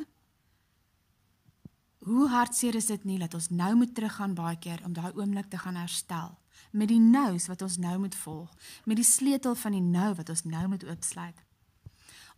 Hoe 1.98 2.30
hartseer 2.30 2.76
is 2.76 2.86
dit 2.86 3.04
nie 3.04 3.20
dat 3.20 3.34
ons 3.34 3.50
nou 3.50 3.76
moet 3.76 3.96
teruggaan 3.96 4.34
baie 4.34 4.58
keer 4.58 4.82
om 4.86 4.94
daai 4.94 5.14
oomblik 5.14 5.50
te 5.50 5.58
gaan 5.58 5.76
herstel 5.76 6.38
met 6.72 6.88
die 6.88 7.00
nous 7.00 7.48
wat 7.48 7.62
ons 7.62 7.78
nou 7.78 7.98
moet 8.00 8.16
volg, 8.16 8.50
met 8.86 8.96
die 8.96 9.06
sleutel 9.06 9.56
van 9.56 9.72
die 9.72 9.82
nou 9.82 10.14
wat 10.14 10.30
ons 10.30 10.44
nou 10.44 10.68
moet 10.68 10.84
oopsluit. 10.84 11.44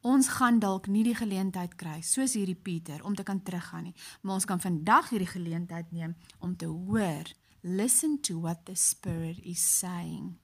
Ons 0.06 0.28
gaan 0.38 0.60
dalk 0.62 0.86
nie 0.86 1.02
die 1.02 1.16
geleentheid 1.18 1.72
kry 1.82 1.98
soos 2.06 2.36
hierdie 2.38 2.58
Pieter 2.62 3.02
om 3.10 3.16
te 3.18 3.24
kan 3.26 3.40
teruggaan 3.42 3.88
nie, 3.88 3.96
maar 4.22 4.38
ons 4.38 4.46
kan 4.46 4.62
vandag 4.62 5.10
hierdie 5.10 5.32
geleentheid 5.32 5.90
neem 5.90 6.14
om 6.46 6.54
te 6.54 6.70
hoor, 6.70 7.32
listen 7.66 8.20
to 8.22 8.38
what 8.38 8.68
the 8.70 8.76
spirit 8.78 9.40
is 9.42 9.64
saying. 9.80 10.36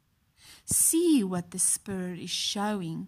See 0.66 1.22
what 1.22 1.52
the 1.52 1.60
spirit 1.62 2.18
is 2.18 2.34
showing. 2.34 3.08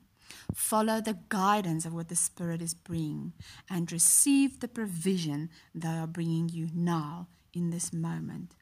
Follow 0.54 1.01
the 1.01 1.18
guidance 1.28 1.88
of 1.88 1.93
what 1.93 2.10
the 2.10 2.16
spirit 2.16 2.62
is 2.62 2.76
bringing 2.76 3.34
and 3.68 3.91
receive 3.91 4.60
the 4.60 4.68
provision 4.68 5.49
they 5.74 5.97
are 5.97 6.08
bringing 6.08 6.49
you 6.49 6.70
now 6.74 7.28
in 7.51 7.72
this 7.72 7.91
moment. 7.91 8.54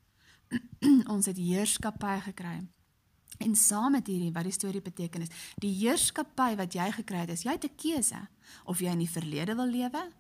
ons 1.14 1.28
het 1.28 1.38
heerskappy 1.38 2.22
gekry. 2.24 2.62
En 3.38 3.56
saam 3.56 3.92
met 3.92 4.08
hierdie 4.08 4.32
wat 4.32 4.44
die 4.44 4.54
storie 4.54 4.82
beteken 4.82 5.22
is, 5.22 5.32
die 5.56 5.74
heerskappy 5.74 6.56
wat 6.56 6.74
jy 6.74 6.92
gekry 6.92 7.24
het, 7.24 7.30
is 7.30 7.44
jy 7.44 7.52
het 7.52 7.64
'n 7.66 7.76
keuse 7.76 8.28
of 8.66 8.80
jy 8.80 8.92
in 8.92 9.06
die 9.06 9.10
verlede 9.10 9.56
wil 9.56 9.68
lewe 9.68 10.12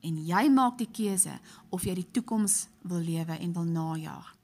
en 0.00 0.18
jy 0.26 0.48
maak 0.52 0.78
die 0.78 0.90
keuse 0.90 1.38
of 1.74 1.84
jy 1.86 1.94
die 1.94 2.10
toekoms 2.10 2.68
wil 2.82 3.02
lewe 3.02 3.38
en 3.38 3.52
wil 3.52 3.64
najag. 3.66 4.34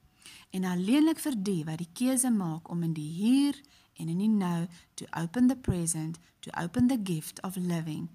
En 0.54 0.64
alleenlik 0.64 1.18
vir 1.18 1.36
die 1.36 1.62
wat 1.66 1.78
die 1.78 1.90
keuse 1.92 2.30
maak 2.30 2.70
om 2.70 2.82
in 2.82 2.94
die 2.94 3.10
hier 3.10 3.58
en 3.98 4.08
in 4.08 4.18
die 4.18 4.30
nou 4.30 4.66
to 4.94 5.06
open 5.18 5.48
the 5.48 5.56
present, 5.56 6.18
to 6.40 6.50
open 6.60 6.88
the 6.88 6.98
gift 6.98 7.42
of 7.42 7.56
living, 7.56 8.08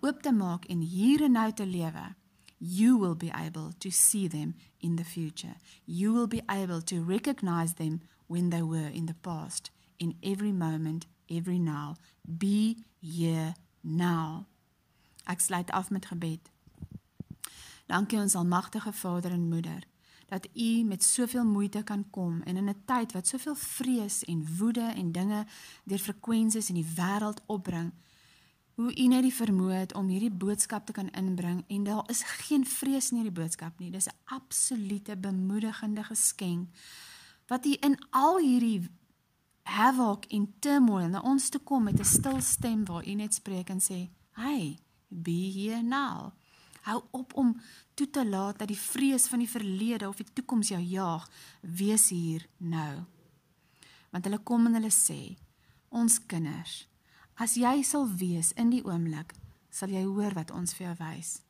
oop 0.00 0.22
te 0.22 0.32
maak 0.32 0.64
en 0.68 0.80
hier 0.80 1.22
en 1.24 1.36
nou 1.36 1.52
te 1.52 1.66
lewe. 1.66 2.14
You 2.58 2.98
will 2.98 3.14
be 3.14 3.30
able 3.32 3.72
to 3.78 3.90
see 3.90 4.28
them 4.28 4.56
in 4.80 4.96
the 4.96 5.04
future. 5.04 5.56
You 5.84 6.12
will 6.12 6.26
be 6.26 6.42
able 6.48 6.82
to 6.82 7.04
recognize 7.04 7.74
them 7.74 8.00
when 8.28 8.50
they 8.50 8.62
were 8.62 8.90
in 8.92 9.06
the 9.06 9.16
past, 9.20 9.70
in 9.96 10.16
every 10.20 10.52
moment, 10.52 11.06
every 11.26 11.58
now. 11.58 11.96
Be 12.22 12.76
here 13.00 13.54
now. 13.80 14.46
Ek 15.24 15.40
sluit 15.40 15.70
af 15.70 15.90
met 15.90 16.06
gebed. 16.06 16.50
Dankie 17.86 18.18
ons 18.18 18.34
almagtige 18.34 18.92
Vader 18.92 19.30
en 19.30 19.48
Moeder 19.48 19.84
dat 20.28 20.48
U 20.54 20.82
met 20.84 21.04
soveel 21.04 21.44
moeite 21.44 21.82
kan 21.82 22.10
kom 22.10 22.42
en 22.42 22.56
in 22.56 22.68
'n 22.68 22.82
tyd 22.84 23.12
wat 23.12 23.26
soveel 23.26 23.54
vrees 23.54 24.24
en 24.24 24.56
woede 24.56 24.92
en 24.96 25.12
dinge 25.12 25.46
deur 25.84 25.98
frekwensies 25.98 26.68
in 26.68 26.74
die 26.74 26.92
wêreld 26.94 27.46
opbring, 27.46 27.92
hoe 28.74 28.96
U 28.96 29.06
net 29.06 29.22
die 29.22 29.34
vermoë 29.34 29.72
het 29.72 29.94
om 29.94 30.08
hierdie 30.08 30.30
boodskap 30.30 30.86
te 30.86 30.92
kan 30.92 31.10
inbring 31.10 31.64
en 31.66 31.84
daar 31.84 32.10
is 32.10 32.22
geen 32.22 32.66
vrees 32.66 33.10
in 33.10 33.16
hierdie 33.16 33.42
boodskap 33.42 33.78
nie. 33.78 33.90
Dis 33.90 34.06
'n 34.06 34.16
absolute 34.24 35.16
bemoedigende 35.16 36.04
geskenk 36.04 36.68
wat 37.48 37.64
hy 37.64 37.76
in 37.84 37.96
al 38.16 38.38
hierdie 38.38 38.86
havoc 39.68 40.28
en 40.32 40.46
turmoil 40.64 41.08
na 41.12 41.20
ons 41.24 41.48
toe 41.52 41.60
kom 41.60 41.88
met 41.88 42.00
'n 42.00 42.04
stil 42.04 42.40
stem 42.40 42.84
waar 42.84 43.04
hy 43.04 43.14
net 43.14 43.34
spreek 43.34 43.70
en 43.70 43.80
sê, 43.80 44.10
"Hey, 44.32 44.78
be 45.08 45.50
here 45.52 45.82
now." 45.82 46.32
Hou 46.82 47.02
op 47.10 47.34
om 47.34 47.60
toe 47.94 48.10
te 48.10 48.24
laat 48.26 48.58
dat 48.58 48.68
die 48.68 48.78
vrees 48.78 49.28
van 49.28 49.38
die 49.38 49.50
verlede 49.50 50.08
of 50.08 50.16
die 50.16 50.32
toekoms 50.32 50.68
jou 50.68 50.80
jaag. 50.80 51.30
Wees 51.60 52.08
hier 52.08 52.46
nou. 52.56 53.04
Want 54.10 54.24
hulle 54.24 54.38
kom 54.38 54.66
en 54.66 54.74
hulle 54.78 54.90
sê, 54.90 55.36
"Ons 55.88 56.18
kinders, 56.26 56.88
as 57.34 57.54
jy 57.54 57.82
sal 57.82 58.08
wees 58.08 58.52
in 58.52 58.70
die 58.70 58.84
oomblik, 58.84 59.34
sal 59.70 59.88
jy 59.88 60.04
hoor 60.04 60.34
wat 60.34 60.50
ons 60.50 60.74
vir 60.74 60.86
jou 60.86 60.96
wys. 60.98 61.42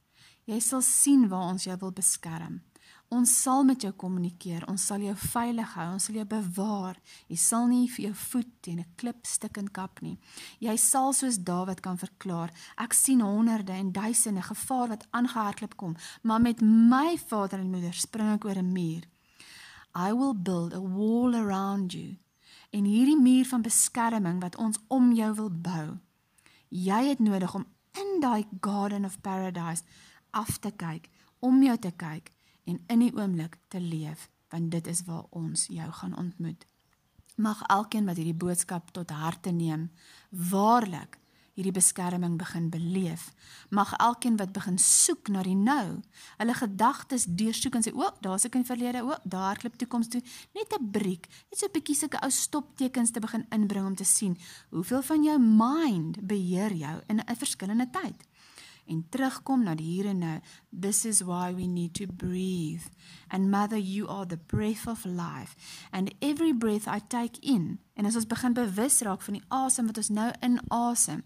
Jy 0.45 0.61
sal 0.61 0.83
sien 0.83 1.29
waar 1.29 1.53
ons 1.53 1.65
jou 1.65 1.77
wil 1.77 1.93
beskerm." 1.93 2.61
Ons 3.09 3.31
sal 3.41 3.63
met 3.65 3.81
jou 3.81 3.91
kommunikeer. 3.97 4.67
Ons 4.69 4.85
sal 4.91 5.01
jou 5.01 5.15
veilig 5.17 5.71
hou. 5.79 5.87
Ons 5.95 6.07
sal 6.11 6.19
jou 6.19 6.27
bewaar. 6.29 6.99
Jy 7.33 7.39
sal 7.41 7.65
nie 7.71 7.87
vir 7.89 8.11
jou 8.11 8.17
voet 8.23 8.51
teen 8.61 8.81
'n 8.81 8.95
klip 9.01 9.25
stik 9.27 9.57
en 9.57 9.69
kap 9.69 10.03
nie. 10.03 10.19
Jy 10.61 10.77
sal 10.77 11.13
soos 11.13 11.39
Dawid 11.39 11.81
kan 11.81 11.97
verklaar, 11.97 12.53
ek 12.77 12.93
sien 12.93 13.21
honderde 13.21 13.73
en 13.73 13.93
duisende 13.93 14.43
gevaar 14.43 14.89
wat 14.89 15.07
aangehardloop 15.11 15.77
kom, 15.77 15.97
maar 16.23 16.41
met 16.41 16.61
my 16.61 17.17
vader 17.17 17.59
en 17.59 17.71
moeder 17.71 17.95
spring 17.95 18.35
ek 18.35 18.45
oor 18.45 18.59
'n 18.59 18.73
muur. 18.73 19.05
I 19.95 20.13
will 20.13 20.35
build 20.35 20.75
a 20.75 20.81
wall 20.81 21.35
around 21.35 21.93
you. 21.93 22.19
En 22.71 22.85
hierdie 22.85 23.21
muur 23.21 23.47
van 23.47 23.63
beskerming 23.63 24.41
wat 24.41 24.57
ons 24.57 24.79
om 24.89 25.13
jou 25.13 25.35
wil 25.35 25.51
bou. 25.51 25.99
Jy 26.69 27.09
het 27.09 27.19
nodig 27.19 27.55
om 27.55 27.67
in 27.93 28.21
daai 28.21 28.47
garden 28.61 29.05
of 29.05 29.21
paradise 29.21 29.83
af 30.31 30.59
te 30.59 30.71
kyk, 30.71 31.09
om 31.41 31.63
jou 31.63 31.79
te 31.79 31.91
kyk 31.91 32.33
en 32.69 32.83
in 32.87 33.05
die 33.07 33.15
oomblik 33.17 33.57
te 33.73 33.81
leef, 33.81 34.29
want 34.53 34.71
dit 34.71 34.87
is 34.87 35.05
waar 35.09 35.25
ons 35.31 35.67
jou 35.73 35.93
gaan 36.01 36.17
ontmoet. 36.17 36.67
Mag 37.37 37.63
elkeen 37.71 38.09
wat 38.09 38.19
hierdie 38.19 38.37
boodskap 38.37 38.91
tot 38.97 39.11
harte 39.15 39.51
neem, 39.55 39.89
waarlik 40.31 41.19
hierdie 41.59 41.75
beskerming 41.75 42.37
begin 42.39 42.69
beleef. 42.71 43.33
Mag 43.75 43.91
elkeen 43.99 44.37
wat 44.39 44.53
begin 44.55 44.77
soek 44.79 45.31
na 45.35 45.43
die 45.43 45.57
nou, 45.59 45.99
hulle 46.39 46.55
gedagtes 46.55 47.27
deursoek 47.27 47.75
en 47.75 47.83
sê, 47.83 47.93
"O, 47.95 48.11
daar's 48.21 48.45
ek 48.45 48.55
in 48.55 48.65
verlede, 48.65 49.03
o, 49.03 49.15
daar 49.25 49.59
klip 49.59 49.75
toekoms 49.77 50.09
toe." 50.09 50.23
Net 50.55 50.73
'n 50.73 50.91
breek, 50.91 51.27
net 51.51 51.59
so 51.59 51.67
'n 51.67 51.73
bietjie 51.73 51.97
sulke 51.97 52.23
ou 52.23 52.31
stoptekens 52.31 53.11
te 53.11 53.21
begin 53.21 53.47
inbring 53.51 53.87
om 53.87 53.95
te 53.95 54.05
sien 54.05 54.39
hoeveel 54.71 55.03
van 55.03 55.23
jou 55.23 55.39
mind 55.39 56.27
beheer 56.27 56.73
jou 56.73 57.03
in 57.09 57.21
'n 57.21 57.37
verskillende 57.37 57.91
tyd 57.91 58.28
en 58.89 59.05
terugkom 59.09 59.63
na 59.63 59.75
die 59.79 59.87
hier 59.87 60.09
en 60.11 60.19
nou. 60.19 60.37
This 60.73 61.05
is 61.05 61.23
why 61.23 61.53
we 61.55 61.67
need 61.67 61.95
to 61.95 62.07
breathe. 62.07 62.89
And 63.29 63.51
mother, 63.51 63.77
you 63.77 64.09
are 64.09 64.27
the 64.27 64.41
breath 64.47 64.87
of 64.89 65.05
life. 65.05 65.57
And 65.93 66.15
every 66.21 66.53
breath 66.53 66.89
I 66.89 67.01
take 67.09 67.39
in, 67.41 67.79
en 67.95 68.07
as 68.07 68.17
ons 68.17 68.27
begin 68.27 68.57
bewus 68.57 69.01
raak 69.03 69.23
van 69.23 69.39
die 69.39 69.45
asem 69.49 69.87
wat 69.87 70.01
ons 70.01 70.11
nou 70.11 70.33
inasem, 70.41 71.25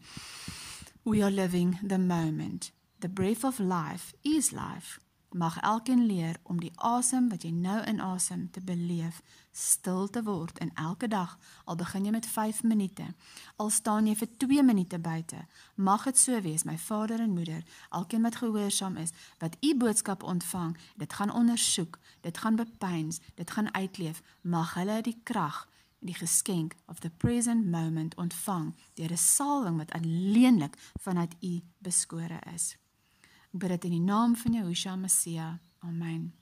we 1.05 1.23
are 1.23 1.31
living 1.31 1.79
the 1.83 1.99
moment. 1.99 2.73
The 3.01 3.09
breath 3.09 3.45
of 3.45 3.59
life 3.59 4.15
is 4.23 4.53
life. 4.53 5.01
Mag 5.33 5.61
elkeen 5.61 6.07
leer 6.07 6.37
om 6.43 6.59
die 6.61 6.72
asem 6.76 7.30
wat 7.33 7.47
jy 7.47 7.51
nou 7.57 7.78
inasem 7.89 8.51
te 8.53 8.61
beleef, 8.61 9.22
stil 9.51 10.11
te 10.12 10.20
word 10.26 10.59
in 10.61 10.74
elke 10.76 11.09
dag. 11.09 11.39
Al 11.64 11.78
begin 11.80 12.05
jy 12.05 12.12
met 12.12 12.28
5 12.28 12.61
minute, 12.68 13.07
al 13.57 13.70
staan 13.72 14.11
jy 14.11 14.12
vir 14.20 14.28
2 14.45 14.62
minute 14.62 14.99
buite. 15.01 15.47
Mag 15.74 16.05
dit 16.05 16.20
so 16.20 16.41
wees, 16.45 16.66
my 16.68 16.76
vader 16.76 17.24
en 17.24 17.33
moeder, 17.33 17.64
elkeen 17.91 18.28
wat 18.28 18.37
gehoorsaam 18.43 19.01
is, 19.01 19.14
wat 19.41 19.57
u 19.64 19.72
boodskap 19.76 20.22
ontvang, 20.22 20.76
dit 21.01 21.12
gaan 21.12 21.33
ondersoek, 21.33 21.97
dit 22.20 22.39
gaan 22.39 22.61
bepeins, 22.61 23.20
dit 23.35 23.51
gaan 23.51 23.72
uitleef. 23.74 24.20
Mag 24.43 24.74
hulle 24.74 25.01
die 25.01 25.16
krag 25.24 25.64
die 26.03 26.14
geskenk 26.18 26.74
of 26.91 27.01
the 27.01 27.11
present 27.11 27.70
moment 27.70 28.14
ontvang 28.18 28.74
deur 28.95 29.12
'n 29.12 29.16
salwing 29.16 29.76
wat 29.76 29.93
alleenlik 29.93 30.76
vanuit 31.01 31.35
u 31.41 31.62
beskore 31.78 32.39
is. 32.55 32.82
Ek 33.53 33.61
bid 33.61 33.68
dit 33.74 33.84
in 33.84 33.98
die 33.98 34.07
naam 34.07 34.36
van 34.36 34.55
Jehoshua 34.57 34.96
Messia. 34.96 35.59
Amen. 35.84 36.41